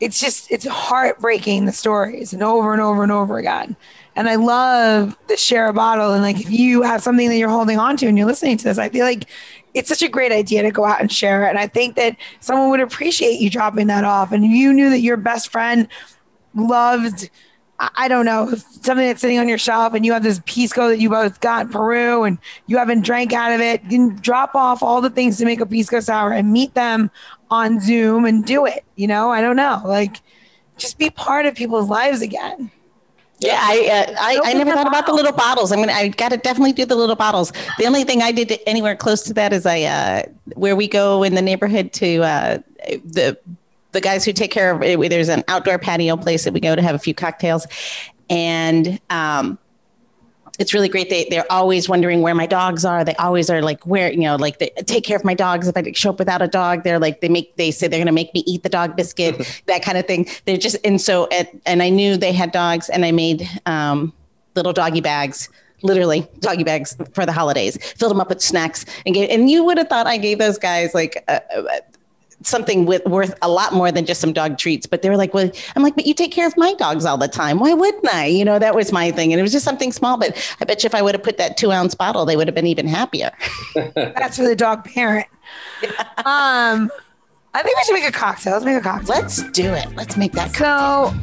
it's 0.00 0.20
just 0.20 0.50
it's 0.50 0.66
heartbreaking 0.66 1.64
the 1.64 1.72
stories 1.72 2.32
and 2.32 2.42
over 2.42 2.72
and 2.72 2.82
over 2.82 3.02
and 3.02 3.12
over 3.12 3.38
again. 3.38 3.76
And 4.16 4.28
I 4.28 4.36
love 4.36 5.16
the 5.28 5.36
share 5.36 5.68
a 5.68 5.72
bottle 5.72 6.12
and 6.12 6.22
like 6.22 6.40
if 6.40 6.50
you 6.50 6.82
have 6.82 7.02
something 7.02 7.28
that 7.28 7.36
you're 7.36 7.50
holding 7.50 7.78
on 7.78 7.96
to 7.98 8.06
and 8.06 8.16
you're 8.16 8.26
listening 8.26 8.56
to 8.56 8.64
this, 8.64 8.78
I 8.78 8.88
feel 8.88 9.04
like 9.04 9.28
it's 9.74 9.90
such 9.90 10.02
a 10.02 10.08
great 10.08 10.32
idea 10.32 10.62
to 10.62 10.70
go 10.70 10.86
out 10.86 11.00
and 11.00 11.12
share 11.12 11.46
it. 11.46 11.50
And 11.50 11.58
I 11.58 11.66
think 11.66 11.96
that 11.96 12.16
someone 12.40 12.70
would 12.70 12.80
appreciate 12.80 13.40
you 13.40 13.50
dropping 13.50 13.88
that 13.88 14.04
off. 14.04 14.32
And 14.32 14.44
you 14.44 14.72
knew 14.72 14.88
that 14.88 15.00
your 15.00 15.18
best 15.18 15.52
friend 15.52 15.86
loved 16.54 17.28
I 17.78 18.08
don't 18.08 18.24
know, 18.24 18.54
something 18.54 19.06
that's 19.06 19.20
sitting 19.20 19.38
on 19.38 19.48
your 19.48 19.58
shelf 19.58 19.92
and 19.92 20.06
you 20.06 20.14
have 20.14 20.22
this 20.22 20.40
pisco 20.46 20.88
that 20.88 20.98
you 20.98 21.10
both 21.10 21.40
got 21.40 21.66
in 21.66 21.72
Peru 21.72 22.24
and 22.24 22.38
you 22.66 22.78
haven't 22.78 23.04
drank 23.04 23.34
out 23.34 23.52
of 23.52 23.60
it, 23.60 23.86
can 23.90 24.16
drop 24.16 24.54
off 24.54 24.82
all 24.82 25.02
the 25.02 25.10
things 25.10 25.36
to 25.38 25.44
make 25.44 25.60
a 25.60 25.66
pisco 25.66 26.00
sour 26.00 26.32
and 26.32 26.52
meet 26.52 26.72
them 26.72 27.10
on 27.50 27.78
Zoom 27.80 28.24
and 28.24 28.46
do 28.46 28.64
it. 28.64 28.84
You 28.94 29.08
know, 29.08 29.30
I 29.30 29.42
don't 29.42 29.56
know, 29.56 29.82
like 29.84 30.22
just 30.78 30.96
be 30.98 31.10
part 31.10 31.44
of 31.44 31.54
people's 31.54 31.90
lives 31.90 32.22
again. 32.22 32.70
Yeah, 33.38 33.58
I 33.60 34.06
uh, 34.08 34.14
I, 34.18 34.40
I 34.44 34.52
never 34.54 34.72
thought 34.72 34.86
about 34.86 35.06
the 35.06 35.12
little 35.12 35.32
bottles. 35.32 35.70
I 35.70 35.76
mean, 35.76 35.90
I 35.90 36.08
got 36.08 36.30
to 36.30 36.38
definitely 36.38 36.72
do 36.72 36.86
the 36.86 36.96
little 36.96 37.16
bottles. 37.16 37.52
The 37.78 37.84
only 37.84 38.02
thing 38.04 38.22
I 38.22 38.32
did 38.32 38.58
anywhere 38.66 38.96
close 38.96 39.22
to 39.24 39.34
that 39.34 39.52
is 39.52 39.66
I 39.66 39.82
uh, 39.82 40.22
where 40.54 40.74
we 40.74 40.88
go 40.88 41.22
in 41.22 41.34
the 41.34 41.42
neighborhood 41.42 41.92
to 41.94 42.22
uh, 42.22 42.58
the 42.86 43.38
the 43.92 44.00
guys 44.00 44.24
who 44.24 44.32
take 44.32 44.50
care 44.50 44.74
of 44.74 44.82
it, 44.82 45.10
there's 45.10 45.28
an 45.28 45.44
outdoor 45.48 45.78
patio 45.78 46.16
place 46.16 46.44
that 46.44 46.52
we 46.52 46.60
go 46.60 46.76
to 46.76 46.82
have 46.82 46.94
a 46.94 46.98
few 46.98 47.14
cocktails 47.14 47.66
and 48.28 49.00
um, 49.10 49.58
it's 50.58 50.72
really 50.74 50.88
great. 50.88 51.10
They 51.10 51.26
they're 51.30 51.50
always 51.50 51.88
wondering 51.88 52.22
where 52.22 52.34
my 52.34 52.46
dogs 52.46 52.84
are. 52.84 53.04
They 53.04 53.14
always 53.16 53.50
are 53.50 53.62
like 53.62 53.84
where 53.86 54.10
you 54.12 54.20
know 54.20 54.36
like 54.36 54.58
they 54.58 54.70
take 54.86 55.04
care 55.04 55.16
of 55.16 55.24
my 55.24 55.34
dogs. 55.34 55.68
If 55.68 55.76
I 55.76 55.92
show 55.92 56.10
up 56.10 56.18
without 56.18 56.42
a 56.42 56.48
dog, 56.48 56.84
they're 56.84 56.98
like 56.98 57.20
they 57.20 57.28
make 57.28 57.56
they 57.56 57.70
say 57.70 57.88
they're 57.88 57.98
going 57.98 58.06
to 58.06 58.12
make 58.12 58.32
me 58.34 58.42
eat 58.46 58.62
the 58.62 58.68
dog 58.68 58.96
biscuit, 58.96 59.62
that 59.66 59.82
kind 59.82 59.98
of 59.98 60.06
thing. 60.06 60.26
They're 60.44 60.56
just 60.56 60.76
and 60.84 61.00
so 61.00 61.28
at, 61.30 61.50
and 61.66 61.82
I 61.82 61.90
knew 61.90 62.16
they 62.16 62.32
had 62.32 62.52
dogs, 62.52 62.88
and 62.88 63.04
I 63.04 63.12
made 63.12 63.48
um, 63.66 64.12
little 64.54 64.72
doggy 64.72 65.00
bags. 65.00 65.48
Literally 65.82 66.26
doggy 66.40 66.64
bags 66.64 66.96
for 67.12 67.26
the 67.26 67.32
holidays. 67.32 67.76
Filled 67.92 68.10
them 68.10 68.20
up 68.20 68.30
with 68.30 68.40
snacks 68.40 68.86
and 69.04 69.14
gave. 69.14 69.28
And 69.28 69.50
you 69.50 69.62
would 69.62 69.76
have 69.76 69.88
thought 69.88 70.06
I 70.06 70.16
gave 70.16 70.38
those 70.38 70.58
guys 70.58 70.94
like 70.94 71.22
something 72.42 72.86
with 72.86 73.04
worth 73.06 73.34
a 73.42 73.48
lot 73.48 73.72
more 73.72 73.90
than 73.90 74.04
just 74.04 74.20
some 74.20 74.32
dog 74.32 74.58
treats. 74.58 74.86
But 74.86 75.02
they 75.02 75.08
were 75.08 75.16
like, 75.16 75.34
well, 75.34 75.50
I'm 75.74 75.82
like, 75.82 75.94
but 75.94 76.06
you 76.06 76.14
take 76.14 76.32
care 76.32 76.46
of 76.46 76.56
my 76.56 76.74
dogs 76.74 77.04
all 77.04 77.18
the 77.18 77.28
time. 77.28 77.58
Why 77.58 77.72
wouldn't 77.72 78.08
I? 78.12 78.26
You 78.26 78.44
know, 78.44 78.58
that 78.58 78.74
was 78.74 78.92
my 78.92 79.10
thing. 79.10 79.32
And 79.32 79.40
it 79.40 79.42
was 79.42 79.52
just 79.52 79.64
something 79.64 79.92
small, 79.92 80.18
but 80.18 80.36
I 80.60 80.64
bet 80.64 80.82
you 80.82 80.86
if 80.86 80.94
I 80.94 81.02
would 81.02 81.14
have 81.14 81.22
put 81.22 81.38
that 81.38 81.56
two 81.56 81.72
ounce 81.72 81.94
bottle, 81.94 82.24
they 82.24 82.36
would 82.36 82.46
have 82.46 82.54
been 82.54 82.66
even 82.66 82.86
happier. 82.86 83.30
That's 83.94 84.36
for 84.36 84.44
the 84.44 84.56
dog 84.56 84.84
parent. 84.84 85.26
Yeah. 85.82 85.90
Um, 86.18 86.90
I 87.54 87.62
think 87.62 87.78
we 87.78 87.84
should 87.84 87.94
make 87.94 88.08
a 88.08 88.12
cocktail. 88.12 88.52
Let's 88.54 88.64
make 88.64 88.76
a 88.76 88.80
cocktail. 88.80 89.16
Let's 89.16 89.42
do 89.50 89.72
it. 89.72 89.94
Let's 89.96 90.16
make 90.16 90.32
that. 90.32 90.54
So, 90.54 91.14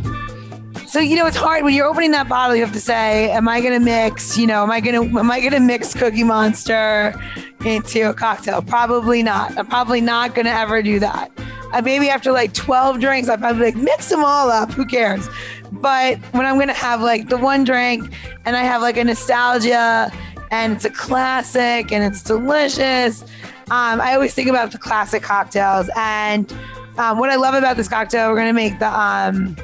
so 0.93 0.99
you 0.99 1.15
know, 1.15 1.25
it's 1.25 1.35
hard 1.35 1.63
when 1.63 1.73
you're 1.73 1.87
opening 1.87 2.11
that 2.11 2.29
bottle. 2.29 2.55
You 2.55 2.63
have 2.63 2.73
to 2.73 2.79
say, 2.79 3.31
"Am 3.31 3.49
I 3.49 3.61
going 3.61 3.73
to 3.73 3.83
mix? 3.83 4.37
You 4.37 4.45
know, 4.45 4.61
am 4.61 4.69
I 4.69 4.79
going 4.79 5.09
to 5.09 5.17
am 5.17 5.31
I 5.31 5.39
going 5.39 5.53
to 5.53 5.59
mix 5.59 5.91
Cookie 5.91 6.23
Monster 6.23 7.19
into 7.65 8.11
a 8.11 8.13
cocktail? 8.13 8.61
Probably 8.61 9.23
not. 9.23 9.57
I'm 9.57 9.65
probably 9.65 10.01
not 10.01 10.35
going 10.35 10.45
to 10.45 10.51
ever 10.51 10.83
do 10.83 10.99
that. 10.99 11.31
Uh, 11.71 11.81
maybe 11.81 12.09
after 12.09 12.31
like 12.31 12.53
12 12.53 12.99
drinks, 12.99 13.27
I'm 13.27 13.39
probably 13.39 13.65
like 13.65 13.75
mix 13.75 14.09
them 14.09 14.23
all 14.23 14.51
up. 14.51 14.71
Who 14.73 14.85
cares? 14.85 15.27
But 15.71 16.19
when 16.31 16.45
I'm 16.45 16.57
going 16.57 16.67
to 16.67 16.75
have 16.75 17.01
like 17.01 17.27
the 17.27 17.39
one 17.39 17.63
drink 17.63 18.13
and 18.45 18.55
I 18.55 18.61
have 18.61 18.83
like 18.83 18.95
a 18.95 19.03
nostalgia 19.03 20.11
and 20.51 20.73
it's 20.73 20.85
a 20.85 20.91
classic 20.91 21.91
and 21.91 22.03
it's 22.03 22.21
delicious, 22.21 23.23
um, 23.71 23.99
I 23.99 24.13
always 24.13 24.35
think 24.35 24.47
about 24.47 24.71
the 24.71 24.77
classic 24.77 25.23
cocktails. 25.23 25.89
And 25.95 26.55
um, 26.99 27.17
what 27.17 27.31
I 27.31 27.35
love 27.35 27.55
about 27.55 27.77
this 27.77 27.87
cocktail, 27.87 28.29
we're 28.29 28.45
to 28.45 28.53
make 28.53 28.77
the. 28.77 28.95
Um, 28.95 29.57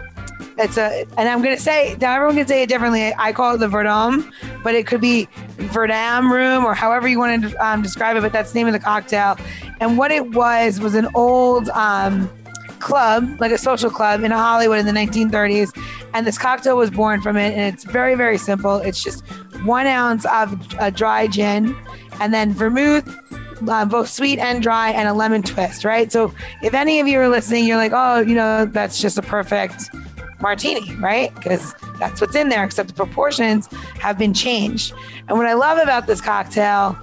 it's 0.60 0.78
a, 0.78 1.06
and 1.18 1.30
I'm 1.30 1.42
gonna 1.42 1.58
say 1.58 1.96
now 2.00 2.14
everyone 2.16 2.36
can 2.36 2.48
say 2.48 2.64
it 2.64 2.70
differently. 2.70 3.14
I 3.18 3.32
call 3.34 3.56
it 3.56 3.60
the 3.60 3.68
Verdum, 3.68 4.32
but 4.64 4.76
it 4.76 4.88
could 4.88 5.02
be 5.02 5.28
Verdam 5.58 6.32
Room 6.32 6.66
or 6.66 6.74
however 6.74 7.08
you 7.08 7.18
want 7.20 7.50
to 7.50 7.66
um, 7.66 7.82
describe 7.82 8.18
it. 8.18 8.22
But 8.22 8.34
that's 8.34 8.52
the 8.52 8.60
name 8.60 8.68
of 8.68 8.74
the 8.74 8.80
cocktail. 8.80 9.38
And 9.80 9.98
what 9.98 10.12
it 10.12 10.32
was 10.32 10.80
was 10.80 10.96
an 10.96 11.08
old 11.16 11.70
um, 11.70 12.30
club, 12.80 13.40
like 13.40 13.52
a 13.52 13.58
social 13.58 13.90
club 13.90 14.24
in 14.24 14.32
Hollywood 14.32 14.80
in 14.80 14.86
the 14.86 14.92
1930s. 14.92 15.78
And 16.14 16.26
this 16.26 16.38
cocktail 16.38 16.78
was 16.78 16.90
born 16.90 17.22
from 17.22 17.38
it. 17.38 17.54
And 17.54 17.74
it's 17.74 17.84
very, 17.84 18.16
very 18.16 18.38
simple. 18.38 18.78
It's 18.78 19.04
just 19.04 19.26
one 19.64 19.88
ounce 19.88 20.26
of 20.26 20.60
a 20.80 20.92
dry 20.92 21.28
gin 21.28 21.76
and 22.20 22.34
then 22.34 22.54
vermouth, 22.54 23.08
uh, 23.68 23.86
both 23.86 24.10
sweet 24.10 24.40
and 24.40 24.62
dry, 24.62 24.92
and 24.92 25.08
a 25.08 25.14
lemon 25.14 25.42
twist, 25.42 25.86
right? 25.86 26.12
So 26.12 26.34
if 26.62 26.74
any 26.74 27.00
of 27.00 27.08
you 27.08 27.20
are 27.20 27.30
listening, 27.30 27.66
you're 27.66 27.78
like, 27.78 27.92
oh, 27.94 28.20
you 28.20 28.36
know, 28.36 28.66
that's 28.66 29.02
just 29.02 29.18
a 29.18 29.22
perfect 29.22 29.90
martini, 30.42 30.96
right? 30.96 31.34
Because 31.36 31.74
that's 32.00 32.22
what's 32.22 32.36
in 32.36 32.50
there, 32.50 32.64
except 32.64 32.90
the 32.90 32.96
proportions 32.96 33.68
have 34.00 34.18
been 34.18 34.34
changed. 34.34 34.94
And 35.28 35.38
what 35.38 35.48
I 35.48 35.54
love 35.54 35.78
about 35.78 36.08
this 36.08 36.22
cocktail 36.22 36.98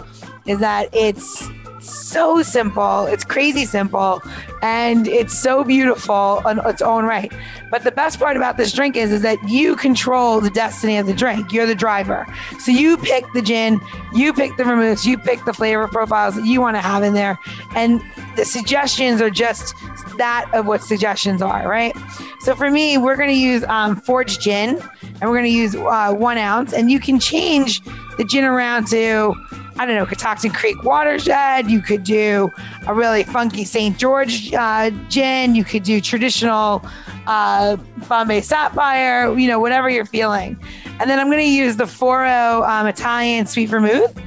is 0.47 0.61
that 0.61 0.89
it's 0.93 1.49
so 1.89 2.43
simple. 2.43 3.07
It's 3.07 3.25
crazy 3.25 3.65
simple, 3.65 4.23
and 4.63 5.07
it's 5.09 5.37
so 5.37 5.65
beautiful 5.65 6.43
on 6.45 6.65
its 6.67 6.83
own 6.83 7.05
right. 7.05 7.33
But 7.71 7.85
the 7.85 7.91
best 7.91 8.19
part 8.19 8.37
about 8.37 8.57
this 8.57 8.73
drink 8.73 8.97
is, 8.97 9.13
is 9.13 9.23
that 9.23 9.39
you 9.49 9.77
control 9.77 10.41
the 10.41 10.51
destiny 10.51 10.99
of 10.99 11.07
the 11.07 11.15
drink. 11.15 11.53
You're 11.53 11.67
the 11.67 11.75
driver. 11.75 12.27
So 12.61 12.71
you 12.71 12.97
pick 12.97 13.25
the 13.35 13.43
gin, 13.43 13.81
you 14.15 14.33
pick 14.33 14.57
the 14.57 14.65
vermouths, 14.65 15.07
you 15.07 15.19
pick 15.19 15.45
the 15.45 15.53
flavor 15.53 15.89
profiles 15.89 16.37
that 16.37 16.47
you 16.47 16.61
want 16.61 16.77
to 16.77 16.81
have 16.81 17.03
in 17.03 17.15
there, 17.15 17.39
and 17.75 18.01
the 18.37 18.45
suggestions 18.45 19.21
are 19.21 19.31
just 19.31 19.75
that 20.19 20.49
of 20.55 20.67
what 20.67 20.83
suggestions 20.83 21.43
are, 21.43 21.69
right? 21.69 21.95
So 22.41 22.55
for 22.55 22.71
me, 22.71 22.97
we're 22.99 23.17
going 23.17 23.29
to 23.29 23.35
use 23.35 23.65
um, 23.65 23.97
forged 23.97 24.41
gin, 24.41 24.81
and 25.03 25.23
we're 25.23 25.37
going 25.37 25.45
to 25.45 25.51
use 25.51 25.75
uh, 25.75 26.15
one 26.15 26.39
ounce, 26.39 26.73
and 26.73 26.91
you 26.91 27.01
can 27.01 27.19
change 27.19 27.81
the 28.17 28.25
gin 28.25 28.45
around 28.45 28.87
to 28.89 29.35
I 29.79 29.85
don't 29.85 29.95
know, 29.95 30.07
Catoctin 30.07 30.53
Creek 30.53 30.83
Watershed. 30.83 31.71
You 31.71 31.81
could 31.81 32.03
do 32.03 32.51
a 32.87 32.95
really 32.95 33.25
funky 33.25 33.65
St. 33.65 33.99
George 33.99 34.53
uh, 34.55 34.91
gin. 35.09 35.55
You 35.55 35.65
could 35.65 35.83
do 35.83 36.01
traditional 36.01 36.85
uh, 37.27 37.77
Bombay 38.09 38.41
Sapphire, 38.41 39.37
you 39.39 39.49
know, 39.49 39.61
whatever 39.61 39.91
you're 39.91 40.07
feeling. 40.07 40.59
And 40.99 41.11
then 41.11 41.19
I'm 41.19 41.27
going 41.27 41.45
to 41.45 41.51
use 41.51 41.77
the 41.77 41.87
Foro 41.87 42.63
um, 42.63 42.87
Italian 42.87 43.47
Sweet 43.47 43.67
Vermouth 43.67 44.19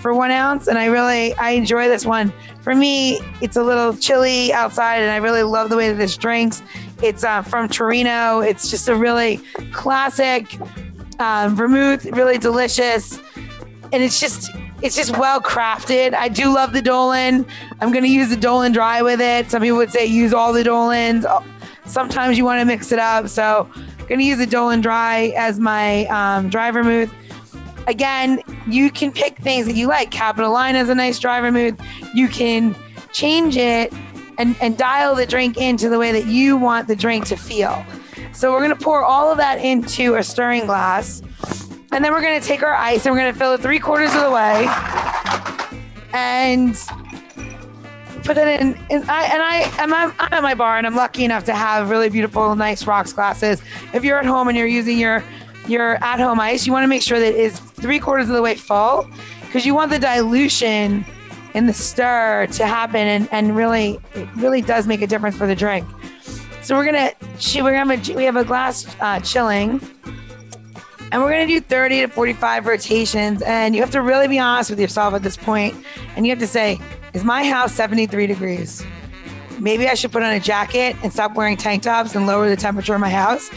for 0.00 0.14
one 0.14 0.30
ounce. 0.30 0.68
And 0.68 0.78
I 0.78 0.86
really, 0.86 1.34
I 1.34 1.50
enjoy 1.50 1.88
this 1.88 2.06
one. 2.06 2.32
For 2.60 2.74
me, 2.74 3.18
it's 3.40 3.56
a 3.56 3.62
little 3.62 3.96
chilly 3.96 4.52
outside, 4.52 5.02
and 5.02 5.10
I 5.10 5.16
really 5.16 5.42
love 5.42 5.68
the 5.68 5.76
way 5.76 5.88
that 5.88 5.96
this 5.96 6.16
drinks. 6.16 6.62
It's 7.02 7.24
uh, 7.24 7.42
from 7.42 7.68
Torino. 7.68 8.38
It's 8.38 8.70
just 8.70 8.88
a 8.88 8.94
really 8.94 9.40
classic 9.72 10.56
um, 11.18 11.56
vermouth, 11.56 12.04
really 12.04 12.38
delicious. 12.38 13.18
And 13.92 14.02
it's 14.02 14.20
just 14.20 14.50
it's 14.82 14.96
just 14.96 15.16
well 15.16 15.40
crafted. 15.40 16.14
I 16.14 16.28
do 16.28 16.52
love 16.52 16.72
the 16.72 16.82
Dolin. 16.82 17.46
I'm 17.80 17.92
going 17.92 18.04
to 18.04 18.10
use 18.10 18.28
the 18.28 18.36
Dolin 18.36 18.72
dry 18.72 19.00
with 19.02 19.20
it. 19.20 19.50
Some 19.50 19.62
people 19.62 19.78
would 19.78 19.90
say 19.92 20.04
use 20.04 20.34
all 20.34 20.52
the 20.52 20.64
Dolins. 20.64 21.24
Sometimes 21.86 22.36
you 22.36 22.44
want 22.44 22.60
to 22.60 22.64
mix 22.64 22.92
it 22.92 22.98
up. 22.98 23.28
So 23.28 23.70
I'm 23.74 24.06
going 24.06 24.18
to 24.18 24.24
use 24.24 24.38
the 24.38 24.46
Dolin 24.46 24.82
dry 24.82 25.32
as 25.36 25.60
my 25.60 26.06
um, 26.06 26.48
dry 26.48 26.70
vermouth. 26.70 27.12
Again, 27.86 28.40
you 28.68 28.90
can 28.90 29.12
pick 29.12 29.38
things 29.38 29.66
that 29.66 29.74
you 29.74 29.86
like. 29.86 30.10
Capitoline 30.10 30.74
has 30.74 30.88
a 30.88 30.94
nice 30.94 31.18
dry 31.18 31.40
vermouth. 31.40 31.80
You 32.14 32.28
can 32.28 32.76
change 33.12 33.56
it 33.56 33.92
and, 34.38 34.56
and 34.60 34.76
dial 34.76 35.14
the 35.14 35.26
drink 35.26 35.56
into 35.56 35.88
the 35.88 35.98
way 35.98 36.12
that 36.12 36.26
you 36.26 36.56
want 36.56 36.88
the 36.88 36.96
drink 36.96 37.26
to 37.26 37.36
feel. 37.36 37.84
So 38.32 38.50
we're 38.52 38.60
going 38.60 38.76
to 38.76 38.84
pour 38.84 39.04
all 39.04 39.30
of 39.30 39.38
that 39.38 39.58
into 39.58 40.14
a 40.14 40.22
stirring 40.22 40.66
glass. 40.66 41.22
And 41.92 42.02
then 42.02 42.12
we're 42.12 42.22
going 42.22 42.40
to 42.40 42.46
take 42.46 42.62
our 42.62 42.74
ice 42.74 43.04
and 43.04 43.14
we're 43.14 43.20
going 43.20 43.32
to 43.32 43.38
fill 43.38 43.52
it 43.52 43.60
three 43.60 43.78
quarters 43.78 44.14
of 44.14 44.22
the 44.22 44.30
way 44.30 44.66
and 46.14 46.74
put 48.24 48.38
it 48.38 48.48
in. 48.48 48.78
And 48.88 49.04
I, 49.10 49.24
and 49.24 49.42
I, 49.42 49.70
I'm, 49.76 49.92
I'm 49.92 50.32
at 50.32 50.42
my 50.42 50.54
bar 50.54 50.78
and 50.78 50.86
I'm 50.86 50.96
lucky 50.96 51.22
enough 51.22 51.44
to 51.44 51.54
have 51.54 51.90
really 51.90 52.08
beautiful, 52.08 52.56
nice 52.56 52.86
rocks 52.86 53.12
glasses. 53.12 53.60
If 53.92 54.04
you're 54.04 54.18
at 54.18 54.24
home 54.24 54.48
and 54.48 54.56
you're 54.56 54.66
using 54.66 54.98
your, 54.98 55.22
your 55.68 56.02
at 56.02 56.18
home 56.18 56.40
ice, 56.40 56.66
you 56.66 56.72
want 56.72 56.84
to 56.84 56.88
make 56.88 57.02
sure 57.02 57.20
that 57.20 57.34
it's 57.34 57.58
three 57.58 57.98
quarters 57.98 58.30
of 58.30 58.36
the 58.36 58.42
way 58.42 58.54
full 58.54 59.06
because 59.42 59.66
you 59.66 59.74
want 59.74 59.90
the 59.90 59.98
dilution 59.98 61.04
in 61.52 61.66
the 61.66 61.74
stir 61.74 62.46
to 62.52 62.66
happen 62.66 63.06
and, 63.06 63.28
and 63.32 63.54
really, 63.54 64.00
it 64.14 64.26
really 64.36 64.62
does 64.62 64.86
make 64.86 65.02
a 65.02 65.06
difference 65.06 65.36
for 65.36 65.46
the 65.46 65.54
drink. 65.54 65.86
So 66.62 66.74
we're 66.74 66.90
to, 66.90 67.14
we're 67.62 67.72
gonna 67.72 67.94
have 67.94 68.08
a, 68.08 68.14
we 68.14 68.24
have 68.24 68.36
a 68.36 68.44
glass 68.44 68.96
uh, 69.00 69.20
chilling 69.20 69.78
and 71.12 71.20
we're 71.22 71.30
going 71.30 71.46
to 71.46 71.54
do 71.54 71.60
30 71.60 72.00
to 72.00 72.08
45 72.08 72.66
rotations. 72.66 73.42
And 73.42 73.74
you 73.74 73.82
have 73.82 73.90
to 73.90 74.00
really 74.00 74.28
be 74.28 74.38
honest 74.38 74.70
with 74.70 74.80
yourself 74.80 75.12
at 75.12 75.22
this 75.22 75.36
point. 75.36 75.76
And 76.16 76.26
you 76.26 76.30
have 76.30 76.38
to 76.38 76.46
say, 76.46 76.80
is 77.12 77.22
my 77.22 77.44
house 77.44 77.74
73 77.74 78.26
degrees? 78.26 78.82
Maybe 79.60 79.86
I 79.86 79.94
should 79.94 80.10
put 80.10 80.22
on 80.22 80.32
a 80.32 80.40
jacket 80.40 80.96
and 81.02 81.12
stop 81.12 81.34
wearing 81.34 81.58
tank 81.58 81.82
tops 81.82 82.14
and 82.14 82.26
lower 82.26 82.48
the 82.48 82.56
temperature 82.56 82.94
of 82.94 83.00
my 83.00 83.10
house 83.10 83.50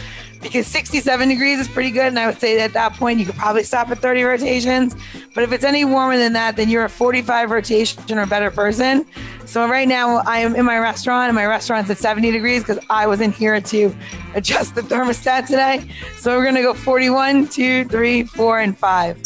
because 0.45 0.67
67 0.67 1.27
degrees 1.27 1.59
is 1.59 1.67
pretty 1.67 1.89
good. 1.89 2.05
And 2.05 2.19
I 2.19 2.27
would 2.27 2.39
say 2.39 2.61
at 2.61 2.73
that 2.73 2.93
point, 2.93 3.19
you 3.19 3.25
could 3.25 3.35
probably 3.35 3.63
stop 3.63 3.89
at 3.89 3.97
30 3.97 4.21
rotations. 4.23 4.95
But 5.33 5.43
if 5.43 5.51
it's 5.51 5.63
any 5.63 5.85
warmer 5.85 6.17
than 6.17 6.33
that, 6.33 6.55
then 6.55 6.69
you're 6.69 6.85
a 6.85 6.89
45 6.89 7.49
rotation 7.49 8.19
or 8.19 8.27
better 8.27 8.51
person. 8.51 9.07
So 9.45 9.67
right 9.67 9.87
now, 9.87 10.17
I 10.17 10.39
am 10.39 10.55
in 10.55 10.63
my 10.63 10.77
restaurant, 10.77 11.29
and 11.29 11.35
my 11.35 11.47
restaurant's 11.47 11.89
at 11.89 11.97
70 11.97 12.31
degrees 12.31 12.61
because 12.61 12.77
I 12.91 13.07
was 13.07 13.21
in 13.21 13.31
here 13.31 13.59
to 13.59 13.95
adjust 14.35 14.75
the 14.75 14.81
thermostat 14.81 15.47
today. 15.47 15.89
So 16.19 16.37
we're 16.37 16.43
going 16.43 16.55
to 16.55 16.61
go 16.61 16.75
41, 16.75 17.47
2, 17.47 17.85
3, 17.85 18.23
4, 18.23 18.59
and 18.59 18.77
5. 18.77 19.23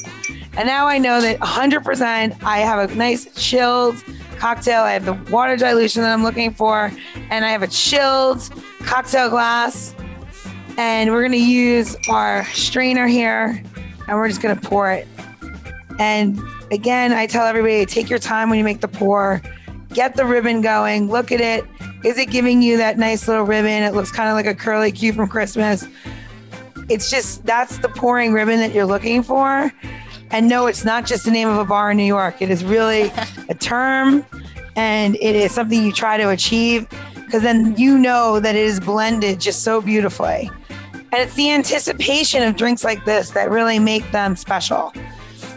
And 0.54 0.68
now 0.68 0.88
I 0.88 0.98
know 0.98 1.20
that 1.20 1.38
100% 1.40 2.44
I 2.44 2.60
have 2.60 2.90
a 2.90 2.96
nice 2.96 3.28
chilled 3.36 4.02
cocktail. 4.38 4.84
I 4.84 4.94
have 4.94 5.04
the 5.04 5.14
water 5.32 5.58
dilution 5.58 6.02
that 6.04 6.14
I'm 6.14 6.24
looking 6.24 6.54
for, 6.54 6.92
and 7.30 7.44
I 7.44 7.50
have 7.50 7.62
a 7.62 7.68
chilled 7.68 8.50
cocktail 8.86 9.30
glass 9.30 9.94
and 10.80 11.12
we're 11.12 11.28
to 11.34 11.38
use 11.38 11.98
our 12.08 12.46
strainer 12.46 13.06
here 13.06 13.62
and 14.08 14.18
we're 14.18 14.30
just 14.30 14.42
to 14.58 14.68
pour 14.70 14.90
it. 14.90 15.06
And 16.00 16.40
again, 16.72 17.12
I 17.12 17.28
tell 17.28 17.46
everybody 17.46 17.86
take 17.86 18.10
your 18.10 18.18
time 18.18 18.50
when 18.50 18.58
you 18.58 18.64
make 18.64 18.80
the 18.80 18.88
pour. 18.88 19.42
Get 19.90 20.16
the 20.16 20.26
ribbon 20.26 20.62
going. 20.62 21.10
Look 21.10 21.34
at 21.34 21.42
it. 21.42 21.66
Is 22.06 22.18
it 22.18 22.30
giving 22.32 22.62
you 22.62 22.78
that 22.78 22.98
nice 22.98 23.28
little 23.28 23.44
ribbon? 23.44 23.84
It 23.84 23.94
looks 23.94 24.10
kind 24.10 24.30
of 24.30 24.36
like 24.36 24.46
a 24.46 24.56
curly 24.56 24.94
cue 24.94 25.12
from 25.12 25.28
Christmas. 25.28 25.86
It's 26.88 27.12
just 27.12 27.46
that's 27.46 27.80
the 27.80 27.90
pouring 27.90 28.32
ribbon 28.32 28.60
that 28.60 28.74
you're 28.74 28.86
looking 28.86 29.22
for. 29.22 29.74
And 30.32 30.48
no, 30.48 30.68
it's 30.68 30.86
not 30.86 31.06
just 31.06 31.26
the 31.26 31.32
name 31.32 31.50
of 31.50 31.58
a 31.58 31.66
bar 31.66 31.92
in 31.92 31.98
New 31.98 32.06
York. 32.06 32.42
It 32.42 32.50
is 32.50 32.64
really 32.64 33.12
a 33.50 33.54
term 33.54 34.26
and 34.78 35.18
it 35.18 35.36
is 35.36 35.52
something 35.52 35.84
you 35.84 35.92
try 35.92 36.16
to 36.16 36.30
achieve 36.30 36.88
because 37.16 37.42
then 37.42 37.76
you 37.76 37.98
know 37.98 38.40
that 38.40 38.56
it 38.56 38.64
is 38.64 38.80
blended 38.80 39.42
just 39.42 39.64
so 39.64 39.82
beautifully. 39.82 40.50
And 41.12 41.22
it's 41.22 41.34
the 41.34 41.52
anticipation 41.52 42.44
of 42.44 42.56
drinks 42.56 42.84
like 42.84 43.04
this 43.06 43.32
that 43.32 43.50
really 43.50 43.80
make 43.80 44.10
them 44.12 44.36
special. 44.36 44.94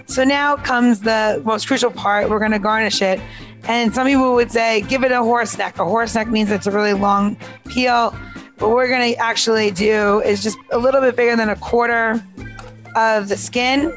So 0.07 0.25
now 0.25 0.57
comes 0.57 1.01
the 1.01 1.43
most 1.45 1.67
crucial 1.67 1.91
part. 1.91 2.31
We're 2.31 2.39
going 2.39 2.53
to 2.53 2.59
garnish 2.59 3.03
it. 3.03 3.21
And 3.65 3.95
some 3.95 4.07
people 4.07 4.35
would 4.35 4.51
say, 4.51 4.81
give 4.83 5.05
it 5.05 5.13
a 5.13 5.23
horse 5.23 5.57
neck. 5.57 5.79
A 5.79 5.85
horse 5.85 6.15
neck 6.15 6.29
means 6.29 6.51
it's 6.51 6.67
a 6.67 6.71
really 6.71 6.95
long 6.95 7.37
peel. 7.67 8.11
What 8.59 8.71
we're 8.71 8.89
going 8.89 9.15
to 9.15 9.19
actually 9.19 9.71
do 9.71 10.21
is 10.21 10.43
just 10.43 10.59
a 10.71 10.79
little 10.79 11.01
bit 11.01 11.17
bigger 11.17 11.37
than 11.37 11.49
a 11.49 11.57
quarter 11.57 12.23
of 12.97 13.29
the 13.29 13.37
skin. 13.37 13.97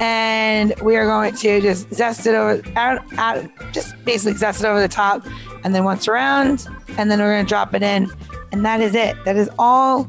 And 0.00 0.74
we 0.80 0.96
are 0.96 1.06
going 1.06 1.34
to 1.34 1.60
just 1.60 1.92
zest 1.92 2.26
it 2.26 2.34
over, 2.34 2.62
out, 2.76 3.02
out, 3.18 3.44
just 3.72 3.94
basically 4.04 4.36
zest 4.36 4.62
it 4.62 4.66
over 4.66 4.80
the 4.80 4.88
top. 4.88 5.26
And 5.64 5.74
then 5.74 5.84
once 5.84 6.08
around, 6.08 6.66
and 6.98 7.10
then 7.10 7.18
we're 7.18 7.32
going 7.32 7.44
to 7.44 7.48
drop 7.48 7.74
it 7.74 7.82
in. 7.82 8.10
And 8.52 8.64
that 8.64 8.80
is 8.80 8.94
it. 8.94 9.16
That 9.24 9.36
is 9.36 9.50
all 9.58 10.08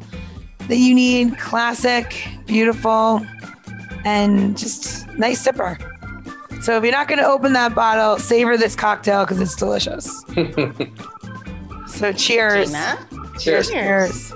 that 0.68 0.78
you 0.78 0.96
need 0.96 1.38
classic, 1.38 2.28
beautiful, 2.46 3.26
and 4.04 4.58
just 4.58 5.08
nice 5.18 5.46
sipper. 5.46 5.80
So 6.64 6.78
if 6.78 6.84
you're 6.84 6.92
not 6.92 7.08
going 7.08 7.20
to 7.20 7.28
open 7.28 7.54
that 7.54 7.76
bottle, 7.76 8.18
savor 8.18 8.58
this 8.58 8.76
cocktail 8.76 9.24
because 9.24 9.40
it's 9.40 9.56
delicious. 9.56 10.24
so 11.88 12.12
cheers. 12.12 12.68
Gina? 12.68 13.08
Cheers. 13.40 13.70
Cheers. 13.70 14.34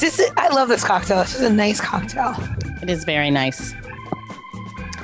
This 0.00 0.18
is, 0.18 0.30
I 0.36 0.48
love 0.48 0.68
this 0.68 0.84
cocktail. 0.84 1.18
This 1.18 1.36
is 1.36 1.42
a 1.42 1.52
nice 1.52 1.80
cocktail. 1.80 2.34
It 2.82 2.90
is 2.90 3.04
very 3.04 3.30
nice. 3.30 3.72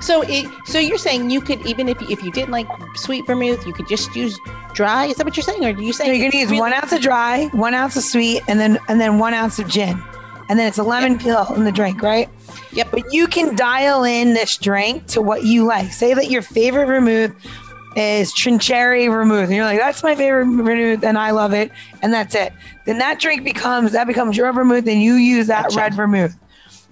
So, 0.02 0.22
it, 0.26 0.46
so 0.66 0.78
you're 0.78 0.98
saying 0.98 1.30
you 1.30 1.40
could 1.40 1.64
even 1.66 1.88
if 1.88 2.00
if 2.10 2.22
you 2.22 2.30
didn't 2.30 2.50
like 2.50 2.68
sweet 2.94 3.26
vermouth, 3.26 3.66
you 3.66 3.72
could 3.72 3.88
just 3.88 4.14
use 4.14 4.38
dry. 4.74 5.06
Is 5.06 5.16
that 5.16 5.26
what 5.26 5.36
you're 5.36 5.44
saying, 5.44 5.64
or 5.64 5.72
do 5.72 5.82
you 5.82 5.92
say 5.92 6.06
So 6.06 6.12
you're 6.12 6.30
gonna 6.30 6.42
use 6.42 6.58
one 6.60 6.72
ounce 6.72 6.92
of 6.92 7.00
dry, 7.00 7.46
one 7.52 7.74
ounce 7.74 7.96
of 7.96 8.02
sweet, 8.02 8.42
and 8.48 8.58
then 8.60 8.78
and 8.88 9.00
then 9.00 9.18
one 9.18 9.34
ounce 9.34 9.58
of 9.58 9.68
gin, 9.68 10.02
and 10.48 10.58
then 10.58 10.68
it's 10.68 10.78
a 10.78 10.82
lemon 10.82 11.18
peel 11.18 11.52
in 11.54 11.64
the 11.64 11.72
drink, 11.72 12.02
right? 12.02 12.28
Yep. 12.72 12.90
But 12.90 13.12
you 13.12 13.26
can 13.26 13.56
dial 13.56 14.04
in 14.04 14.34
this 14.34 14.56
drink 14.56 15.06
to 15.08 15.20
what 15.22 15.44
you 15.44 15.64
like. 15.64 15.90
Say 15.92 16.14
that 16.14 16.30
your 16.30 16.42
favorite 16.42 16.86
vermouth 16.86 17.32
is 17.96 18.32
Trincherry 18.32 19.10
vermouth, 19.10 19.46
and 19.46 19.54
you're 19.54 19.64
like, 19.64 19.78
"That's 19.78 20.02
my 20.02 20.14
favorite 20.14 20.46
vermouth, 20.46 21.02
and 21.02 21.18
I 21.18 21.32
love 21.32 21.52
it," 21.52 21.72
and 22.02 22.12
that's 22.12 22.34
it. 22.34 22.52
Then 22.86 22.98
that 22.98 23.18
drink 23.18 23.44
becomes 23.44 23.92
that 23.92 24.06
becomes 24.06 24.36
your 24.36 24.52
vermouth, 24.52 24.86
and 24.86 25.02
you 25.02 25.14
use 25.14 25.46
that 25.48 25.64
Gotcha. 25.64 25.76
red 25.76 25.94
vermouth. 25.94 26.36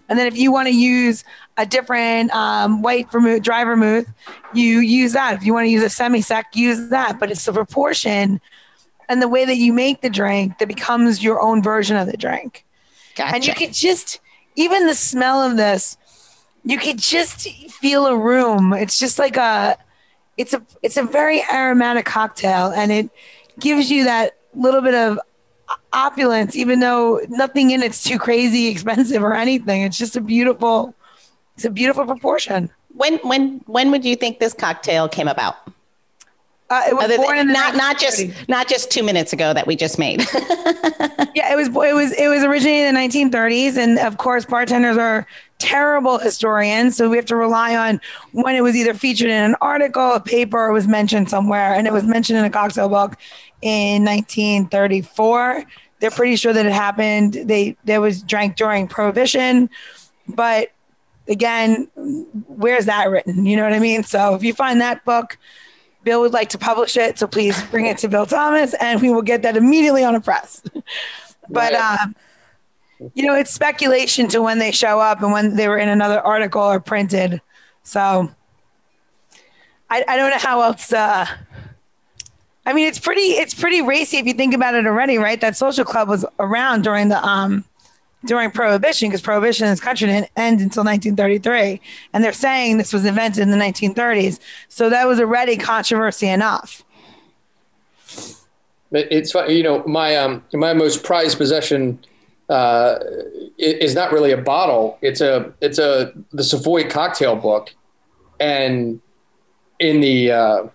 And 0.08 0.18
then 0.18 0.26
if 0.26 0.36
you 0.36 0.52
want 0.52 0.68
to 0.68 0.74
use 0.74 1.24
a 1.56 1.66
different 1.66 2.30
um, 2.32 2.82
white 2.82 3.10
vermouth, 3.10 3.42
dry 3.42 3.64
vermouth, 3.64 4.06
you 4.54 4.78
use 4.78 5.12
that. 5.14 5.34
If 5.34 5.44
you 5.44 5.52
want 5.52 5.66
to 5.66 5.70
use 5.70 5.82
a 5.82 5.90
semi 5.90 6.20
sec, 6.20 6.54
use 6.54 6.90
that. 6.90 7.18
But 7.18 7.30
it's 7.30 7.44
the 7.44 7.52
proportion 7.52 8.40
and 9.08 9.22
the 9.22 9.28
way 9.28 9.44
that 9.44 9.56
you 9.56 9.72
make 9.72 10.00
the 10.00 10.10
drink 10.10 10.58
that 10.58 10.68
becomes 10.68 11.22
your 11.22 11.40
own 11.40 11.62
version 11.62 11.96
of 11.96 12.06
the 12.06 12.16
drink. 12.16 12.64
Gotcha. 13.16 13.34
And 13.34 13.46
you 13.46 13.54
could 13.54 13.72
just, 13.72 14.20
even 14.56 14.86
the 14.86 14.94
smell 14.94 15.42
of 15.42 15.56
this, 15.56 15.96
you 16.64 16.78
could 16.78 16.98
just 16.98 17.48
feel 17.70 18.06
a 18.06 18.16
room. 18.16 18.72
It's 18.72 18.98
just 18.98 19.18
like 19.18 19.36
a, 19.36 19.76
it's 20.36 20.52
a, 20.52 20.62
it's 20.82 20.96
a 20.96 21.02
very 21.02 21.42
aromatic 21.50 22.04
cocktail, 22.04 22.72
and 22.74 22.92
it 22.92 23.08
gives 23.58 23.90
you 23.90 24.04
that 24.04 24.36
little 24.54 24.82
bit 24.82 24.94
of 24.94 25.18
opulence, 25.96 26.54
even 26.54 26.80
though 26.80 27.20
nothing 27.28 27.70
in 27.70 27.82
it's 27.82 28.02
too 28.02 28.18
crazy 28.18 28.68
expensive 28.68 29.22
or 29.22 29.34
anything. 29.34 29.82
It's 29.82 29.98
just 29.98 30.16
a 30.16 30.20
beautiful, 30.20 30.94
it's 31.54 31.64
a 31.64 31.70
beautiful 31.70 32.04
proportion. 32.04 32.70
when 32.94 33.18
when 33.18 33.60
when 33.66 33.90
would 33.90 34.04
you 34.04 34.16
think 34.16 34.38
this 34.38 34.54
cocktail 34.54 35.08
came 35.08 35.28
about? 35.28 35.56
Uh, 36.68 36.82
it 36.88 36.94
was 36.94 37.16
born 37.16 37.36
than, 37.36 37.40
in 37.40 37.46
the 37.48 37.52
not 37.52 37.76
not 37.76 37.98
just 37.98 38.26
not 38.48 38.68
just 38.68 38.90
two 38.90 39.02
minutes 39.02 39.32
ago 39.32 39.54
that 39.54 39.66
we 39.66 39.76
just 39.76 39.98
made. 39.98 40.26
Yeah, 41.36 41.52
it 41.52 41.56
was 41.56 41.68
it 41.68 41.94
was 41.94 42.12
it 42.12 42.28
was 42.28 42.42
originated 42.42 42.88
in 42.88 42.94
the 42.94 43.00
1930s, 43.00 43.76
and 43.76 43.98
of 43.98 44.16
course, 44.16 44.46
bartenders 44.46 44.96
are 44.96 45.26
terrible 45.58 46.18
historians, 46.18 46.96
so 46.96 47.10
we 47.10 47.16
have 47.18 47.26
to 47.26 47.36
rely 47.36 47.76
on 47.76 48.00
when 48.32 48.56
it 48.56 48.62
was 48.62 48.74
either 48.74 48.94
featured 48.94 49.28
in 49.28 49.44
an 49.50 49.54
article, 49.60 50.14
a 50.14 50.20
paper, 50.20 50.58
or 50.58 50.72
was 50.72 50.88
mentioned 50.88 51.28
somewhere, 51.28 51.74
and 51.74 51.86
it 51.86 51.92
was 51.92 52.04
mentioned 52.04 52.38
in 52.38 52.46
a 52.46 52.50
cocktail 52.50 52.88
book 52.88 53.16
in 53.60 54.02
1934. 54.02 55.62
They're 56.06 56.16
pretty 56.16 56.36
sure 56.36 56.52
that 56.52 56.64
it 56.64 56.72
happened. 56.72 57.32
They 57.34 57.76
there 57.84 58.00
was 58.00 58.22
drank 58.22 58.54
during 58.54 58.86
Prohibition, 58.86 59.68
but 60.28 60.70
again, 61.26 61.88
where's 62.46 62.84
that 62.86 63.10
written? 63.10 63.44
You 63.44 63.56
know 63.56 63.64
what 63.64 63.72
I 63.72 63.80
mean? 63.80 64.04
So 64.04 64.36
if 64.36 64.44
you 64.44 64.54
find 64.54 64.80
that 64.80 65.04
book. 65.04 65.36
Bill 66.04 66.20
would 66.20 66.32
like 66.32 66.50
to 66.50 66.58
publish 66.58 66.96
it, 66.96 67.18
so 67.18 67.26
please 67.26 67.60
bring 67.64 67.86
it 67.86 67.98
to 67.98 68.08
Bill 68.08 68.26
Thomas, 68.26 68.74
and 68.74 69.02
we 69.02 69.10
will 69.10 69.22
get 69.22 69.42
that 69.42 69.56
immediately 69.56 70.04
on 70.04 70.14
a 70.14 70.20
press. 70.20 70.62
But 71.50 71.72
Right. 71.72 72.00
um, 72.00 72.14
you 73.14 73.26
know, 73.26 73.34
it's 73.34 73.50
speculation 73.50 74.28
to 74.28 74.40
when 74.40 74.60
they 74.60 74.70
show 74.70 75.00
up 75.00 75.20
and 75.22 75.32
when 75.32 75.56
they 75.56 75.66
were 75.68 75.78
in 75.78 75.88
another 75.88 76.20
article 76.20 76.62
or 76.62 76.78
printed. 76.78 77.40
So 77.82 78.30
I, 79.90 80.04
I 80.06 80.16
don't 80.16 80.30
know 80.30 80.38
how 80.38 80.60
else. 80.62 80.92
Uh, 80.92 81.26
I 82.66 82.72
mean, 82.72 82.88
it's 82.88 82.98
pretty 82.98 83.22
it's 83.22 83.54
pretty 83.54 83.80
racy 83.80 84.18
if 84.18 84.26
you 84.26 84.34
think 84.34 84.52
about 84.52 84.74
it 84.74 84.86
already, 84.86 85.16
right? 85.18 85.40
That 85.40 85.56
social 85.56 85.84
club 85.84 86.08
was 86.08 86.26
around 86.38 86.82
during 86.82 87.08
the 87.08 87.24
um 87.24 87.64
during 88.24 88.50
prohibition 88.50 89.08
because 89.08 89.22
prohibition 89.22 89.66
in 89.66 89.72
this 89.72 89.80
country 89.80 90.08
didn't 90.08 90.30
end 90.36 90.60
until 90.60 90.82
1933 90.82 91.80
and 92.12 92.24
they're 92.24 92.32
saying 92.32 92.76
this 92.76 92.92
was 92.92 93.04
invented 93.04 93.40
in 93.40 93.50
the 93.50 93.56
1930s 93.56 94.40
so 94.68 94.90
that 94.90 95.06
was 95.06 95.20
already 95.20 95.56
controversy 95.56 96.26
enough 96.26 96.82
It's 98.90 99.30
fun, 99.30 99.48
you 99.50 99.62
know 99.62 99.84
my 99.86 100.16
um 100.16 100.42
my 100.54 100.72
most 100.72 101.04
prized 101.04 101.38
possession 101.38 102.00
uh, 102.48 102.98
is 103.58 103.94
not 103.94 104.12
really 104.12 104.30
a 104.32 104.36
bottle. 104.36 104.98
It's 105.02 105.20
a 105.20 105.52
it's 105.60 105.78
a 105.78 106.12
the 106.32 106.44
Savoy 106.44 106.88
cocktail 106.88 107.36
book, 107.36 107.74
and 108.38 109.00
in 109.80 110.00
the 110.00 110.30
uh, 110.30 110.66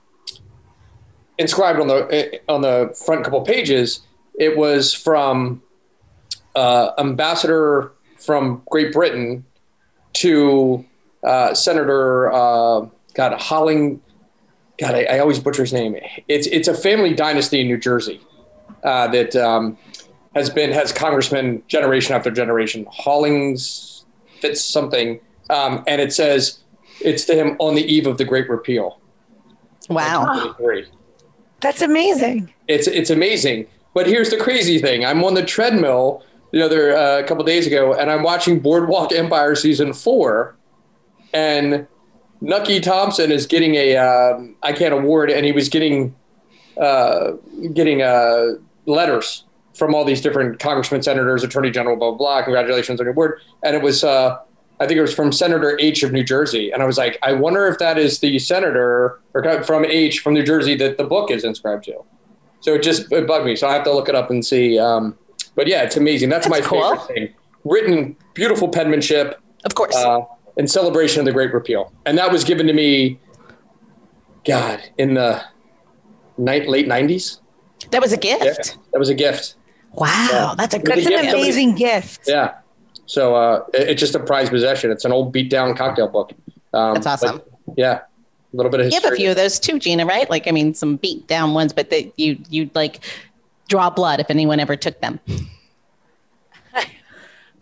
inscribed 1.37 1.79
on 1.79 1.87
the 1.87 2.39
on 2.47 2.61
the 2.61 2.95
front 3.05 3.23
couple 3.23 3.41
pages, 3.41 4.01
it 4.35 4.57
was 4.57 4.93
from 4.93 5.61
uh, 6.55 6.91
ambassador 6.97 7.91
from 8.17 8.61
Great 8.69 8.93
Britain 8.93 9.45
to 10.13 10.85
uh, 11.23 11.53
Senator 11.53 12.31
uh, 12.31 12.85
God 13.13 13.39
Holling. 13.39 14.01
God, 14.79 14.95
I, 14.95 15.03
I 15.03 15.19
always 15.19 15.39
butcher 15.39 15.61
his 15.61 15.73
name. 15.73 15.95
It's 16.27 16.47
it's 16.47 16.67
a 16.67 16.73
family 16.73 17.13
dynasty 17.13 17.61
in 17.61 17.67
New 17.67 17.77
Jersey 17.77 18.19
uh, 18.83 19.07
that 19.09 19.35
um, 19.35 19.77
has 20.35 20.49
been 20.49 20.71
has 20.71 20.91
congressmen 20.91 21.63
generation 21.67 22.15
after 22.15 22.31
generation. 22.31 22.87
Hollings 22.89 24.05
fits 24.39 24.63
something, 24.63 25.19
um, 25.49 25.83
and 25.87 26.01
it 26.01 26.13
says 26.13 26.59
it's 26.99 27.25
to 27.25 27.35
him 27.35 27.55
on 27.59 27.75
the 27.75 27.83
eve 27.83 28.07
of 28.07 28.17
the 28.17 28.25
Great 28.25 28.49
Repeal. 28.49 28.99
wow. 29.89 30.55
1923. 31.61 31.69
that's 31.69 31.81
amazing 31.81 32.53
It's 32.67 32.87
it's 32.87 33.09
amazing. 33.09 33.67
But 33.93 34.07
here's 34.07 34.29
the 34.29 34.37
crazy 34.37 34.79
thing: 34.79 35.05
I'm 35.05 35.23
on 35.23 35.33
the 35.33 35.43
treadmill 35.43 36.23
the 36.51 36.61
other 36.61 36.95
uh, 36.95 37.23
couple 37.27 37.43
days 37.43 37.67
ago, 37.67 37.93
and 37.93 38.09
I'm 38.11 38.23
watching 38.23 38.59
Boardwalk 38.59 39.11
Empire 39.11 39.55
season 39.55 39.93
four, 39.93 40.55
and 41.33 41.87
Nucky 42.41 42.79
Thompson 42.79 43.31
is 43.31 43.45
getting 43.45 43.75
a 43.75 43.97
um, 43.97 44.55
I 44.63 44.73
can't 44.73 44.93
award, 44.93 45.29
and 45.29 45.45
he 45.45 45.51
was 45.51 45.69
getting 45.69 46.15
uh, 46.77 47.31
getting 47.73 48.01
uh, 48.01 48.53
letters 48.85 49.45
from 49.73 49.93
all 49.95 50.03
these 50.03 50.21
different 50.21 50.59
congressmen, 50.59 51.01
senators, 51.01 51.43
attorney 51.43 51.71
general, 51.71 51.95
blah 51.95 52.11
blah. 52.11 52.17
blah. 52.17 52.43
Congratulations 52.43 52.99
on 52.99 53.05
your 53.05 53.13
award, 53.13 53.39
and 53.63 53.75
it 53.75 53.81
was. 53.81 54.03
Uh, 54.03 54.37
I 54.81 54.87
think 54.87 54.97
it 54.97 55.01
was 55.01 55.13
from 55.13 55.31
Senator 55.31 55.77
H 55.79 56.01
of 56.01 56.11
New 56.11 56.23
Jersey, 56.23 56.71
and 56.71 56.81
I 56.81 56.85
was 56.87 56.97
like, 56.97 57.19
I 57.21 57.33
wonder 57.33 57.67
if 57.67 57.77
that 57.77 57.99
is 57.99 58.17
the 58.19 58.39
senator 58.39 59.19
or 59.35 59.63
from 59.63 59.85
H 59.85 60.19
from 60.21 60.33
New 60.33 60.43
Jersey 60.43 60.75
that 60.77 60.97
the 60.97 61.03
book 61.03 61.29
is 61.29 61.43
inscribed 61.43 61.83
to. 61.85 62.01
So 62.61 62.73
it 62.73 62.81
just 62.81 63.11
it 63.11 63.27
bugged 63.27 63.45
me. 63.45 63.55
So 63.55 63.67
I 63.67 63.73
have 63.73 63.83
to 63.83 63.93
look 63.93 64.09
it 64.09 64.15
up 64.15 64.31
and 64.31 64.43
see. 64.43 64.79
Um, 64.79 65.15
but 65.55 65.67
yeah, 65.67 65.83
it's 65.83 65.97
amazing. 65.97 66.29
That's, 66.29 66.47
That's 66.47 66.61
my 66.63 66.67
cool. 66.67 66.81
favorite 66.97 67.07
thing. 67.07 67.35
Written, 67.63 68.15
beautiful 68.33 68.67
penmanship 68.69 69.39
Of 69.65 69.75
course. 69.75 69.95
uh, 69.95 70.21
in 70.57 70.67
celebration 70.67 71.19
of 71.19 71.25
the 71.25 71.31
Great 71.31 71.53
Repeal, 71.53 71.93
and 72.07 72.17
that 72.17 72.31
was 72.31 72.43
given 72.43 72.65
to 72.65 72.73
me, 72.73 73.19
God, 74.45 74.81
in 74.97 75.13
the 75.13 75.43
night 76.39 76.67
late 76.67 76.87
nineties. 76.87 77.39
that 77.91 78.01
was 78.01 78.13
a 78.13 78.19
Yeah, 78.21 78.39
gift. 78.39 78.77
that 78.93 78.97
was 78.99 79.09
a 79.09 79.13
gift. 79.15 79.55
Wow, 79.93 80.07
Yeah. 80.31 80.55
that's 80.57 80.73
a 80.73 80.79
good 80.79 80.95
that's 80.97 81.05
an 81.05 81.11
somebody- 81.13 81.27
amazing 81.39 81.75
gift 81.75 82.21
Yeah. 82.27 82.53
So 83.05 83.35
uh, 83.35 83.63
it- 83.73 83.89
it's 83.89 83.99
just 83.99 84.15
a 84.15 84.19
prized 84.19 84.51
possession. 84.51 84.91
It's 84.91 85.05
an 85.05 85.11
old 85.11 85.31
beat 85.33 85.49
down 85.49 85.75
cocktail 85.75 86.07
book. 86.07 86.31
Um, 86.73 86.93
That's 86.95 87.05
awesome. 87.07 87.37
but, 87.65 87.73
yeah, 87.77 87.99
a 88.01 88.55
little 88.55 88.71
bit 88.71 88.79
of 88.81 88.85
history. 88.85 88.97
You 88.97 89.03
have 89.03 89.13
a 89.13 89.15
few 89.15 89.29
of 89.31 89.35
those 89.35 89.59
too, 89.59 89.79
Gina, 89.79 90.05
right? 90.05 90.29
Like, 90.29 90.47
I 90.47 90.51
mean, 90.51 90.73
some 90.73 90.95
beat 90.97 91.27
down 91.27 91.53
ones, 91.53 91.73
but 91.73 91.89
that 91.89 92.17
you 92.19 92.37
you'd 92.49 92.73
like 92.75 92.99
draw 93.67 93.89
blood 93.89 94.19
if 94.19 94.29
anyone 94.29 94.59
ever 94.59 94.75
took 94.75 94.99
them. 95.01 95.19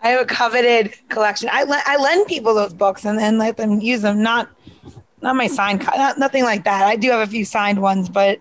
I 0.01 0.09
have 0.09 0.21
a 0.21 0.25
coveted 0.25 0.93
collection. 1.09 1.49
I, 1.51 1.63
le- 1.63 1.81
I 1.85 1.97
lend 1.97 2.27
people 2.27 2.53
those 2.55 2.73
books 2.73 3.03
and 3.03 3.19
then 3.19 3.37
let 3.37 3.57
them 3.57 3.81
use 3.81 4.01
them. 4.01 4.21
Not 4.23 4.49
not 5.21 5.35
my 5.35 5.47
signed, 5.47 5.81
co- 5.81 5.97
not, 5.97 6.17
nothing 6.17 6.43
like 6.45 6.63
that. 6.63 6.85
I 6.85 6.95
do 6.95 7.09
have 7.11 7.19
a 7.27 7.29
few 7.29 7.43
signed 7.43 7.81
ones, 7.81 8.07
but 8.07 8.39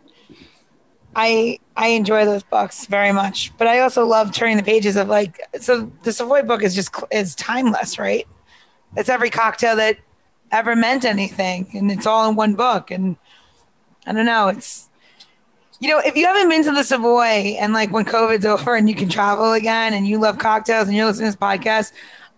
I 1.16 1.58
I 1.78 1.88
enjoy 1.88 2.24
those 2.24 2.42
books 2.42 2.86
very 2.86 3.12
much. 3.12 3.52
But 3.56 3.68
I 3.68 3.78
also 3.78 4.04
love 4.04 4.32
turning 4.32 4.56
the 4.56 4.64
pages 4.64 4.96
of 4.96 5.08
like 5.08 5.40
so 5.60 5.90
the 6.02 6.12
Savoy 6.12 6.42
book 6.42 6.62
is 6.62 6.74
just 6.74 6.90
is 7.12 7.36
timeless, 7.36 7.98
right? 8.00 8.26
It's 8.96 9.08
every 9.08 9.30
cocktail 9.30 9.76
that 9.76 9.96
ever 10.50 10.74
meant 10.74 11.04
anything, 11.04 11.68
and 11.74 11.90
it's 11.90 12.04
all 12.06 12.28
in 12.28 12.34
one 12.34 12.54
book. 12.54 12.90
And 12.90 13.16
I 14.06 14.12
don't 14.12 14.26
know, 14.26 14.48
it's 14.48 14.88
you 15.78 15.88
know, 15.88 16.00
if 16.00 16.16
you 16.16 16.26
haven't 16.26 16.48
been 16.48 16.64
to 16.64 16.72
the 16.72 16.82
Savoy 16.82 17.56
and 17.60 17.72
like 17.72 17.92
when 17.92 18.04
COVID's 18.04 18.44
over 18.44 18.74
and 18.74 18.88
you 18.88 18.96
can 18.96 19.08
travel 19.08 19.52
again 19.52 19.94
and 19.94 20.08
you 20.08 20.18
love 20.18 20.38
cocktails 20.38 20.88
and 20.88 20.96
you're 20.96 21.06
listening 21.06 21.30
to 21.30 21.38
this 21.38 21.40
podcast, 21.40 21.92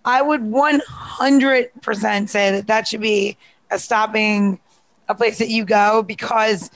I 0.05 0.21
would 0.21 0.43
100% 0.43 2.29
say 2.29 2.53
that 2.53 2.67
that 2.67 2.89
should 2.89 3.01
be 3.01 3.39
a 3.71 3.79
stopping, 3.79 4.61
a 5.09 5.15
place 5.15 5.39
that 5.39 5.49
you 5.49 5.65
go 5.65 6.03
because 6.03 6.71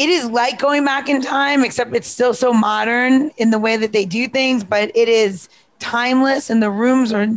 it 0.00 0.08
is 0.08 0.30
like 0.30 0.58
going 0.58 0.82
back 0.82 1.10
in 1.10 1.20
time, 1.20 1.62
except 1.62 1.94
it's 1.94 2.08
still 2.08 2.32
so 2.32 2.54
modern 2.54 3.30
in 3.36 3.50
the 3.50 3.58
way 3.58 3.76
that 3.76 3.92
they 3.92 4.06
do 4.06 4.28
things, 4.28 4.64
but 4.64 4.90
it 4.94 5.10
is 5.10 5.50
timeless 5.78 6.48
and 6.48 6.62
the 6.62 6.70
rooms 6.70 7.12
are 7.12 7.28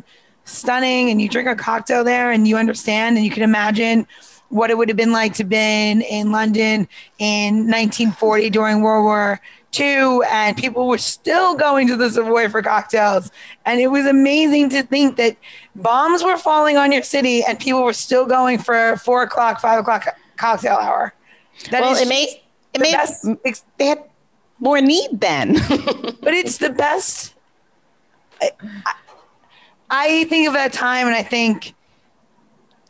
stunning 0.46 1.10
and 1.10 1.22
you 1.22 1.28
drink 1.28 1.50
a 1.50 1.58
cocktail 1.58 2.06
there 2.06 2.32
and 2.32 2.48
you 2.48 2.56
understand 2.56 3.18
and 3.18 3.26
you 3.26 3.32
can 3.32 3.44
imagine 3.44 4.08
what 4.48 4.70
it 4.70 4.78
would 4.78 4.88
have 4.88 4.96
been 4.96 5.12
like 5.12 5.34
to 5.34 5.44
been 5.44 6.04
in 6.04 6.32
London 6.32 6.88
in 7.20 7.68
1940 7.68 8.50
during 8.52 8.82
World 8.82 9.04
War 9.04 9.42
II, 9.78 10.20
and 10.32 10.56
people 10.56 10.88
were 10.88 10.98
still 10.98 11.56
going 11.56 11.86
to 11.90 11.98
the 11.98 12.10
Savoy 12.10 12.48
for 12.48 12.62
cocktails. 12.62 13.30
And 13.66 13.82
it 13.82 13.88
was 13.88 14.06
amazing 14.06 14.70
to 14.70 14.84
think 14.84 15.18
that 15.18 15.36
bombs 15.76 16.24
were 16.24 16.38
falling 16.38 16.78
on 16.78 16.94
your 16.94 17.04
city 17.04 17.44
and 17.44 17.60
people 17.60 17.84
were 17.84 17.92
still 17.92 18.26
going 18.26 18.58
for 18.58 18.96
four 19.04 19.24
o'clock, 19.24 19.60
five 19.60 19.82
o'clock 19.82 20.08
cocktail 20.38 20.78
hour. 20.78 21.14
That 21.72 21.82
well, 21.82 21.94
is 21.94 22.02
it 22.02 22.08
may 22.08 22.43
the 22.74 22.80
best 22.80 23.26
ex- 23.46 23.64
they 23.78 23.86
had 23.88 24.04
more 24.60 24.80
need 24.82 25.20
then. 25.20 25.54
but 26.22 26.34
it's 26.34 26.58
the 26.58 26.70
best. 26.70 27.34
I, 28.42 28.52
I- 28.86 28.94
I 29.90 30.24
think 30.24 30.48
of 30.48 30.56
that 30.56 30.74
time 30.74 31.06
and 31.06 31.16
I 31.16 31.22
think, 31.22 31.76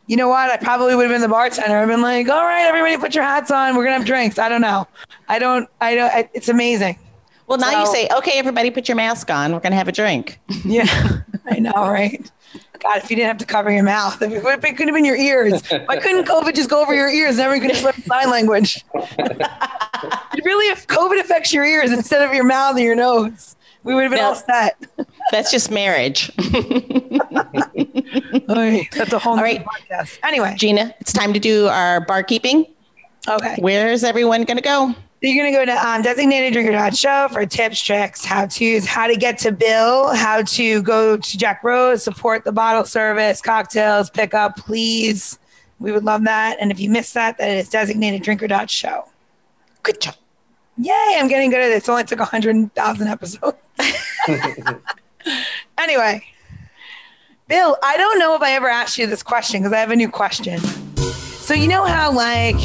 you 0.06 0.16
know 0.16 0.28
what? 0.28 0.48
I 0.48 0.56
probably 0.56 0.94
would 0.94 1.02
have 1.02 1.12
been 1.14 1.20
the 1.20 1.28
bartender. 1.28 1.76
I've 1.76 1.88
been 1.88 2.00
like, 2.00 2.28
all 2.30 2.42
right, 2.44 2.66
everybody, 2.66 2.96
put 2.96 3.14
your 3.14 3.24
hats 3.24 3.50
on. 3.50 3.76
We're 3.76 3.84
gonna 3.84 3.98
have 3.98 4.06
drinks. 4.06 4.38
I 4.38 4.48
don't 4.48 4.62
know. 4.62 4.86
I 5.28 5.38
don't. 5.38 5.68
I 5.82 5.94
don't. 5.96 6.10
I, 6.10 6.30
it's 6.32 6.48
amazing. 6.48 6.98
well, 7.46 7.58
now 7.58 7.78
you 7.80 7.86
say, 7.92 8.08
okay, 8.16 8.38
everybody, 8.38 8.70
put 8.70 8.88
your 8.88 8.96
mask 8.96 9.30
on. 9.30 9.52
We're 9.52 9.60
gonna 9.60 9.74
have 9.76 9.88
a 9.88 9.92
drink. 9.92 10.40
Yeah, 10.64 10.86
I 11.46 11.58
know, 11.58 11.72
right? 11.72 12.30
God, 12.80 12.98
if 12.98 13.10
you 13.10 13.16
didn't 13.16 13.28
have 13.28 13.38
to 13.38 13.46
cover 13.46 13.70
your 13.70 13.82
mouth, 13.84 14.20
it, 14.22 14.42
could 14.42 14.88
have 14.88 14.94
been 14.94 15.04
your 15.04 15.16
ears. 15.16 15.62
Why 15.86 15.96
couldn't 15.98 16.26
COVID 16.26 16.54
just 16.54 16.70
go 16.70 16.80
over 16.82 16.94
your 16.94 17.08
ears? 17.08 17.38
Everyone 17.38 17.66
could 17.66 17.74
just 17.74 17.84
learn 17.84 17.94
sign 18.06 18.30
language. 18.30 18.84
It 20.34 20.44
really, 20.44 20.66
if 20.66 20.86
COVID 20.86 21.18
affects 21.20 21.50
your 21.52 21.64
ears 21.64 21.90
instead 21.90 22.20
of 22.20 22.34
your 22.34 22.44
mouth 22.44 22.76
and 22.76 22.84
your 22.84 22.96
nose, 22.96 23.56
we 23.84 23.94
would 23.94 24.02
have 24.02 24.10
been 24.10 24.20
No. 24.20 24.28
all 24.30 24.34
set. 24.34 24.76
That's 25.30 25.50
just 25.50 25.70
marriage. 25.70 26.30
That's 26.36 26.52
a 29.12 29.18
whole 29.18 29.36
All 29.36 29.42
right. 29.42 29.64
podcast. 29.64 30.18
Anyway, 30.22 30.54
Gina, 30.58 30.94
it's 31.00 31.12
time 31.12 31.32
to 31.32 31.40
do 31.40 31.68
our 31.68 32.04
barkeeping. 32.04 32.66
okay. 33.28 33.56
Where's 33.60 34.04
everyone 34.04 34.42
gonna 34.44 34.60
go? 34.60 34.94
So 35.24 35.28
you're 35.28 35.42
going 35.42 35.54
to 35.54 35.58
go 35.58 35.64
to 35.64 35.88
um, 35.88 36.02
designated 36.02 36.52
drinker 36.52 36.94
show 36.94 37.28
for 37.32 37.46
tips, 37.46 37.80
tricks, 37.80 38.26
how 38.26 38.44
to's, 38.44 38.84
how 38.84 39.06
to 39.06 39.16
get 39.16 39.38
to 39.38 39.52
Bill, 39.52 40.14
how 40.14 40.42
to 40.42 40.82
go 40.82 41.16
to 41.16 41.38
Jack 41.38 41.64
Rose, 41.64 42.04
support 42.04 42.44
the 42.44 42.52
bottle 42.52 42.84
service, 42.84 43.40
cocktails, 43.40 44.10
pick 44.10 44.34
up, 44.34 44.58
please. 44.58 45.38
We 45.78 45.92
would 45.92 46.04
love 46.04 46.24
that. 46.24 46.58
And 46.60 46.70
if 46.70 46.78
you 46.78 46.90
missed 46.90 47.14
that, 47.14 47.38
that 47.38 47.48
is 47.48 47.70
designated 47.70 48.22
drinker 48.22 48.46
dot 48.46 48.68
show. 48.68 49.08
Good 49.82 50.02
job. 50.02 50.14
Yay, 50.76 51.16
I'm 51.16 51.28
getting 51.28 51.48
good 51.48 51.60
at 51.60 51.68
this. 51.68 51.88
It 51.88 51.90
only 51.90 52.04
took 52.04 52.18
100,000 52.18 53.08
episodes. 53.08 53.56
anyway, 55.78 56.22
Bill, 57.48 57.78
I 57.82 57.96
don't 57.96 58.18
know 58.18 58.34
if 58.34 58.42
I 58.42 58.50
ever 58.50 58.68
asked 58.68 58.98
you 58.98 59.06
this 59.06 59.22
question 59.22 59.62
because 59.62 59.72
I 59.72 59.78
have 59.78 59.90
a 59.90 59.96
new 59.96 60.10
question. 60.10 60.58
So, 60.58 61.54
you 61.54 61.66
know 61.66 61.84
how, 61.84 62.12
like, 62.12 62.60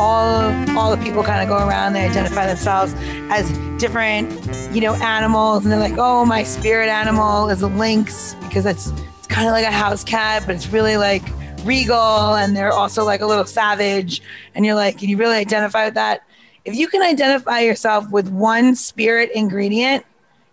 all, 0.00 0.78
all 0.78 0.96
the 0.96 1.02
people 1.02 1.22
kind 1.22 1.42
of 1.42 1.48
go 1.48 1.66
around, 1.66 1.92
they 1.92 2.08
identify 2.08 2.46
themselves 2.46 2.94
as 3.30 3.50
different, 3.78 4.30
you 4.74 4.80
know, 4.80 4.94
animals, 4.94 5.64
and 5.64 5.72
they're 5.72 5.78
like, 5.78 5.98
oh, 5.98 6.24
my 6.24 6.42
spirit 6.42 6.88
animal 6.88 7.48
is 7.50 7.62
a 7.62 7.68
lynx 7.68 8.34
because 8.42 8.66
it's, 8.66 8.88
it's 9.18 9.26
kind 9.26 9.46
of 9.46 9.52
like 9.52 9.66
a 9.66 9.70
house 9.70 10.02
cat, 10.02 10.42
but 10.46 10.54
it's 10.54 10.68
really 10.68 10.96
like 10.96 11.22
regal, 11.64 12.34
and 12.34 12.56
they're 12.56 12.72
also 12.72 13.04
like 13.04 13.20
a 13.20 13.26
little 13.26 13.44
savage. 13.44 14.22
And 14.54 14.64
you're 14.64 14.74
like, 14.74 14.98
can 14.98 15.08
you 15.08 15.16
really 15.16 15.36
identify 15.36 15.84
with 15.84 15.94
that? 15.94 16.22
if 16.64 16.74
you 16.74 16.88
can 16.88 17.02
identify 17.02 17.60
yourself 17.60 18.10
with 18.10 18.28
one 18.28 18.74
spirit 18.74 19.30
ingredient, 19.34 20.04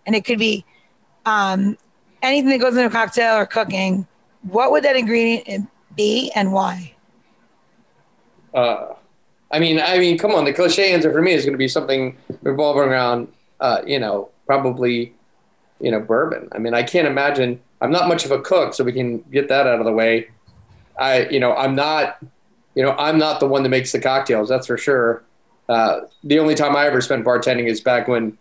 and 0.06 0.16
it 0.16 0.24
could 0.24 0.38
be 0.38 0.64
um, 1.26 1.76
anything 2.22 2.50
that 2.50 2.58
goes 2.58 2.76
in 2.76 2.84
a 2.84 2.90
cocktail 2.90 3.36
or 3.36 3.46
cooking, 3.46 4.06
what 4.42 4.70
would 4.70 4.84
that 4.84 4.96
ingredient 4.96 5.68
be 5.94 6.30
and 6.34 6.52
why? 6.52 6.94
Uh, 8.54 8.94
I 9.50 9.58
mean, 9.58 9.80
I 9.80 9.98
mean, 9.98 10.18
come 10.18 10.32
on. 10.32 10.44
The 10.44 10.52
cliche 10.52 10.92
answer 10.92 11.10
for 11.12 11.22
me 11.22 11.32
is 11.32 11.44
going 11.44 11.54
to 11.54 11.58
be 11.58 11.68
something 11.68 12.16
revolving 12.42 12.82
around, 12.82 13.28
uh, 13.60 13.82
you 13.86 13.98
know, 13.98 14.28
probably, 14.46 15.14
you 15.80 15.90
know, 15.90 16.00
bourbon. 16.00 16.48
I 16.52 16.58
mean, 16.58 16.74
I 16.74 16.82
can't 16.82 17.06
imagine. 17.06 17.60
I'm 17.80 17.90
not 17.90 18.08
much 18.08 18.24
of 18.24 18.30
a 18.30 18.40
cook, 18.40 18.74
so 18.74 18.84
we 18.84 18.92
can 18.92 19.18
get 19.32 19.48
that 19.48 19.66
out 19.66 19.78
of 19.78 19.86
the 19.86 19.92
way. 19.92 20.28
I, 20.98 21.28
you 21.28 21.40
know, 21.40 21.54
I'm 21.54 21.74
not, 21.74 22.18
you 22.74 22.82
know, 22.82 22.92
I'm 22.98 23.18
not 23.18 23.40
the 23.40 23.46
one 23.46 23.62
that 23.62 23.68
makes 23.68 23.92
the 23.92 24.00
cocktails. 24.00 24.48
That's 24.48 24.66
for 24.66 24.76
sure. 24.76 25.22
Uh, 25.68 26.00
the 26.24 26.38
only 26.38 26.54
time 26.54 26.76
I 26.76 26.86
ever 26.86 27.00
spent 27.00 27.24
bartending 27.24 27.68
is 27.68 27.80
back 27.80 28.08
when, 28.08 28.36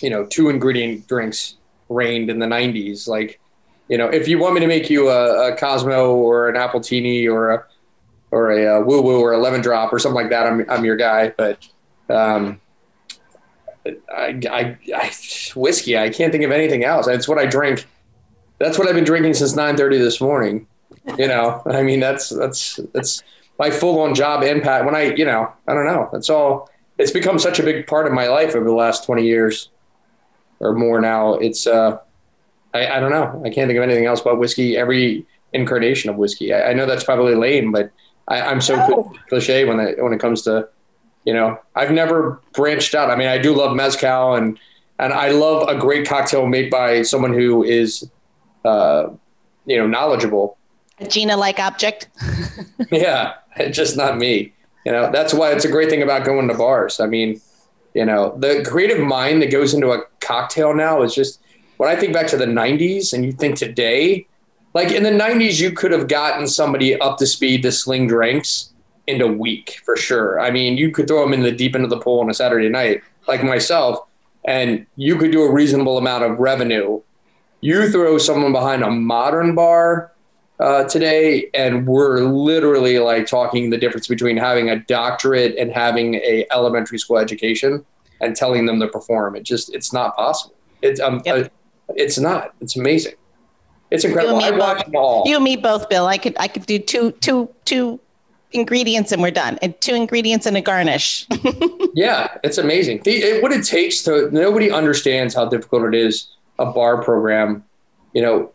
you 0.00 0.10
know, 0.10 0.24
two 0.24 0.48
ingredient 0.48 1.06
drinks 1.06 1.56
reigned 1.88 2.30
in 2.30 2.38
the 2.38 2.46
90s. 2.46 3.08
Like, 3.08 3.40
you 3.88 3.98
know, 3.98 4.08
if 4.08 4.28
you 4.28 4.38
want 4.38 4.54
me 4.54 4.60
to 4.60 4.66
make 4.66 4.88
you 4.88 5.10
a, 5.10 5.52
a 5.52 5.56
Cosmo 5.56 6.14
or 6.14 6.48
an 6.48 6.54
Appletini 6.54 7.26
or 7.30 7.50
a 7.50 7.64
or 8.30 8.50
a, 8.50 8.64
a 8.64 8.80
woo 8.80 9.00
woo 9.02 9.20
or 9.20 9.32
a 9.32 9.38
lemon 9.38 9.60
drop 9.60 9.92
or 9.92 9.98
something 9.98 10.20
like 10.20 10.30
that, 10.30 10.46
I'm 10.46 10.68
I'm 10.68 10.84
your 10.84 10.96
guy. 10.96 11.30
But 11.36 11.66
um, 12.08 12.60
I, 13.86 14.40
I, 14.50 14.78
I 14.94 15.12
whiskey. 15.54 15.98
I 15.98 16.10
can't 16.10 16.32
think 16.32 16.44
of 16.44 16.50
anything 16.50 16.84
else. 16.84 17.06
It's 17.06 17.28
what 17.28 17.38
I 17.38 17.46
drink. 17.46 17.86
That's 18.58 18.78
what 18.78 18.88
I've 18.88 18.94
been 18.94 19.04
drinking 19.04 19.34
since 19.34 19.54
9:30 19.54 19.98
this 19.98 20.20
morning. 20.20 20.66
You 21.16 21.28
know, 21.28 21.62
I 21.66 21.82
mean, 21.82 21.98
that's 22.00 22.28
that's 22.28 22.78
that's 22.92 23.22
my 23.60 23.70
full 23.70 24.00
on 24.00 24.14
job 24.14 24.42
impact 24.42 24.86
when 24.86 24.96
I, 24.96 25.14
you 25.14 25.26
know, 25.26 25.52
I 25.68 25.74
don't 25.74 25.84
know. 25.84 26.08
It's 26.14 26.30
all, 26.30 26.70
it's 26.96 27.10
become 27.10 27.38
such 27.38 27.58
a 27.58 27.62
big 27.62 27.86
part 27.86 28.06
of 28.06 28.12
my 28.14 28.26
life 28.26 28.56
over 28.56 28.64
the 28.64 28.72
last 28.72 29.04
20 29.04 29.22
years 29.22 29.68
or 30.60 30.72
more 30.74 30.98
now. 30.98 31.34
It's, 31.34 31.66
uh, 31.66 31.98
I, 32.72 32.86
I 32.86 33.00
don't 33.00 33.10
know. 33.10 33.42
I 33.44 33.50
can't 33.50 33.68
think 33.68 33.76
of 33.76 33.82
anything 33.82 34.06
else 34.06 34.22
but 34.22 34.38
whiskey, 34.38 34.78
every 34.78 35.26
incarnation 35.52 36.08
of 36.08 36.16
whiskey. 36.16 36.54
I, 36.54 36.70
I 36.70 36.72
know 36.72 36.86
that's 36.86 37.04
probably 37.04 37.34
lame, 37.34 37.70
but 37.70 37.90
I, 38.30 38.50
am 38.50 38.60
so 38.60 38.76
no. 38.76 39.12
cliche 39.28 39.64
when 39.64 39.80
it, 39.80 40.02
when 40.02 40.12
it 40.12 40.20
comes 40.20 40.42
to, 40.42 40.68
you 41.24 41.34
know, 41.34 41.58
I've 41.74 41.90
never 41.90 42.40
branched 42.54 42.94
out. 42.94 43.10
I 43.10 43.16
mean, 43.16 43.28
I 43.28 43.38
do 43.38 43.54
love 43.54 43.76
mezcal 43.76 44.36
and, 44.36 44.58
and 44.98 45.12
I 45.12 45.30
love 45.30 45.68
a 45.68 45.76
great 45.78 46.06
cocktail 46.06 46.46
made 46.46 46.70
by 46.70 47.02
someone 47.02 47.34
who 47.34 47.64
is, 47.64 48.08
uh, 48.64 49.08
you 49.66 49.76
know, 49.76 49.86
knowledgeable. 49.86 50.56
A 51.00 51.08
Gina 51.08 51.36
like 51.36 51.58
object. 51.58 52.08
yeah. 52.90 53.34
Just 53.70 53.96
not 53.96 54.16
me. 54.16 54.52
You 54.86 54.92
know, 54.92 55.10
that's 55.10 55.34
why 55.34 55.52
it's 55.52 55.64
a 55.64 55.70
great 55.70 55.90
thing 55.90 56.02
about 56.02 56.24
going 56.24 56.48
to 56.48 56.54
bars. 56.54 57.00
I 57.00 57.06
mean, 57.06 57.40
you 57.94 58.04
know, 58.04 58.34
the 58.38 58.64
creative 58.66 59.00
mind 59.00 59.42
that 59.42 59.50
goes 59.50 59.74
into 59.74 59.90
a 59.90 60.04
cocktail 60.20 60.74
now 60.74 61.02
is 61.02 61.14
just 61.14 61.40
when 61.76 61.88
I 61.88 61.96
think 61.96 62.12
back 62.12 62.28
to 62.28 62.36
the 62.36 62.46
90s 62.46 63.12
and 63.12 63.24
you 63.24 63.32
think 63.32 63.56
today, 63.56 64.26
like 64.74 64.92
in 64.92 65.02
the 65.02 65.10
90s, 65.10 65.60
you 65.60 65.72
could 65.72 65.90
have 65.90 66.08
gotten 66.08 66.46
somebody 66.46 66.98
up 67.00 67.18
to 67.18 67.26
speed 67.26 67.62
to 67.62 67.72
sling 67.72 68.06
drinks 68.06 68.72
in 69.06 69.20
a 69.20 69.26
week 69.26 69.80
for 69.84 69.96
sure. 69.96 70.40
I 70.40 70.50
mean, 70.50 70.78
you 70.78 70.90
could 70.90 71.08
throw 71.08 71.22
them 71.22 71.32
in 71.32 71.42
the 71.42 71.52
deep 71.52 71.74
end 71.74 71.84
of 71.84 71.90
the 71.90 71.98
pool 71.98 72.20
on 72.20 72.30
a 72.30 72.34
Saturday 72.34 72.68
night, 72.68 73.02
like 73.26 73.42
myself, 73.42 73.98
and 74.46 74.86
you 74.96 75.16
could 75.16 75.32
do 75.32 75.42
a 75.42 75.52
reasonable 75.52 75.98
amount 75.98 76.24
of 76.24 76.38
revenue. 76.38 77.00
You 77.60 77.90
throw 77.90 78.18
someone 78.18 78.52
behind 78.52 78.82
a 78.82 78.90
modern 78.90 79.54
bar 79.54 80.12
uh, 80.60 80.84
today, 80.84 81.50
and 81.52 81.86
we're 81.86 82.20
literally 82.20 82.98
like 82.98 83.26
talking 83.26 83.70
the 83.70 83.78
difference 83.78 84.06
between 84.06 84.36
having 84.36 84.70
a 84.70 84.78
doctorate 84.80 85.56
and 85.56 85.72
having 85.72 86.14
a 86.16 86.46
elementary 86.52 86.98
school 86.98 87.18
education, 87.18 87.84
and 88.20 88.36
telling 88.36 88.66
them 88.66 88.78
to 88.80 88.86
perform. 88.86 89.36
It 89.36 89.42
just 89.42 89.74
it's 89.74 89.92
not 89.92 90.14
possible. 90.16 90.54
It's 90.82 91.00
um, 91.00 91.22
yep. 91.24 91.46
uh, 91.46 91.48
it's 91.96 92.18
not. 92.18 92.54
It's 92.60 92.76
amazing. 92.76 93.14
It's 93.90 94.04
incredible. 94.04 94.38
I 94.38 94.50
watch 94.50 94.84
them 94.84 94.96
all. 94.96 95.24
You 95.26 95.36
and 95.36 95.44
me 95.44 95.56
both, 95.56 95.88
Bill. 95.88 96.06
I 96.06 96.18
could 96.18 96.36
I 96.38 96.48
could 96.48 96.66
do 96.66 96.78
two 96.78 97.12
two 97.12 97.48
two 97.64 98.00
ingredients 98.52 99.12
and 99.12 99.22
we're 99.22 99.30
done. 99.30 99.58
And 99.62 99.78
two 99.80 99.94
ingredients 99.94 100.46
and 100.46 100.56
a 100.56 100.60
garnish. 100.60 101.26
yeah, 101.94 102.36
it's 102.42 102.58
amazing. 102.58 103.02
The, 103.04 103.12
it, 103.12 103.42
what 103.42 103.52
it 103.52 103.64
takes 103.64 104.02
to 104.02 104.30
nobody 104.30 104.70
understands 104.70 105.34
how 105.34 105.46
difficult 105.46 105.84
it 105.84 105.94
is 105.94 106.28
a 106.58 106.66
bar 106.66 107.02
program. 107.02 107.64
You 108.12 108.22
know, 108.22 108.52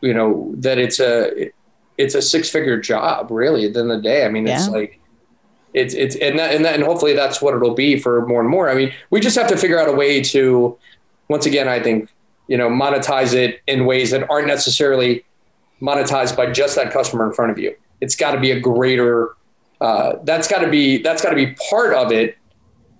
you 0.00 0.14
know 0.14 0.52
that 0.56 0.78
it's 0.78 1.00
a 1.00 1.50
it's 1.98 2.14
a 2.14 2.22
six 2.22 2.50
figure 2.50 2.80
job 2.80 3.30
really 3.30 3.66
at 3.66 3.74
the 3.74 3.80
end 3.80 3.90
of 3.90 3.98
the 3.98 4.02
day. 4.02 4.24
I 4.24 4.28
mean, 4.28 4.46
it's 4.46 4.66
yeah. 4.66 4.72
like 4.72 5.00
it's 5.74 5.94
it's 5.94 6.16
and 6.16 6.38
that, 6.38 6.54
and 6.54 6.64
that 6.64 6.74
and 6.74 6.84
hopefully 6.84 7.14
that's 7.14 7.40
what 7.40 7.54
it'll 7.54 7.74
be 7.74 7.98
for 7.98 8.26
more 8.26 8.40
and 8.40 8.48
more. 8.48 8.68
I 8.68 8.74
mean, 8.74 8.92
we 9.10 9.20
just 9.20 9.36
have 9.36 9.48
to 9.48 9.56
figure 9.56 9.78
out 9.78 9.88
a 9.88 9.92
way 9.92 10.22
to 10.22 10.78
once 11.28 11.46
again, 11.46 11.68
I 11.68 11.80
think, 11.80 12.10
you 12.52 12.58
know, 12.58 12.68
monetize 12.68 13.32
it 13.34 13.60
in 13.66 13.86
ways 13.86 14.10
that 14.10 14.28
aren't 14.30 14.46
necessarily 14.46 15.24
monetized 15.80 16.36
by 16.36 16.46
just 16.50 16.76
that 16.76 16.92
customer 16.92 17.24
in 17.26 17.32
front 17.32 17.50
of 17.50 17.58
you. 17.58 17.74
It's 18.00 18.16
got 18.16 18.32
to 18.32 18.40
be 18.40 18.50
a 18.50 18.60
greater 18.60 19.34
uh, 19.82 20.18
that's 20.22 20.46
got 20.46 20.60
to 20.60 20.70
be 20.70 21.02
that's 21.02 21.22
got 21.22 21.30
to 21.30 21.36
be 21.36 21.56
part 21.68 21.92
of 21.92 22.12
it 22.12 22.38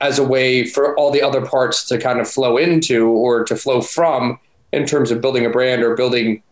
as 0.00 0.18
a 0.18 0.24
way 0.24 0.66
for 0.66 0.98
all 0.98 1.12
the 1.12 1.22
other 1.22 1.40
parts 1.40 1.86
to 1.86 1.96
kind 1.96 2.18
of 2.18 2.28
flow 2.28 2.56
into 2.56 3.08
or 3.08 3.44
to 3.44 3.54
flow 3.54 3.80
from 3.80 4.38
in 4.72 4.84
terms 4.84 5.12
of 5.12 5.20
building 5.20 5.46
a 5.46 5.50
brand 5.50 5.84
or 5.84 5.94
building 5.94 6.42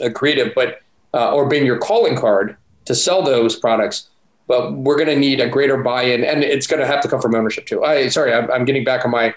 a 0.00 0.10
creative, 0.10 0.54
but 0.54 0.80
uh, 1.12 1.34
or 1.34 1.46
being 1.46 1.66
your 1.66 1.78
calling 1.78 2.16
card 2.16 2.56
to 2.86 2.94
sell 2.94 3.22
those 3.22 3.54
products. 3.54 4.08
But 4.46 4.72
we're 4.72 4.96
going 4.96 5.08
to 5.08 5.18
need 5.18 5.38
a 5.38 5.48
greater 5.50 5.76
buy-in, 5.76 6.24
and 6.24 6.42
it's 6.42 6.66
going 6.66 6.80
to 6.80 6.86
have 6.86 7.02
to 7.02 7.08
come 7.08 7.20
from 7.20 7.34
ownership 7.34 7.66
too. 7.66 7.84
I 7.84 8.08
sorry, 8.08 8.32
I'm, 8.32 8.50
I'm 8.50 8.64
getting 8.64 8.84
back 8.84 9.04
on 9.04 9.10
my. 9.10 9.34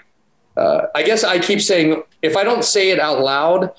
Uh, 0.56 0.86
I 0.94 1.02
guess 1.02 1.24
I 1.24 1.38
keep 1.38 1.60
saying 1.60 2.02
if 2.26 2.36
I 2.36 2.44
don't 2.44 2.64
say 2.64 2.90
it 2.90 3.00
out 3.00 3.20
loud, 3.20 3.72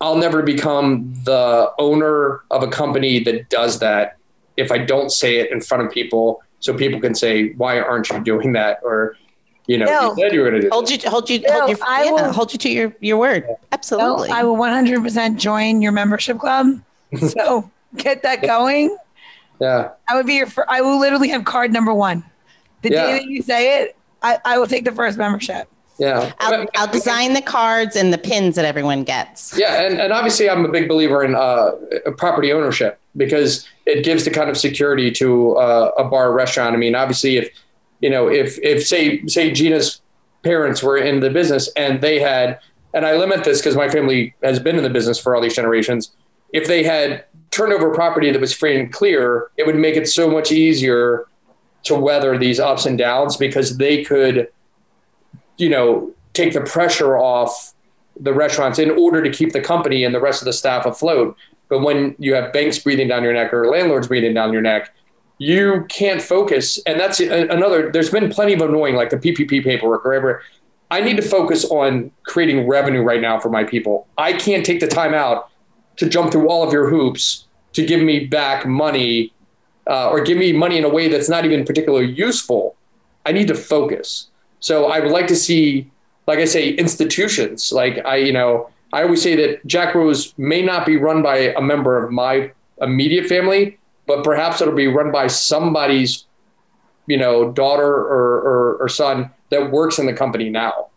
I'll 0.00 0.16
never 0.16 0.42
become 0.42 1.12
the 1.24 1.72
owner 1.78 2.42
of 2.50 2.62
a 2.62 2.68
company 2.68 3.22
that 3.24 3.48
does 3.48 3.80
that. 3.80 4.16
If 4.56 4.70
I 4.70 4.78
don't 4.78 5.10
say 5.10 5.36
it 5.36 5.50
in 5.50 5.60
front 5.60 5.84
of 5.84 5.92
people, 5.92 6.42
so 6.60 6.74
people 6.74 7.00
can 7.00 7.14
say, 7.14 7.52
"Why 7.54 7.80
aren't 7.80 8.10
you 8.10 8.20
doing 8.22 8.52
that?" 8.52 8.80
or 8.82 9.16
you 9.66 9.76
know, 9.76 9.84
no. 9.84 10.10
you 10.10 10.22
said 10.22 10.32
you 10.32 10.40
were 10.40 10.50
going 10.50 10.62
to 10.62 10.68
do. 10.68 10.70
Hold 10.72 10.90
you, 10.90 10.98
hold 11.10 11.28
you, 11.28 11.40
no, 11.40 11.52
hold, 11.52 11.68
your, 11.70 11.78
I 11.86 12.04
yeah, 12.04 12.10
will, 12.10 12.32
hold 12.32 12.52
you 12.52 12.58
to 12.58 12.70
your 12.70 12.92
your 13.00 13.18
word. 13.18 13.46
Absolutely. 13.70 14.28
No, 14.28 14.34
I 14.34 14.42
will 14.42 14.56
100 14.56 15.02
percent 15.02 15.38
join 15.38 15.82
your 15.82 15.92
membership 15.92 16.38
club. 16.38 16.80
so 17.28 17.70
get 17.96 18.22
that 18.22 18.42
going. 18.42 18.96
Yeah. 19.60 19.90
I 20.08 20.16
would 20.16 20.26
be 20.26 20.34
your. 20.34 20.48
I 20.68 20.80
will 20.80 20.98
literally 20.98 21.28
have 21.28 21.44
card 21.44 21.72
number 21.72 21.92
one. 21.92 22.24
The 22.82 22.90
yeah. 22.90 23.06
day 23.06 23.12
that 23.18 23.24
you 23.24 23.42
say 23.42 23.82
it, 23.82 23.96
I, 24.22 24.38
I 24.44 24.58
will 24.58 24.66
take 24.66 24.84
the 24.84 24.92
first 24.92 25.18
membership. 25.18 25.68
Yeah. 25.98 26.32
I'll, 26.38 26.66
I'll, 26.76 26.92
design 26.92 27.34
the 27.34 27.42
cards 27.42 27.96
and 27.96 28.12
the 28.12 28.18
pins 28.18 28.54
that 28.54 28.64
everyone 28.64 29.02
gets. 29.02 29.56
Yeah. 29.58 29.82
And, 29.82 30.00
and 30.00 30.12
obviously, 30.12 30.48
I'm 30.48 30.64
a 30.64 30.68
big 30.68 30.88
believer 30.88 31.24
in 31.24 31.34
uh, 31.34 31.72
property 32.16 32.52
ownership 32.52 33.00
because 33.16 33.68
it 33.84 34.04
gives 34.04 34.24
the 34.24 34.30
kind 34.30 34.48
of 34.48 34.56
security 34.56 35.10
to 35.12 35.56
uh, 35.56 35.90
a 35.98 36.04
bar 36.04 36.30
or 36.30 36.32
restaurant. 36.32 36.74
I 36.74 36.78
mean, 36.78 36.94
obviously, 36.94 37.36
if 37.36 37.50
you 38.00 38.10
know, 38.10 38.28
if 38.28 38.58
if 38.62 38.86
say 38.86 39.26
say 39.26 39.50
Gina's 39.50 40.00
parents 40.42 40.82
were 40.82 40.96
in 40.96 41.20
the 41.20 41.30
business 41.30 41.68
and 41.76 42.00
they 42.00 42.20
had, 42.20 42.60
and 42.94 43.04
I 43.04 43.16
limit 43.16 43.44
this 43.44 43.58
because 43.58 43.76
my 43.76 43.88
family 43.88 44.34
has 44.42 44.60
been 44.60 44.76
in 44.76 44.84
the 44.84 44.90
business 44.90 45.18
for 45.18 45.34
all 45.34 45.42
these 45.42 45.54
generations. 45.54 46.10
If 46.52 46.66
they 46.68 46.82
had 46.82 47.24
turned 47.50 47.72
over 47.72 47.92
property 47.92 48.30
that 48.30 48.40
was 48.40 48.52
free 48.52 48.78
and 48.78 48.92
clear, 48.92 49.50
it 49.56 49.66
would 49.66 49.76
make 49.76 49.96
it 49.96 50.08
so 50.08 50.30
much 50.30 50.52
easier 50.52 51.26
to 51.84 51.94
weather 51.94 52.38
these 52.38 52.60
ups 52.60 52.86
and 52.86 52.98
downs 52.98 53.36
because 53.36 53.78
they 53.78 54.04
could, 54.04 54.48
you 55.58 55.68
know, 55.68 56.12
take 56.32 56.54
the 56.54 56.62
pressure 56.62 57.16
off 57.16 57.74
the 58.18 58.32
restaurants 58.32 58.78
in 58.78 58.90
order 58.90 59.22
to 59.22 59.30
keep 59.30 59.52
the 59.52 59.60
company 59.60 60.04
and 60.04 60.14
the 60.14 60.20
rest 60.20 60.40
of 60.40 60.46
the 60.46 60.52
staff 60.52 60.86
afloat. 60.86 61.36
But 61.68 61.80
when 61.80 62.16
you 62.18 62.34
have 62.34 62.52
banks 62.52 62.78
breathing 62.78 63.08
down 63.08 63.22
your 63.22 63.34
neck 63.34 63.52
or 63.52 63.68
landlords 63.68 64.08
breathing 64.08 64.34
down 64.34 64.52
your 64.52 64.62
neck, 64.62 64.94
you 65.38 65.84
can't 65.88 66.20
focus. 66.20 66.80
And 66.86 66.98
that's 66.98 67.20
another, 67.20 67.92
there's 67.92 68.10
been 68.10 68.30
plenty 68.30 68.54
of 68.54 68.60
annoying, 68.60 68.96
like 68.96 69.10
the 69.10 69.16
PPP 69.16 69.62
paperwork 69.62 70.04
or 70.04 70.10
whatever. 70.10 70.42
I 70.90 71.00
need 71.00 71.16
to 71.16 71.22
focus 71.22 71.64
on 71.66 72.10
creating 72.24 72.66
revenue 72.66 73.02
right 73.02 73.20
now 73.20 73.38
for 73.38 73.50
my 73.50 73.62
people. 73.62 74.08
I 74.16 74.32
can't 74.32 74.64
take 74.64 74.80
the 74.80 74.88
time 74.88 75.14
out 75.14 75.50
to 75.96 76.08
jump 76.08 76.32
through 76.32 76.48
all 76.48 76.66
of 76.66 76.72
your 76.72 76.88
hoops 76.88 77.46
to 77.74 77.84
give 77.84 78.00
me 78.00 78.24
back 78.24 78.66
money 78.66 79.32
uh, 79.88 80.10
or 80.10 80.22
give 80.22 80.38
me 80.38 80.52
money 80.52 80.78
in 80.78 80.84
a 80.84 80.88
way 80.88 81.08
that's 81.08 81.28
not 81.28 81.44
even 81.44 81.64
particularly 81.64 82.10
useful, 82.10 82.76
I 83.24 83.32
need 83.32 83.48
to 83.48 83.54
focus. 83.54 84.30
So 84.60 84.86
I 84.86 85.00
would 85.00 85.12
like 85.12 85.26
to 85.28 85.36
see, 85.36 85.90
like 86.26 86.38
I 86.38 86.44
say, 86.44 86.70
institutions. 86.70 87.72
Like 87.72 88.04
I, 88.04 88.16
you 88.16 88.32
know, 88.32 88.70
I 88.92 89.02
always 89.02 89.22
say 89.22 89.36
that 89.36 89.66
Jack 89.66 89.94
Rose 89.94 90.34
may 90.38 90.62
not 90.62 90.86
be 90.86 90.96
run 90.96 91.22
by 91.22 91.36
a 91.36 91.60
member 91.60 92.02
of 92.02 92.10
my 92.10 92.52
immediate 92.80 93.26
family, 93.26 93.78
but 94.06 94.24
perhaps 94.24 94.60
it'll 94.60 94.74
be 94.74 94.86
run 94.86 95.12
by 95.12 95.26
somebody's, 95.26 96.24
you 97.06 97.16
know, 97.16 97.52
daughter 97.52 97.86
or, 97.86 98.40
or, 98.40 98.76
or 98.80 98.88
son 98.88 99.30
that 99.50 99.70
works 99.70 99.98
in 99.98 100.06
the 100.06 100.12
company 100.12 100.48
now. 100.48 100.88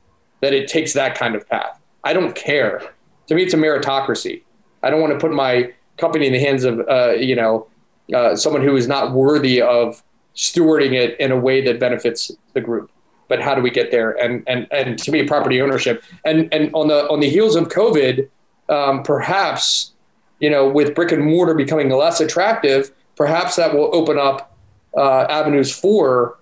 That 0.42 0.54
it 0.54 0.68
takes 0.68 0.94
that 0.94 1.16
kind 1.16 1.36
of 1.36 1.48
path. 1.48 1.80
I 2.04 2.14
don't 2.14 2.36
care. 2.36 2.94
To 3.28 3.36
me, 3.36 3.44
it's 3.44 3.54
a 3.54 3.58
meritocracy. 3.58 4.42
I 4.82 4.90
don't 4.90 5.00
want 5.00 5.14
to 5.14 5.20
put 5.20 5.32
my 5.32 5.72
company 5.98 6.26
in 6.26 6.34
the 6.34 6.40
hands 6.40 6.64
of, 6.64 6.80
uh, 6.90 7.12
you 7.12 7.36
know, 7.36 7.68
uh, 8.14 8.36
someone 8.36 8.64
who 8.64 8.76
is 8.76 8.88
not 8.88 9.12
worthy 9.12 9.62
of 9.62 10.02
stewarding 10.36 10.94
it 10.94 11.20
in 11.20 11.32
a 11.32 11.38
way 11.38 11.64
that 11.64 11.80
benefits 11.80 12.32
the 12.54 12.62
group. 12.62 12.90
But 13.32 13.42
how 13.42 13.56
do 13.56 13.62
we 13.62 13.70
get 13.70 13.92
there? 13.92 14.12
And 14.12 14.44
and 14.46 14.68
and 14.72 15.00
to 15.00 15.10
me, 15.10 15.24
property 15.24 15.62
ownership. 15.62 16.04
And 16.26 16.54
and 16.54 16.70
on 16.74 16.90
the 16.90 17.08
on 17.10 17.22
the 17.22 17.30
heels 17.30 17.56
of 17.56 17.70
COVID, 17.70 18.28
um, 18.68 19.04
perhaps 19.04 19.94
you 20.42 20.50
know, 20.50 20.68
with 20.68 20.94
brick 20.94 21.14
and 21.14 21.24
mortar 21.24 21.54
becoming 21.54 21.90
less 21.90 22.20
attractive, 22.20 22.92
perhaps 23.16 23.56
that 23.56 23.74
will 23.74 23.90
open 23.96 24.18
up 24.18 24.58
uh, 24.98 25.22
avenues 25.30 25.72
for 25.74 26.40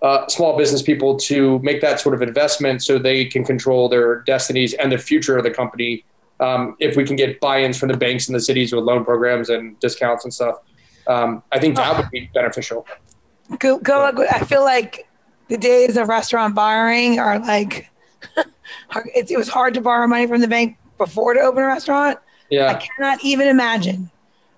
uh, 0.00 0.26
small 0.28 0.56
business 0.56 0.80
people 0.80 1.18
to 1.18 1.58
make 1.58 1.82
that 1.82 2.00
sort 2.00 2.14
of 2.14 2.22
investment 2.22 2.82
so 2.82 2.98
they 2.98 3.26
can 3.26 3.44
control 3.44 3.88
their 3.88 4.20
destinies 4.22 4.72
and 4.74 4.90
the 4.90 4.96
future 4.96 5.36
of 5.36 5.44
the 5.44 5.50
company. 5.50 6.04
Um, 6.40 6.76
if 6.80 6.96
we 6.96 7.04
can 7.04 7.16
get 7.16 7.40
buy-ins 7.40 7.78
from 7.78 7.90
the 7.90 7.96
banks 7.98 8.26
and 8.26 8.34
the 8.34 8.40
cities 8.40 8.72
with 8.72 8.84
loan 8.84 9.04
programs 9.04 9.50
and 9.50 9.78
discounts 9.80 10.24
and 10.24 10.32
stuff, 10.32 10.56
um, 11.06 11.42
I 11.52 11.58
think 11.58 11.76
that 11.76 11.96
would 11.98 12.10
be 12.10 12.30
beneficial. 12.32 12.86
Go, 13.58 13.78
go. 13.78 14.26
I 14.30 14.44
feel 14.44 14.64
like 14.64 15.06
the 15.52 15.58
days 15.58 15.98
of 15.98 16.08
restaurant 16.08 16.54
borrowing 16.54 17.20
are 17.20 17.38
like 17.38 17.90
it, 19.14 19.30
it 19.30 19.36
was 19.36 19.48
hard 19.48 19.74
to 19.74 19.82
borrow 19.82 20.06
money 20.06 20.26
from 20.26 20.40
the 20.40 20.48
bank 20.48 20.78
before 20.96 21.34
to 21.34 21.40
open 21.40 21.62
a 21.62 21.66
restaurant. 21.66 22.18
Yeah. 22.48 22.68
I 22.68 22.74
cannot 22.74 23.22
even 23.22 23.48
imagine 23.48 24.10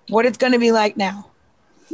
what 0.07 0.25
it's 0.25 0.37
going 0.37 0.53
to 0.53 0.59
be 0.59 0.71
like 0.71 0.95
now. 0.95 1.29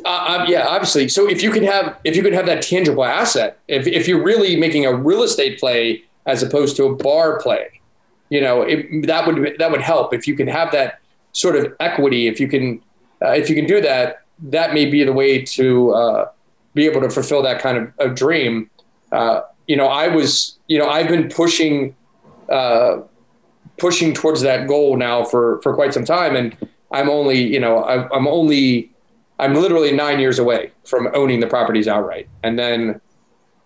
Uh, 0.05 0.37
um, 0.41 0.45
yeah, 0.47 0.67
obviously. 0.67 1.09
So 1.09 1.27
if 1.27 1.41
you 1.41 1.49
can 1.49 1.63
have 1.63 1.97
if 2.03 2.15
you 2.15 2.21
can 2.21 2.31
have 2.33 2.45
that 2.45 2.61
tangible 2.61 3.03
asset, 3.03 3.59
if 3.67 3.87
if 3.87 4.07
you're 4.07 4.23
really 4.23 4.55
making 4.55 4.85
a 4.85 4.93
real 4.93 5.23
estate 5.23 5.59
play 5.59 6.03
as 6.27 6.43
opposed 6.43 6.75
to 6.77 6.85
a 6.85 6.95
bar 6.95 7.39
play, 7.39 7.81
you 8.29 8.39
know, 8.39 8.61
it, 8.61 9.07
that 9.07 9.25
would 9.25 9.55
that 9.57 9.71
would 9.71 9.81
help. 9.81 10.13
If 10.13 10.27
you 10.27 10.35
can 10.35 10.47
have 10.47 10.71
that 10.73 10.99
sort 11.31 11.55
of 11.55 11.73
equity, 11.79 12.27
if 12.27 12.39
you 12.39 12.47
can 12.47 12.83
uh, 13.23 13.31
if 13.31 13.49
you 13.49 13.55
can 13.55 13.65
do 13.65 13.81
that, 13.81 14.21
that 14.43 14.75
may 14.75 14.85
be 14.85 15.03
the 15.03 15.13
way 15.13 15.41
to 15.41 15.91
uh, 15.91 16.31
be 16.73 16.85
able 16.85 17.01
to 17.01 17.09
fulfill 17.09 17.41
that 17.43 17.61
kind 17.61 17.77
of, 17.77 17.91
of 17.99 18.15
dream. 18.15 18.69
Uh, 19.11 19.41
you 19.67 19.75
know, 19.75 19.87
I 19.87 20.07
was, 20.07 20.57
you 20.67 20.77
know, 20.77 20.89
I've 20.89 21.07
been 21.07 21.29
pushing 21.29 21.95
uh, 22.49 23.01
pushing 23.77 24.13
towards 24.13 24.41
that 24.41 24.67
goal 24.67 24.97
now 24.97 25.23
for 25.23 25.61
for 25.61 25.73
quite 25.73 25.93
some 25.93 26.05
time, 26.05 26.35
and 26.35 26.55
I'm 26.91 27.09
only, 27.09 27.41
you 27.41 27.59
know, 27.59 27.83
I, 27.83 28.07
I'm 28.15 28.27
only, 28.27 28.91
I'm 29.39 29.55
literally 29.55 29.91
nine 29.91 30.19
years 30.19 30.39
away 30.39 30.71
from 30.85 31.09
owning 31.13 31.39
the 31.39 31.47
properties 31.47 31.87
outright, 31.87 32.27
and 32.43 32.59
then 32.59 33.01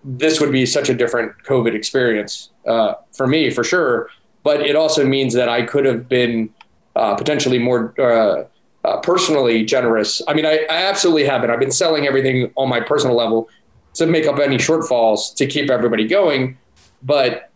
this 0.03 0.39
would 0.39 0.51
be 0.51 0.65
such 0.65 0.89
a 0.89 0.93
different 0.93 1.33
COVID 1.43 1.73
experience 1.73 2.51
uh, 2.67 2.93
for 3.11 3.27
me, 3.27 3.49
for 3.49 3.63
sure. 3.63 4.09
But 4.43 4.61
it 4.61 4.75
also 4.75 5.03
means 5.05 5.33
that 5.33 5.49
I 5.49 5.63
could 5.63 5.85
have 5.85 6.07
been 6.07 6.51
uh, 6.95 7.15
potentially 7.15 7.57
more 7.57 7.93
uh, 7.99 8.45
uh 8.87 8.97
personally 9.01 9.65
generous. 9.65 10.21
I 10.27 10.33
mean, 10.33 10.45
I, 10.45 10.65
I 10.69 10.85
absolutely 10.85 11.25
have 11.25 11.41
been. 11.41 11.49
I've 11.49 11.59
been 11.59 11.71
selling 11.71 12.05
everything 12.05 12.51
on 12.55 12.69
my 12.69 12.79
personal 12.79 13.15
level 13.15 13.49
to 13.95 14.05
make 14.05 14.27
up 14.27 14.39
any 14.39 14.57
shortfalls 14.57 15.33
to 15.35 15.45
keep 15.45 15.69
everybody 15.69 16.07
going. 16.07 16.57
But 17.03 17.49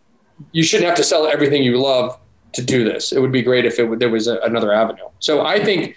you 0.51 0.63
shouldn't 0.63 0.87
have 0.87 0.97
to 0.97 1.03
sell 1.03 1.27
everything 1.27 1.63
you 1.63 1.77
love 1.77 2.17
to 2.53 2.61
do 2.61 2.83
this. 2.83 3.11
It 3.11 3.19
would 3.19 3.31
be 3.31 3.41
great 3.41 3.65
if 3.65 3.79
it, 3.79 3.99
there 3.99 4.09
was 4.09 4.27
a, 4.27 4.39
another 4.39 4.73
avenue. 4.73 5.07
So 5.19 5.45
I 5.45 5.63
think 5.63 5.95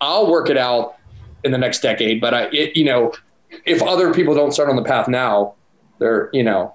I'll 0.00 0.30
work 0.30 0.50
it 0.50 0.56
out 0.56 0.96
in 1.44 1.52
the 1.52 1.58
next 1.58 1.80
decade. 1.80 2.20
But 2.20 2.34
I, 2.34 2.42
it, 2.52 2.76
you 2.76 2.84
know, 2.84 3.12
if 3.66 3.82
other 3.82 4.12
people 4.12 4.34
don't 4.34 4.52
start 4.52 4.68
on 4.68 4.76
the 4.76 4.84
path 4.84 5.08
now, 5.08 5.54
they're, 5.98 6.30
you 6.32 6.42
know, 6.42 6.74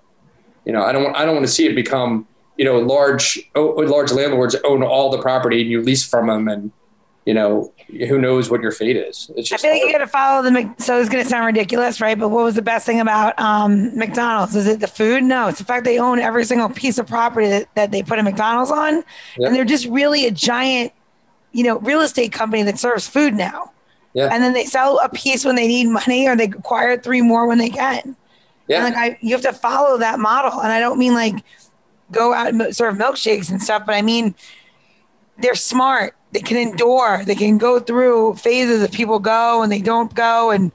you 0.65 0.71
know, 0.71 0.83
I 0.83 0.91
don't 0.91 1.03
want, 1.03 1.17
I 1.17 1.25
don't 1.25 1.35
want 1.35 1.45
to 1.45 1.51
see 1.51 1.65
it 1.65 1.75
become, 1.75 2.27
you 2.57 2.65
know, 2.65 2.79
large, 2.79 3.39
large 3.55 4.11
landlords 4.11 4.55
own 4.63 4.83
all 4.83 5.09
the 5.09 5.21
property 5.21 5.61
and 5.61 5.69
you 5.69 5.81
lease 5.81 6.07
from 6.07 6.27
them 6.27 6.47
and, 6.47 6.71
you 7.27 7.33
know, 7.33 7.73
who 7.89 8.19
knows 8.19 8.49
what 8.49 8.61
your 8.61 8.71
fate 8.71 8.95
is. 8.95 9.29
I 9.37 9.57
feel 9.57 9.71
like 9.71 9.81
you 9.81 9.91
got 9.91 9.97
to 9.97 10.07
follow 10.07 10.41
the. 10.41 10.73
So 10.77 10.97
it's 10.97 11.09
going 11.09 11.21
to 11.21 11.29
sound 11.29 11.45
ridiculous, 11.45 11.99
right? 11.99 12.17
But 12.17 12.29
what 12.29 12.45
was 12.45 12.55
the 12.55 12.61
best 12.61 12.85
thing 12.85 13.01
about 13.01 13.37
um, 13.37 13.93
McDonald's? 13.97 14.55
Is 14.55 14.65
it 14.65 14.79
the 14.79 14.87
food? 14.87 15.25
No, 15.25 15.49
it's 15.49 15.59
the 15.59 15.65
fact 15.65 15.83
they 15.83 15.99
own 15.99 16.19
every 16.19 16.45
single 16.45 16.69
piece 16.69 16.97
of 16.97 17.05
property 17.05 17.49
that, 17.49 17.67
that 17.75 17.91
they 17.91 18.01
put 18.01 18.17
a 18.17 18.23
McDonald's 18.23 18.71
on, 18.71 19.03
and 19.35 19.53
they're 19.53 19.65
just 19.65 19.87
really 19.87 20.25
a 20.25 20.31
giant, 20.31 20.93
you 21.51 21.65
know, 21.65 21.79
real 21.79 21.99
estate 21.99 22.31
company 22.31 22.63
that 22.63 22.79
serves 22.79 23.09
food 23.09 23.33
now. 23.33 23.73
Yeah. 24.13 24.29
And 24.31 24.41
then 24.41 24.53
they 24.53 24.63
sell 24.63 24.97
a 25.03 25.09
piece 25.09 25.43
when 25.43 25.55
they 25.55 25.67
need 25.67 25.87
money, 25.87 26.29
or 26.29 26.37
they 26.37 26.45
acquire 26.45 26.97
three 26.97 27.21
more 27.21 27.45
when 27.45 27.57
they 27.57 27.69
can. 27.69 28.15
Yeah. 28.69 28.85
And 28.85 28.95
like 28.95 28.95
I, 28.95 29.17
you 29.19 29.35
have 29.35 29.41
to 29.41 29.51
follow 29.51 29.97
that 29.97 30.17
model, 30.17 30.61
and 30.61 30.71
I 30.71 30.79
don't 30.79 30.97
mean 30.97 31.13
like 31.13 31.43
go 32.09 32.33
out 32.33 32.53
and 32.53 32.73
serve 32.73 32.95
milkshakes 32.95 33.51
and 33.51 33.61
stuff, 33.61 33.85
but 33.85 33.95
I 33.95 34.01
mean 34.01 34.33
they're 35.39 35.55
smart 35.55 36.15
they 36.31 36.41
can 36.41 36.57
endure. 36.57 37.23
They 37.25 37.35
can 37.35 37.57
go 37.57 37.79
through 37.79 38.35
phases 38.35 38.83
of 38.83 38.91
people 38.91 39.19
go 39.19 39.63
and 39.63 39.71
they 39.71 39.81
don't 39.81 40.13
go, 40.13 40.51
and 40.51 40.71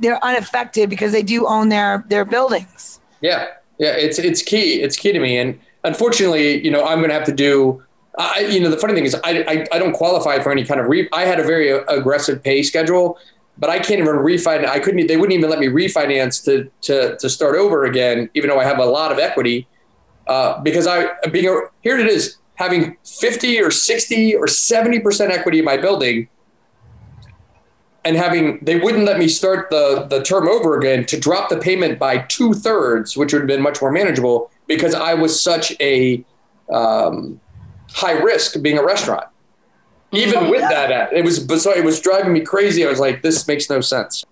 they're 0.00 0.22
unaffected 0.24 0.90
because 0.90 1.12
they 1.12 1.22
do 1.22 1.46
own 1.46 1.68
their 1.68 2.04
their 2.08 2.24
buildings. 2.24 3.00
Yeah, 3.20 3.46
yeah, 3.78 3.92
it's 3.92 4.18
it's 4.18 4.42
key. 4.42 4.80
It's 4.80 4.96
key 4.96 5.12
to 5.12 5.18
me, 5.18 5.36
and 5.38 5.58
unfortunately, 5.84 6.64
you 6.64 6.70
know, 6.70 6.84
I'm 6.84 6.98
going 6.98 7.08
to 7.08 7.14
have 7.14 7.24
to 7.24 7.32
do. 7.32 7.82
I, 8.18 8.40
you 8.40 8.58
know, 8.58 8.68
the 8.68 8.76
funny 8.76 8.94
thing 8.94 9.04
is, 9.04 9.14
I, 9.22 9.44
I, 9.46 9.66
I 9.72 9.78
don't 9.78 9.92
qualify 9.92 10.40
for 10.40 10.50
any 10.50 10.64
kind 10.64 10.80
of 10.80 10.88
re. 10.88 11.08
I 11.12 11.24
had 11.24 11.38
a 11.38 11.44
very 11.44 11.70
aggressive 11.70 12.42
pay 12.42 12.64
schedule, 12.64 13.16
but 13.58 13.70
I 13.70 13.78
can't 13.78 14.00
even 14.00 14.16
refinance. 14.16 14.66
I 14.66 14.80
couldn't. 14.80 15.06
They 15.06 15.16
wouldn't 15.16 15.38
even 15.38 15.50
let 15.50 15.60
me 15.60 15.68
refinance 15.68 16.44
to 16.44 16.70
to 16.82 17.16
to 17.16 17.30
start 17.30 17.56
over 17.56 17.84
again, 17.84 18.28
even 18.34 18.50
though 18.50 18.58
I 18.58 18.64
have 18.64 18.78
a 18.78 18.86
lot 18.86 19.12
of 19.12 19.18
equity. 19.18 19.66
Uh, 20.26 20.60
because 20.60 20.86
I 20.86 21.08
being 21.30 21.48
a, 21.48 21.60
here 21.82 21.98
it 21.98 22.06
is 22.06 22.36
having 22.58 22.96
50 23.04 23.60
or 23.60 23.70
60 23.70 24.34
or 24.34 24.46
70% 24.46 25.30
equity 25.30 25.60
in 25.60 25.64
my 25.64 25.76
building 25.76 26.28
and 28.04 28.16
having 28.16 28.58
they 28.62 28.78
wouldn't 28.78 29.04
let 29.04 29.18
me 29.18 29.28
start 29.28 29.70
the 29.70 30.06
the 30.08 30.22
term 30.22 30.48
over 30.48 30.76
again 30.76 31.04
to 31.06 31.18
drop 31.18 31.50
the 31.50 31.58
payment 31.58 31.98
by 31.98 32.18
two 32.18 32.54
thirds, 32.54 33.16
which 33.16 33.32
would 33.32 33.42
have 33.42 33.48
been 33.48 33.60
much 33.62 33.80
more 33.80 33.92
manageable 33.92 34.50
because 34.66 34.94
I 34.94 35.14
was 35.14 35.40
such 35.40 35.72
a 35.80 36.24
um, 36.72 37.40
high 37.90 38.18
risk 38.18 38.60
being 38.62 38.78
a 38.78 38.84
restaurant. 38.84 39.26
Even 40.12 40.36
oh, 40.38 40.50
with 40.50 40.62
yeah. 40.62 40.86
that, 40.86 41.12
it 41.12 41.24
was 41.24 41.44
so 41.62 41.72
it 41.72 41.84
was 41.84 42.00
driving 42.00 42.32
me 42.32 42.40
crazy. 42.40 42.84
I 42.84 42.88
was 42.88 43.00
like, 43.00 43.22
this 43.22 43.46
makes 43.46 43.68
no 43.68 43.80
sense. 43.80 44.24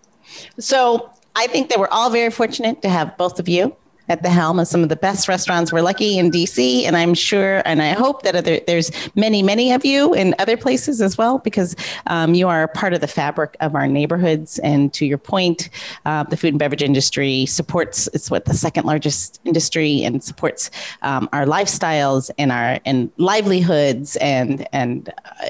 So 0.58 1.10
I 1.34 1.46
think 1.46 1.68
that 1.68 1.78
we're 1.78 1.88
all 1.90 2.08
very 2.10 2.30
fortunate 2.30 2.82
to 2.82 2.88
have 2.88 3.16
both 3.18 3.38
of 3.38 3.48
you 3.48 3.76
at 4.08 4.22
the 4.22 4.30
helm 4.30 4.58
of 4.58 4.66
some 4.66 4.82
of 4.82 4.88
the 4.88 4.96
best 4.96 5.28
restaurants. 5.28 5.72
We're 5.72 5.82
lucky 5.82 6.18
in 6.18 6.30
DC, 6.30 6.84
and 6.84 6.96
I'm 6.96 7.14
sure, 7.14 7.62
and 7.64 7.82
I 7.82 7.92
hope 7.92 8.22
that 8.22 8.36
other, 8.36 8.60
there's 8.66 8.90
many, 9.14 9.42
many 9.42 9.72
of 9.72 9.84
you 9.84 10.14
in 10.14 10.34
other 10.38 10.56
places 10.56 11.00
as 11.00 11.18
well, 11.18 11.38
because 11.38 11.76
um, 12.06 12.34
you 12.34 12.48
are 12.48 12.68
part 12.68 12.92
of 12.92 13.00
the 13.00 13.08
fabric 13.08 13.56
of 13.60 13.74
our 13.74 13.86
neighborhoods. 13.86 14.58
And 14.60 14.92
to 14.94 15.06
your 15.06 15.18
point, 15.18 15.68
uh, 16.04 16.24
the 16.24 16.36
food 16.36 16.50
and 16.50 16.58
beverage 16.58 16.82
industry 16.82 17.46
supports 17.46 18.08
it's 18.12 18.30
what 18.30 18.44
the 18.44 18.54
second 18.54 18.86
largest 18.86 19.40
industry 19.44 20.02
and 20.02 20.22
supports 20.22 20.70
um, 21.02 21.28
our 21.32 21.44
lifestyles 21.44 22.30
and 22.38 22.52
our 22.52 22.80
and 22.84 23.10
livelihoods 23.16 24.16
and 24.16 24.66
and. 24.72 25.12
Uh, 25.24 25.48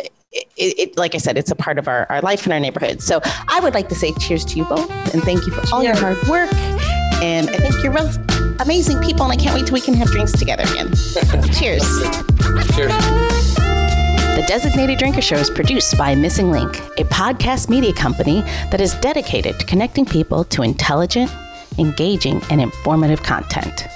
it, 0.59 0.78
it, 0.78 0.98
like 0.98 1.14
I 1.14 1.18
said, 1.18 1.38
it's 1.38 1.50
a 1.50 1.54
part 1.54 1.78
of 1.78 1.88
our, 1.88 2.07
our 2.11 2.20
life 2.20 2.44
in 2.44 2.52
our 2.52 2.61
neighborhood. 2.61 3.00
So 3.00 3.20
I 3.48 3.59
would 3.61 3.72
like 3.72 3.88
to 3.88 3.94
say 3.94 4.12
cheers 4.20 4.44
to 4.46 4.59
you 4.59 4.64
both 4.66 4.90
and 5.14 5.22
thank 5.22 5.46
you 5.46 5.52
for 5.52 5.62
all 5.74 5.82
your 5.82 5.96
hard 5.96 6.22
work. 6.28 6.52
And 7.22 7.48
I 7.48 7.57
think 7.57 7.82
you're 7.82 7.92
real 7.92 8.12
amazing 8.61 9.00
people, 9.00 9.24
and 9.24 9.32
I 9.32 9.36
can't 9.36 9.54
wait 9.54 9.66
till 9.66 9.74
we 9.74 9.80
can 9.80 9.94
have 9.94 10.09
drinks 10.11 10.32
together 10.32 10.64
again. 10.64 10.92
Cheers. 11.52 11.82
Cheers. 12.74 12.92
The 14.36 14.44
Designated 14.46 14.98
Drinker 14.98 15.22
Show 15.22 15.36
is 15.36 15.48
produced 15.48 15.96
by 15.96 16.14
Missing 16.14 16.50
Link, 16.50 16.76
a 16.98 17.04
podcast 17.04 17.68
media 17.70 17.92
company 17.92 18.42
that 18.70 18.80
is 18.80 18.94
dedicated 18.96 19.59
to 19.59 19.64
connecting 19.66 20.04
people 20.04 20.44
to 20.44 20.62
intelligent, 20.62 21.30
engaging, 21.78 22.42
and 22.50 22.61
informative 22.61 23.22
content. 23.22 23.86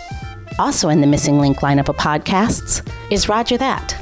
Also 0.59 0.89
in 0.89 1.01
the 1.01 1.07
Missing 1.07 1.39
Link 1.39 1.59
lineup 1.59 1.89
of 1.89 1.97
podcasts 1.97 2.87
is 3.11 3.29
Rodger 3.29 3.59
That, 3.59 3.93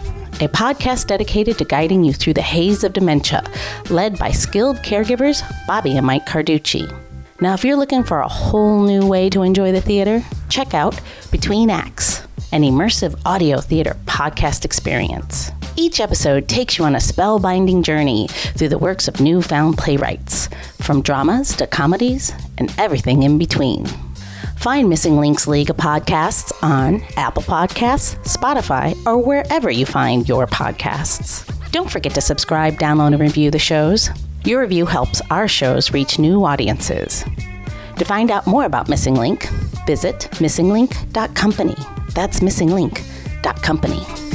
a 0.40 0.48
podcast 0.48 1.09
dedicated 1.09 1.59
to 1.59 1.64
guiding 1.64 2.04
you 2.04 2.12
through 2.12 2.34
the 2.34 2.42
haze 2.42 2.84
of 2.84 2.92
dementia, 2.92 3.42
led 3.90 4.16
by 4.18 4.30
skilled 4.30 4.76
caregivers 4.78 5.42
Bobbi 5.66 5.96
and 5.96 6.06
Mike 6.06 6.26
Carducci. 6.26 6.88
Now, 7.41 7.55
if 7.55 7.64
you're 7.64 7.76
looking 7.76 8.03
for 8.03 8.18
a 8.18 8.28
whole 8.28 8.82
new 8.82 9.07
way 9.07 9.30
to 9.30 9.43
enjoy 9.43 9.70
the 9.70 9.80
theater, 9.80 10.24
check 10.49 10.74
out 10.74 11.01
Between 11.30 11.70
Acts, 11.70 12.26
an 12.51 12.62
immersive 12.62 13.20
audio 13.24 13.61
theater 13.61 13.97
podcast 14.07 14.64
experience. 14.64 15.53
Each 15.76 16.01
episode 16.01 16.49
takes 16.49 16.78
you 16.78 16.84
on 16.84 16.97
a 16.97 16.99
spellbinding 16.99 17.84
journey 17.84 18.26
through 18.57 18.70
the 18.70 18.78
works 18.78 19.07
of 19.07 19.20
newfound 19.20 19.78
playwrights, 19.78 20.49
from 20.82 21.01
dramas 21.01 21.55
to 21.59 21.68
comedies 21.68 22.32
and 22.59 22.74
everything 22.76 23.22
in 23.22 23.39
between. 23.39 23.86
Find 24.57 24.89
Missing 24.89 25.18
Links 25.18 25.47
League 25.47 25.70
of 25.70 25.76
Podcasts 25.76 26.51
on 26.61 27.05
Apple 27.16 27.45
Podcasts, 27.45 28.16
Spotify, 28.24 28.97
or 29.07 29.16
wherever 29.16 29.70
you 29.70 29.86
find 29.86 30.28
your 30.28 30.49
podcasts. 30.49 31.49
Don't 31.70 31.89
forget 31.89 32.14
to 32.14 32.20
subscribe, 32.20 32.74
download, 32.80 33.12
and 33.12 33.20
review 33.20 33.53
the 33.53 33.61
shows. 33.61 34.11
Your 34.45 34.61
review 34.61 34.86
helps 34.86 35.20
our 35.30 35.49
shows 35.49 35.93
reach 35.93 36.18
new 36.18 36.45
audiences. 36.45 37.24
To 37.97 38.05
find 38.05 38.30
out 38.30 38.47
more 38.47 38.64
about 38.64 38.89
Missing 38.89 39.16
Link, 39.16 39.49
visit 39.86 40.28
missinglink.company. 40.39 41.76
That's 42.14 42.41
missinglink.company. 42.41 44.27